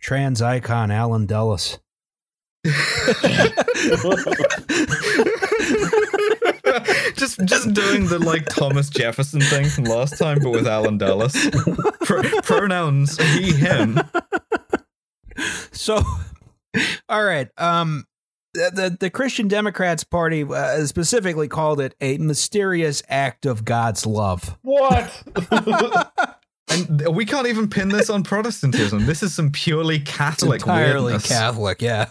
[0.00, 1.78] Trans icon Allen Dulles.
[7.16, 11.34] just just doing the like Thomas Jefferson thing from last time, but with Allen Dulles.
[12.00, 13.98] Pro- pronouns he him.
[15.72, 16.02] So,
[17.08, 17.48] all right.
[17.56, 18.04] Um,
[18.52, 24.04] the, the, the Christian Democrats Party uh, specifically called it a mysterious act of God's
[24.04, 24.58] love.
[24.62, 25.22] What?
[26.72, 29.04] And we can't even pin this on Protestantism.
[29.04, 31.26] This is some purely Catholic entirely weirdness.
[31.26, 32.10] Catholic, yeah.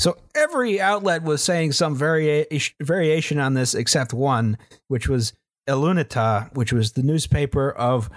[0.00, 2.46] So every outlet was saying some varia-
[2.80, 4.56] variation on this except one,
[4.88, 5.34] which was
[5.68, 8.08] L'Unità, which was the newspaper of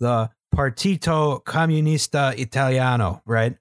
[0.00, 3.54] the Partito Comunista Italiano, right?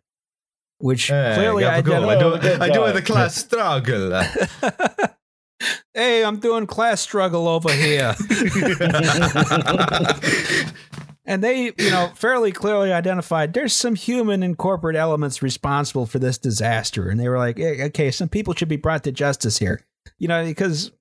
[0.78, 4.24] Which Hey, clearly Gabagool, I do, I do the class struggle.
[5.94, 8.16] hey, I'm doing class struggle over here.
[11.26, 16.20] And they, you know, fairly clearly identified there's some human and corporate elements responsible for
[16.20, 17.10] this disaster.
[17.10, 19.82] And they were like, "Eh, okay, some people should be brought to justice here.
[20.20, 20.92] You know, because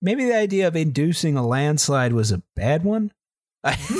[0.00, 3.12] maybe the idea of inducing a landslide was a bad one.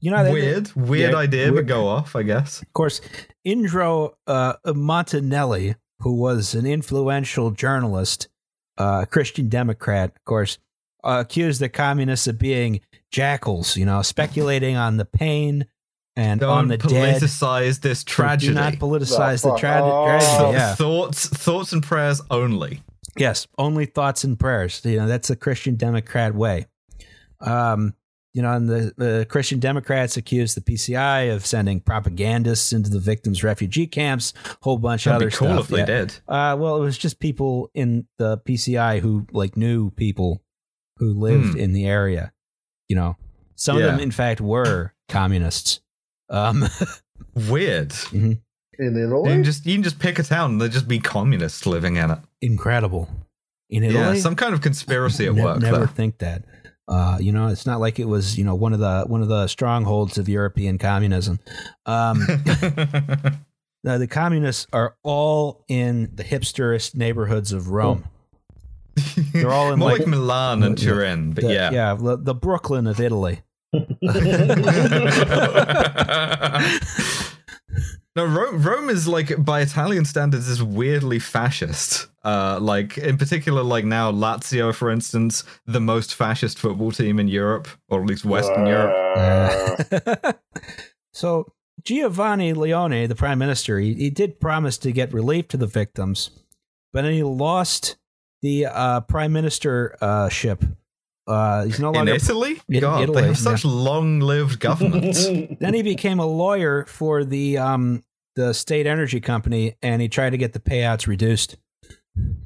[0.00, 1.66] you know, weird, weird yeah, idea, weird.
[1.66, 2.62] but go off, I guess.
[2.62, 3.00] Of course,
[3.46, 8.28] Indro uh, Montanelli, who was an influential journalist,
[8.78, 10.58] uh, Christian Democrat, of course,
[11.04, 12.80] uh, accused the communists of being
[13.12, 15.66] jackals, you know, speculating on the pain
[16.16, 17.20] and Don't on the dead.
[17.20, 18.48] politicize this tragedy.
[18.52, 20.04] Do not politicize Oh, the tra- Oh.
[20.06, 20.52] tragedy.
[20.58, 20.74] Yeah.
[20.74, 22.82] Thoughts, thoughts, and prayers only.
[23.16, 24.80] Yes, only thoughts and prayers.
[24.84, 26.66] You know, that's the Christian Democrat way.
[27.40, 27.94] Um,
[28.34, 32.98] you know, and the, the Christian Democrats accused the PCI of sending propagandists into the
[32.98, 34.32] victims' refugee camps,
[34.62, 35.64] whole bunch of That'd other be cool stuff.
[35.64, 35.84] if they Yeah.
[36.00, 36.14] did.
[36.26, 40.42] Uh, well, it was just people in the PCI who like knew people
[40.96, 41.58] who lived Hmm.
[41.58, 42.32] in the area.
[42.92, 43.16] You know,
[43.54, 45.80] some of them, in fact, were communists.
[46.28, 46.64] Um,
[47.48, 47.94] Weird.
[48.12, 48.38] In
[48.78, 49.30] You Italy?
[49.30, 52.10] can just you can just pick a town and there'd just be communists living in
[52.10, 52.18] it.
[52.42, 53.08] incredible.
[53.70, 55.86] In Italy, Yeah, some kind of conspiracy at Ne- work never there.
[55.86, 56.44] think that.
[56.86, 59.28] Uh, you know, it's not like it was you know one of the one of
[59.28, 61.40] the strongholds of European communism.
[61.86, 62.18] Um,
[63.84, 68.04] the, the communists are all in the hipsterest neighborhoods of Rome.
[69.32, 70.88] They're all in, More like- like, Milan and Yeah.
[70.90, 71.70] Turin, but The- yeah.
[71.70, 73.40] yeah, the, the Brooklyn of Italy.
[78.14, 82.08] no, Rome, Rome is like by Italian standards is weirdly fascist.
[82.24, 87.28] Uh, like in particular, like now Lazio, for instance, the most fascist football team in
[87.28, 89.16] Europe, or at least Western Europe.
[89.16, 90.32] Uh,
[91.12, 91.46] so
[91.82, 96.30] Giovanni Leone, the prime minister, he, he did promise to get relief to the victims,
[96.92, 97.96] but then he lost
[98.42, 100.64] the uh, prime minister uh, ship.
[101.26, 102.14] Uh, he's no In longer.
[102.14, 105.26] Italy, In God, Italy, they have such long-lived governments.
[105.60, 108.02] Then he became a lawyer for the um,
[108.34, 111.56] the state energy company, and he tried to get the payouts reduced.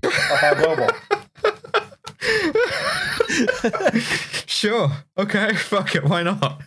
[0.02, 0.90] Noble.
[4.46, 4.90] sure.
[5.18, 5.54] Okay.
[5.54, 6.04] Fuck it.
[6.04, 6.62] Why not?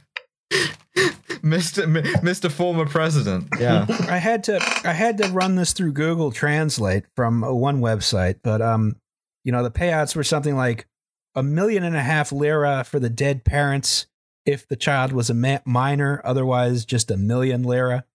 [1.41, 1.83] Mr.
[1.83, 2.51] M- Mr.
[2.51, 3.47] Former President.
[3.59, 3.85] Yeah.
[4.09, 8.39] I had to I had to run this through Google Translate from uh, one website,
[8.43, 8.95] but um,
[9.43, 10.87] you know, the payouts were something like
[11.35, 14.07] a million and a half lira for the dead parents
[14.45, 18.05] if the child was a ma- minor, otherwise just a million lira.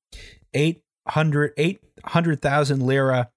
[0.53, 3.31] 800 800,000 lira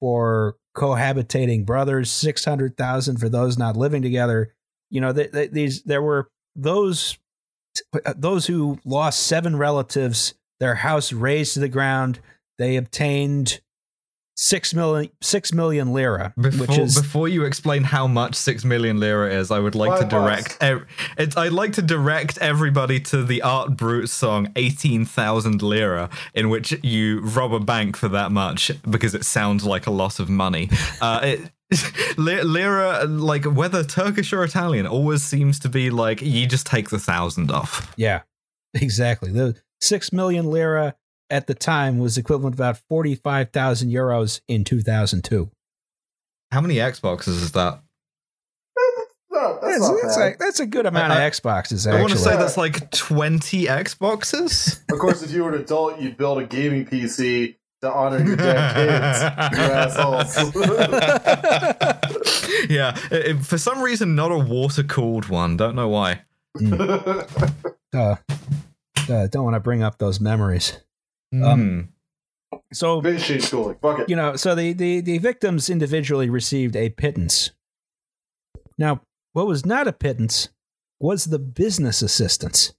[0.00, 4.52] for cohabitating brothers, 600,000 for those not living together.
[4.90, 7.18] You know, th- th- these there were those
[8.16, 12.20] those who lost seven relatives their house razed to the ground.
[12.58, 13.60] They obtained
[14.36, 18.98] six million six million lira, Before, which is before you explain how much six million
[18.98, 20.58] lira is, I would like Five to direct.
[20.60, 20.86] Ev-
[21.16, 26.48] it, I'd like to direct everybody to the Art Brut song "18 Thousand Lira," in
[26.48, 30.28] which you rob a bank for that much because it sounds like a lot of
[30.28, 30.70] money.
[31.00, 31.50] Uh, it,
[32.18, 36.98] lira, like whether Turkish or Italian, always seems to be like you just take the
[36.98, 37.92] thousand off.
[37.96, 38.22] yeah,
[38.74, 39.30] exactly.
[39.30, 40.94] The six million lira
[41.34, 45.50] at the time was equivalent to about forty five thousand euros in two thousand two.
[46.52, 47.80] How many Xboxes is that?
[49.30, 50.34] No, that's That's, not that's, bad.
[50.34, 51.90] a, that's a good amount I- of Xboxes.
[51.92, 54.80] I want to say that's like twenty Xboxes.
[54.92, 58.36] Of course, if you were an adult, you'd build a gaming PC to honor your
[58.36, 59.58] dead kids.
[59.58, 60.54] You assholes.
[62.70, 65.56] yeah, it- it- for some reason, not a water cooled one.
[65.56, 66.22] Don't know why.
[66.62, 67.24] uh,
[67.92, 68.16] uh,
[69.26, 70.78] don't want to bring up those memories.
[71.42, 71.88] Um,
[72.52, 72.60] Hmm.
[72.72, 73.76] So Vintage change schooling.
[73.82, 74.08] Fuck it.
[74.08, 77.50] you know, so the, the, the victims individually received a pittance.
[78.78, 79.00] Now,
[79.32, 80.50] what was not a pittance
[81.00, 82.72] was the business assistance.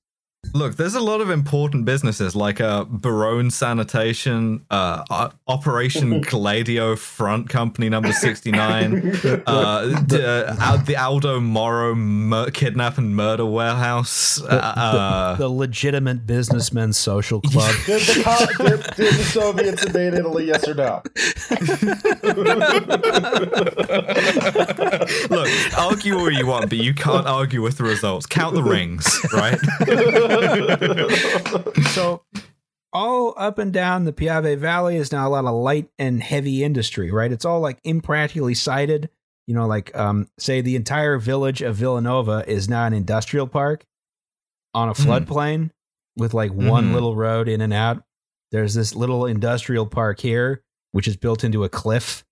[0.53, 6.95] Look, there's a lot of important businesses like uh, Barone Sanitation, uh, O- Operation Gladio
[6.95, 14.37] Front Company Number 69, uh, d- uh, the Aldo Moro mur- Kidnap and Murder Warehouse.
[14.37, 17.73] The, Uh, the, the legitimate businessmen's social club.
[17.85, 20.45] Did the, co- did, did the Soviets invade Italy?
[20.45, 21.01] Yes or no?
[25.29, 28.25] Look, argue all you want, but you can't argue with the results.
[28.25, 29.59] Count the rings, right?
[31.93, 32.23] so
[32.93, 36.63] all up and down the Piave Valley is now a lot of light and heavy
[36.63, 37.31] industry, right?
[37.31, 39.09] It's all like impractically sited.
[39.47, 43.85] You know, like um, say the entire village of Villanova is now an industrial park
[44.73, 45.25] on a Mhm.
[45.25, 45.69] floodplain
[46.17, 46.93] with like one Mhm.
[46.93, 48.03] little road in and out.
[48.51, 50.63] There's this little industrial park here,
[50.93, 52.23] which is built into a cliff.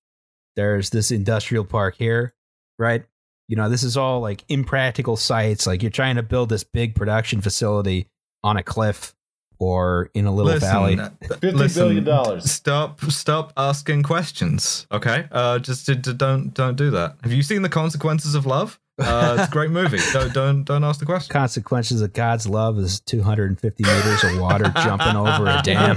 [0.56, 2.34] There's this industrial park here,
[2.80, 3.04] right?
[3.48, 5.68] You know, this is all like impractical sites.
[5.68, 8.08] Like you're trying to build this big production facility
[8.44, 9.14] on a cliff
[9.60, 10.98] or in a little valley.
[11.22, 12.50] Fifty listen, billion dollars.
[12.52, 13.02] Stop!
[13.06, 14.88] Stop asking questions.
[14.92, 17.16] Okay, uh, just d- d- don't don't do that.
[17.24, 18.80] Have you seen the consequences of love?
[19.00, 19.98] Uh, it's a great movie.
[20.14, 21.34] Don't don't don't ask the question.
[21.34, 25.96] Consequences of God's love is 250 meters of water jumping over a dam.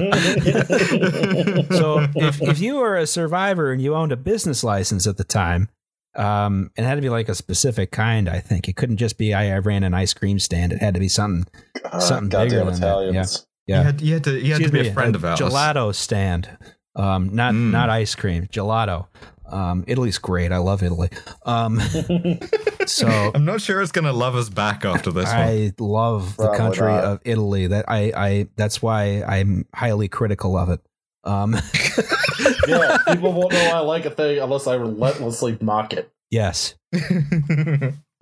[1.70, 5.24] so if, if you were a survivor and you owned a business license at the
[5.24, 5.68] time,
[6.16, 8.28] um, it had to be like a specific kind.
[8.28, 10.72] I think it couldn't just be I, I ran an ice cream stand.
[10.72, 11.47] It had to be something.
[11.82, 13.47] God, Something bigger goddamn than that, Italians.
[13.66, 13.78] Yeah.
[13.78, 15.40] You had, you had to you had to be me, a friend of ours.
[15.40, 16.48] Gelato stand,
[16.94, 17.70] um, not Mm.
[17.70, 18.47] not ice cream.
[18.47, 19.06] Gelato.
[19.48, 20.51] Um, Italy's great.
[20.51, 21.09] I love Italy.
[21.44, 21.80] Um,
[22.86, 25.36] so I'm not sure it's gonna love us back after this one.
[25.36, 27.05] I love the country not.
[27.05, 27.66] of Italy.
[27.68, 30.80] That I, I that's why I'm highly critical of it.
[31.27, 31.55] Um,
[32.69, 36.11] yeah, people won't know I like a thing unless I relentlessly mock it.
[36.31, 36.74] yes,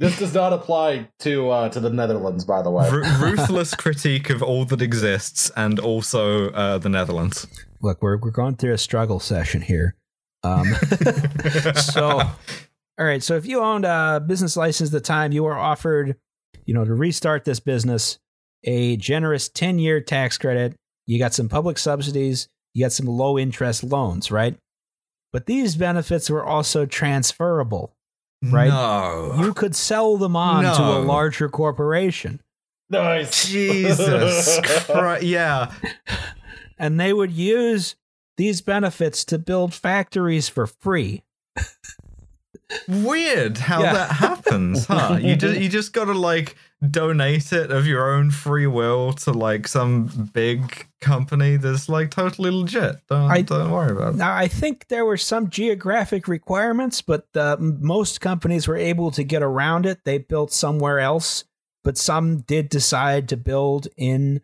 [0.00, 2.90] This does not apply to uh, to the Netherlands, by the way.
[2.90, 7.46] Ru- ruthless critique of all that exists, and also uh, the Netherlands.
[7.80, 9.94] look, we're we're going through a struggle session here.
[10.42, 10.64] Um,
[11.76, 13.22] so, all right.
[13.22, 16.16] So if you owned a business license at the time, you were offered,
[16.66, 18.18] you know, to restart this business,
[18.64, 20.74] a generous 10 year tax credit.
[21.06, 22.48] You got some public subsidies.
[22.74, 24.56] You got some low interest loans, right?
[25.32, 27.92] But these benefits were also transferable.
[28.42, 28.68] Right.
[28.68, 29.34] No.
[29.40, 32.40] You could sell them on to a larger corporation,
[32.90, 33.48] Nice.
[33.48, 35.22] Jesus Christ.
[35.24, 35.72] Yeah.
[36.78, 37.96] and they would use
[38.36, 41.22] these benefits to build factories for free.
[42.88, 43.92] Weird how Yeah.
[43.94, 45.18] that happens, huh?
[45.20, 46.56] You just you just gotta like
[46.90, 52.50] donate it of your own free will to like some big company that's like totally
[52.50, 52.96] legit.
[53.08, 54.16] Don't I- don't worry about it.
[54.16, 59.24] Now, I think there were some geographic requirements, but uh, most companies were able to
[59.24, 60.00] get around it.
[60.04, 61.44] They built somewhere else,
[61.82, 64.40] but some did decide to build in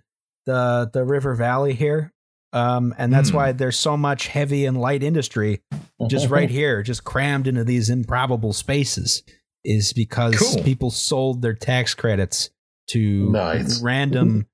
[0.47, 2.13] the the River Valley here,
[2.53, 3.37] um, and that's Hmm.
[3.37, 5.61] why there's so much heavy and light industry
[6.09, 9.23] just right here, just crammed into these improbable spaces.
[9.65, 10.63] Is because Cool.
[10.63, 12.51] people sold their tax credits
[12.89, 13.83] to Nice.
[13.83, 14.47] random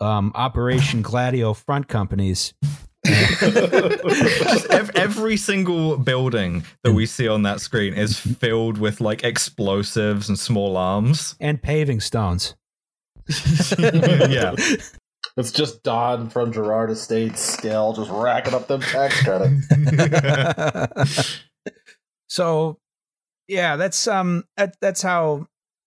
[0.00, 2.52] um, Operation Gladio front companies
[4.94, 10.38] every single building that we see on that screen is filled with like explosives and
[10.38, 11.34] small arms.
[11.40, 12.54] and paving stones.
[13.78, 14.54] yeah.
[15.36, 19.66] It's just Don from Gerard Estates still just racking up them tax credits.
[22.28, 22.78] so
[23.50, 25.46] yeah that's um that, that's how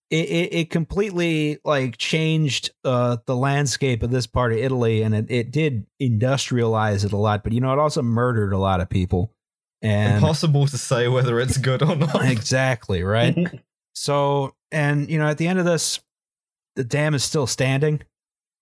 [0.10, 5.16] it, it, it completely like changed uh the landscape of this part of italy and
[5.16, 8.82] it, it did industrialize it a lot but you know it also murdered a lot
[8.82, 9.32] of people
[9.82, 12.24] and Impossible to say whether it's good or not.
[12.30, 13.36] exactly right
[13.96, 16.00] so and you know at the end of this
[16.76, 18.02] the dam is still standing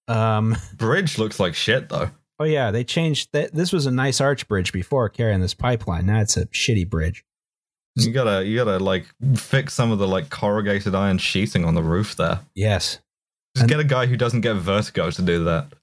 [0.07, 2.11] um Bridge looks like shit though.
[2.39, 6.05] oh yeah they changed that this was a nice arch bridge before carrying this pipeline
[6.05, 7.25] now it's a shitty bridge
[7.95, 9.05] You gotta you gotta like
[9.35, 12.39] fix some of the like corrugated iron sheeting on the roof there.
[12.55, 12.99] yes
[13.55, 15.73] Just And- get a guy who doesn't get vertigo to do that.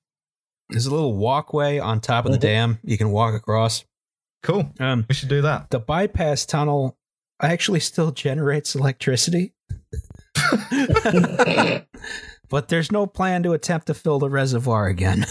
[0.71, 2.43] There's a little walkway on top of the Mhm.
[2.43, 3.85] dam you can walk across.
[4.43, 4.71] Cool.
[4.81, 5.69] Um, We should do that.
[5.71, 6.97] the bypass tunnel
[7.43, 9.53] actually still generates electricity,
[12.49, 15.25] but there's no plan to attempt to fill the reservoir again.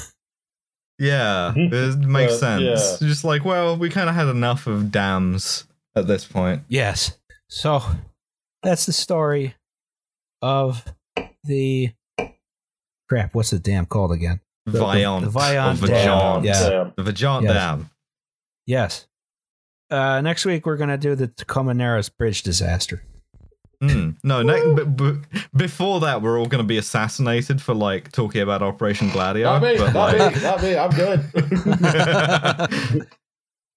[1.00, 2.62] Yeah, it makes Uh, sense.
[3.02, 3.08] yeah.
[3.08, 5.66] Just like, well, we kind of had enough of dams
[5.98, 6.64] at this point.
[6.68, 7.18] yes.
[7.50, 7.82] So
[8.64, 9.56] that's the story
[10.42, 10.84] of
[11.44, 11.92] the
[13.10, 13.34] crap.
[13.34, 14.42] What's the dam called again?
[14.66, 15.24] the- Viant.
[15.24, 16.44] the Viant or Dam, Vajont.
[16.46, 16.70] yeah.
[16.70, 16.94] Damn.
[16.98, 17.54] The Vajont Yes.
[17.54, 17.90] Dam.
[18.66, 19.08] Yes.
[19.90, 23.02] Uh, next week we're gonna do the Tacoma Narrows Bridge disaster.
[23.82, 24.12] Hmm.
[24.24, 25.16] No, ne- but, but
[25.56, 29.44] before that, we're all going to be assassinated for like talking about Operation Gladio.
[29.46, 30.76] Not me, but, not like, me, not me.
[30.76, 31.24] I'm good.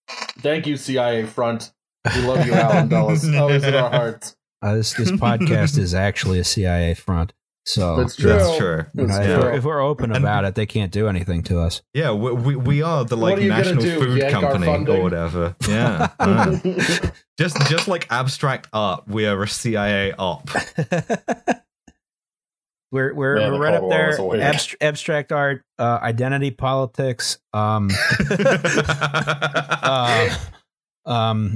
[0.38, 1.72] Thank you, CIA front.
[2.14, 3.28] We love you, Allen Dulles.
[3.34, 4.36] Always in our hearts.
[4.62, 7.32] Uh, this this podcast is actually a CIA front.
[7.66, 8.30] So It's true.
[8.32, 8.84] That's true.
[8.94, 9.38] you know, It's if, Yeah.
[9.38, 11.82] we're, if we're open And- about it, they can't do anything to us.
[11.92, 15.54] Yeah, we, we, we are the like are national food yank company or whatever.
[15.68, 16.08] Yeah.
[16.18, 16.56] uh.
[17.38, 20.48] just just like abstract art, we are a CIA op.
[22.90, 24.06] we're we're, Man, we're right up there.
[24.08, 24.40] was a wig.
[24.40, 27.90] Abst- abstract art, uh, identity politics, um,
[28.30, 30.28] uh,
[31.04, 31.46] um, uh,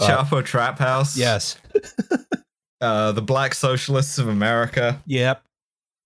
[0.00, 1.16] Chapo Trap House.
[1.16, 1.58] yes,
[2.80, 5.02] Uh, the Black Socialists of America.
[5.06, 5.42] yep.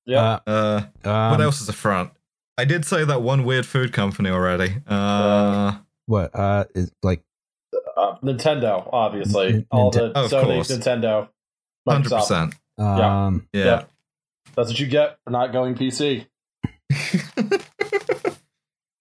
[0.07, 0.39] Yeah.
[0.47, 2.11] Uh, Uh, um, what else is a front?
[2.57, 4.77] I did say that one weird food company already.
[4.87, 6.35] Uh, What?
[6.35, 7.23] Uh, is like
[7.97, 9.49] Uh, Nintendo, obviously.
[9.49, 10.71] N- All Ninte- the Of Sony, course.
[10.71, 11.29] Nintendo,
[11.89, 12.19] hundred Microsoft.
[12.21, 12.55] percent.
[12.79, 13.65] um, Yeah.
[13.65, 13.83] Yeah.
[14.57, 16.27] That's what you get for not going PC.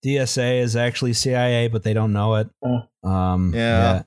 [0.05, 2.49] DSA is actually CIA, but they don't know it.
[3.03, 3.99] Um, Yeah.
[3.99, 4.05] It,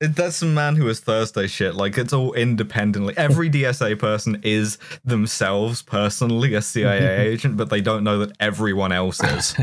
[0.00, 1.74] that's some man who is Thursday shit.
[1.74, 3.14] Like it's all independently.
[3.16, 8.92] Every DSA person is themselves personally a CIA agent, but they don't know that everyone
[8.92, 9.56] else is.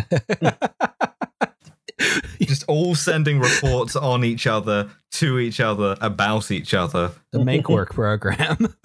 [2.42, 7.12] Just all sending reports on each other, to each other, about each other.
[7.32, 8.58] the make work program.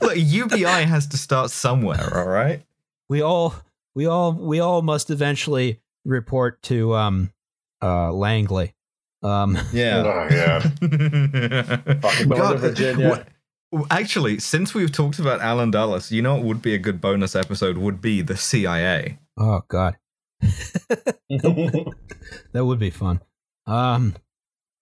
[0.00, 2.62] Look, UBI has to start somewhere, all right?
[3.08, 3.54] we all
[3.94, 7.32] we all we all must eventually report to um
[7.82, 8.74] uh Langley.
[9.22, 10.02] Um Yeah.
[10.06, 10.60] Oh, yeah.
[12.00, 13.08] Fucking God, Virginia.
[13.10, 13.28] what-
[13.90, 17.36] Actually, since we've talked about Allen Dulles, you know what would be a good bonus
[17.36, 19.18] episode would be the CIA.
[19.38, 19.96] oh god.
[22.52, 23.20] That would be fun.
[23.66, 24.14] Um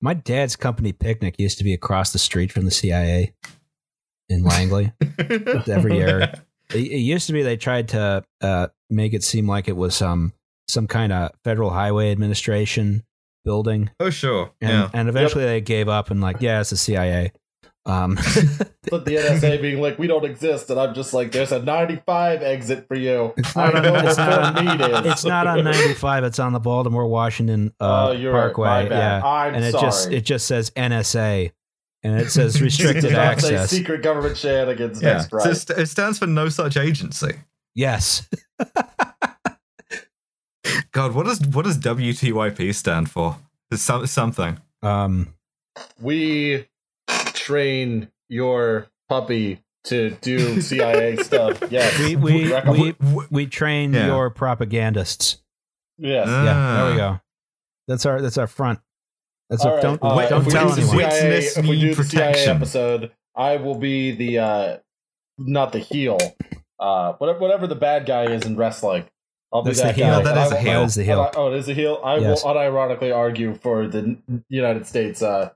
[0.01, 3.35] my dad's company picnic used to be across the street from the CIA
[4.29, 4.93] in Langley
[5.69, 6.33] every year.
[6.75, 10.03] It, it used to be they tried to uh, make it seem like it was
[10.03, 10.33] um
[10.67, 13.05] some kind of federal highway administration
[13.47, 14.51] building, Oh, sure.
[14.61, 14.91] and yeah.
[14.93, 17.33] and eventually they gave up and like, yeah, it's the CIA.
[17.87, 18.17] Um,
[18.91, 22.43] but the NSA being like, we don't exist, and I'm just like, there's a 95
[22.43, 23.33] exit for you.
[23.37, 25.13] It's I not know on- it's where not Fort Meade is.
[25.13, 26.25] it's not on 95.
[26.25, 28.67] It's on the Baltimore Washington uh, Oh, you're Parkway.
[28.69, 28.91] right.
[28.91, 29.87] Yeah, I'm and it sorry.
[29.87, 31.53] just it just says NSA,
[32.03, 33.71] and it says restricted does not say access.
[33.71, 35.19] secret government shenanigans yeah.
[35.19, 37.35] next, So it st- it stands for no such agency.
[37.77, 38.29] Yes,
[40.93, 43.37] God, what does what does WTYP stand for?
[43.75, 44.59] Some, something.
[44.83, 45.35] um,
[46.01, 46.67] we
[47.35, 51.63] train your puppy to do CIA stuff.
[51.71, 51.99] Yes.
[51.99, 52.95] we we Reckon- we,
[53.31, 54.07] we train Yeah.
[54.07, 55.43] your propagandists.
[55.99, 56.27] yes.
[56.29, 57.13] Uh, Yeah, there we Ah.
[57.15, 57.21] go.
[57.89, 58.81] That's our that's our front.
[59.51, 60.99] That's All our, right, don't uh, wait, don't if we tell do anyone.
[60.99, 62.57] CIA, Witness if we me do the CIA protection.
[62.57, 64.77] episode, I will be the uh,
[65.39, 66.19] not the heel,
[66.81, 69.05] uh, whatever, whatever the bad guy is in wrestling.
[69.53, 70.07] I'll That's be the that heel.
[70.07, 70.11] guy.
[70.19, 70.81] No, that And is I a will- heel.
[70.81, 71.31] That is the heel.
[71.37, 72.01] oh, it is a heel.
[72.05, 72.45] I Yes.
[72.45, 74.17] will unironically argue for the
[74.49, 75.51] United States uh,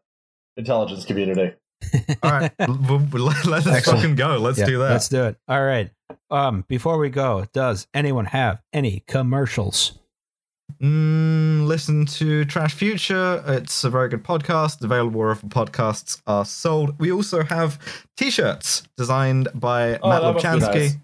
[0.57, 1.55] intelligence community.
[2.23, 3.85] All right, we'll, we'll- let, us Excellent.
[4.01, 4.37] fucking go.
[4.39, 4.91] Let's Yeah, do that.
[4.91, 5.37] Let's do it.
[5.49, 5.91] All right.
[6.31, 9.99] Um, before we go, does anyone have any commercials?
[10.81, 13.43] Mm, listen to Trash Future.
[13.47, 16.99] It's a very good podcast, available wherever podcasts are sold.
[16.99, 17.79] We also have
[18.17, 20.75] t-shirts designed by Oh, Matt that must be Lubchansky.
[20.75, 20.97] nice.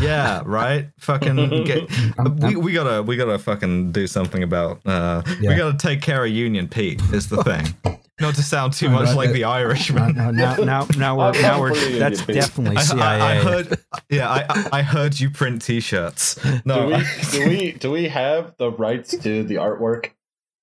[0.00, 0.88] Yeah, right.
[0.98, 1.90] Fucking get.
[2.18, 4.80] I'm- we, I'm- we gotta we gotta fucking do something about.
[4.86, 5.50] Uh, Yeah.
[5.50, 7.00] We gotta take care of Union Pete.
[7.12, 7.74] Is the thing.
[8.20, 10.16] Not to sound too much like the No, Irishman.
[10.16, 11.68] no, now, now, now we're, now we're.
[11.68, 12.34] voting for you, That's you piece.
[12.34, 13.00] definitely I, CIA.
[13.02, 13.78] I, I heard.
[14.10, 16.44] Yeah, I, I- I heard you print T-shirts.
[16.64, 20.10] No, do we do we do we have the rights to the artwork?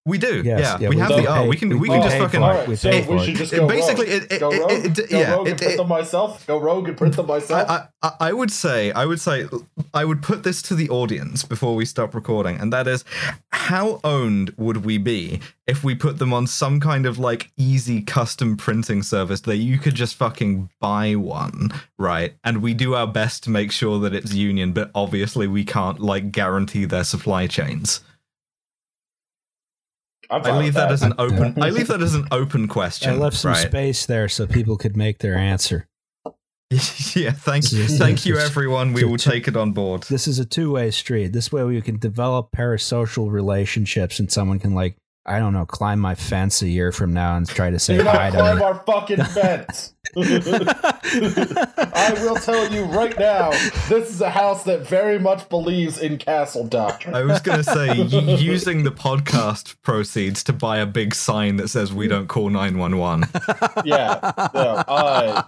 [0.05, 0.43] We do.
[0.45, 1.47] Yes, yeah, yeah, we we have do the art.
[1.47, 2.39] We can we we can just fucking.
[2.39, 2.43] it.
[2.43, 3.37] Alright, we so pay we should it.
[3.37, 4.23] just It go basically, rogue.
[4.23, 6.45] it- it- go it- rogue, it- go yeah, rogue and print them myself.
[6.47, 7.69] Go rogue and print them myself.
[7.69, 9.47] I, I, I would say I would say
[9.93, 13.03] I would put this to the audience before we stop recording, and that is
[13.51, 18.01] how owned would we be if we put them on some kind of like easy
[18.03, 22.35] custom printing service that you could just fucking buy one, right?
[22.43, 25.99] And we do our best to make sure that it's union, but obviously we can't
[25.99, 28.01] like guarantee their supply chains.
[30.29, 31.61] I'm fine I leave with that as an open.
[31.61, 33.11] I leave that as an open question.
[33.11, 33.67] I left some right?
[33.67, 35.87] space there so people could make their answer.
[37.15, 38.93] yeah, thank you, thank you, everyone.
[38.93, 40.03] We will take it on board.
[40.03, 41.31] This is a two way street.
[41.31, 44.97] This way we can develop parasocial relationships, and someone can like
[45.27, 48.03] I don't know climb my fence a year from now and try to say Do
[48.03, 48.63] hi not to climb me.
[48.63, 49.93] our fucking fence.
[50.15, 53.49] I will tell you right now,
[53.89, 57.15] this is a house that very much believes in castle doctrine.
[57.15, 61.55] I was going to say, y- using the podcast proceeds to buy a big sign
[61.57, 63.27] that says we don't call 911.
[63.85, 64.19] yeah,
[64.53, 65.43] no, uh,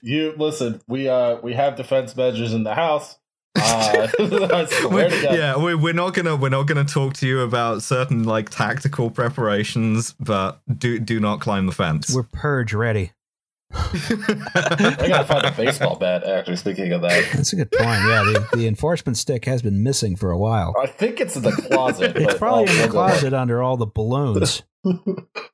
[0.00, 0.80] you listen.
[0.86, 3.18] We uh we have defense measures in the house.
[3.56, 4.08] Uh,
[4.52, 5.34] I swear to God.
[5.34, 9.10] yeah, we, we're not gonna we're not gonna talk to you about certain like tactical
[9.10, 12.14] preparations, but do do not climb the fence.
[12.14, 13.12] We're purge ready.
[13.72, 16.24] I gotta find a baseball bat.
[16.24, 17.88] Actually, speaking of that, That's a good point.
[17.88, 20.74] Yeah, the, the enforcement stick has been missing for a while.
[20.80, 22.16] I think it's in the closet.
[22.16, 23.08] It's but probably I'll- in the we'll go look.
[23.10, 24.62] closet under all the balloons.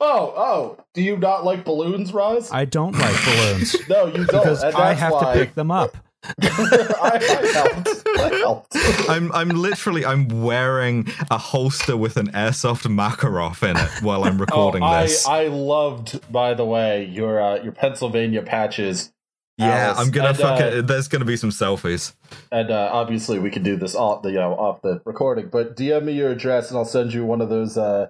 [0.05, 0.85] Oh, oh!
[0.93, 2.51] Do you not like balloons, Roz?
[2.53, 4.27] I don't like balloons no, you don't.
[4.27, 5.97] because I have why to pick them up.
[6.25, 8.09] I, I helped.
[8.19, 8.77] I helped.
[9.09, 14.39] I'm I'm literally I'm wearing a holster with an airsoft Makarov in it while I'm
[14.41, 15.27] recording oh, I, this.
[15.27, 19.13] I loved, by the way, your uh, your Pennsylvania patches.
[19.59, 19.99] yeah, Alice.
[19.99, 20.87] I'm gonna And, fuck uh, it.
[20.87, 22.15] There's gonna be some selfies.
[22.53, 25.49] And uh, obviously, we can do this off the you know off the recording.
[25.49, 28.09] But DM me your address, and I'll send you one of those uh,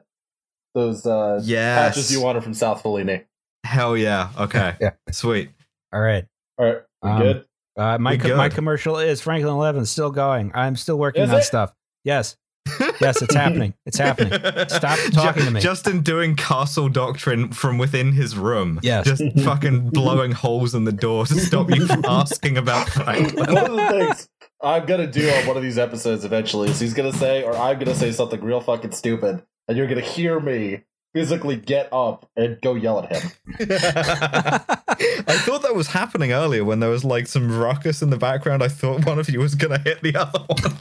[0.74, 1.78] those uh, Yes.
[1.94, 3.24] patches you wanted from South Fellini.
[3.64, 4.28] Hell yeah.
[4.38, 4.76] Okay.
[4.80, 4.90] Yeah.
[5.10, 5.50] Sweet.
[5.92, 6.26] All right.
[6.58, 7.44] All right, we Um, good?
[7.76, 10.52] Uh, my co- my commercial is Franklin Eleven still going.
[10.54, 11.42] I'm still working Is on it?
[11.44, 11.74] stuff.
[12.04, 12.36] Yes.
[13.00, 13.74] Yes, it's happening.
[13.84, 14.32] It's happening.
[14.68, 15.60] Stop talking to me.
[15.60, 18.78] Justin doing castle doctrine from within his room.
[18.82, 19.06] Yes.
[19.06, 23.52] Just fucking blowing holes in the door to stop you from asking about Franklin.
[23.52, 24.28] One of the things
[24.62, 27.78] I'm gonna do on one of these episodes eventually is he's gonna say, or I'm
[27.80, 30.82] gonna say something real fucking stupid, and you're gonna hear me
[31.14, 33.30] physically get up and go yell at him.
[33.60, 38.62] I thought that was happening earlier when there was like some ruckus in the background.
[38.62, 40.76] I thought one of you was gonna hit the other one.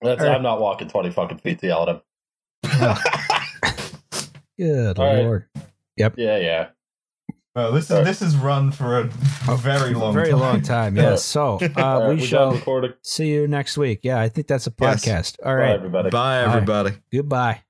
[0.00, 0.36] That's, All right.
[0.36, 2.00] I'm not walking 20 fucking feet to yell at him.
[4.58, 5.22] Good All right.
[5.24, 5.46] lord.
[5.96, 6.68] Yeah, yeah.
[7.54, 8.06] Well, this is Alright.
[8.06, 10.14] this is run for a very long, time.
[10.14, 10.38] Very time.
[10.40, 10.96] long time.
[10.96, 11.24] Yes.
[11.24, 12.60] So uh, All right, we we shall
[13.02, 14.00] see you next week.
[14.04, 15.04] Yeah, I think that's a Yes.
[15.04, 15.36] podcast.
[15.44, 16.10] All Bye, everybody.
[16.10, 16.92] Bye, everybody.
[17.12, 17.62] Goodbye.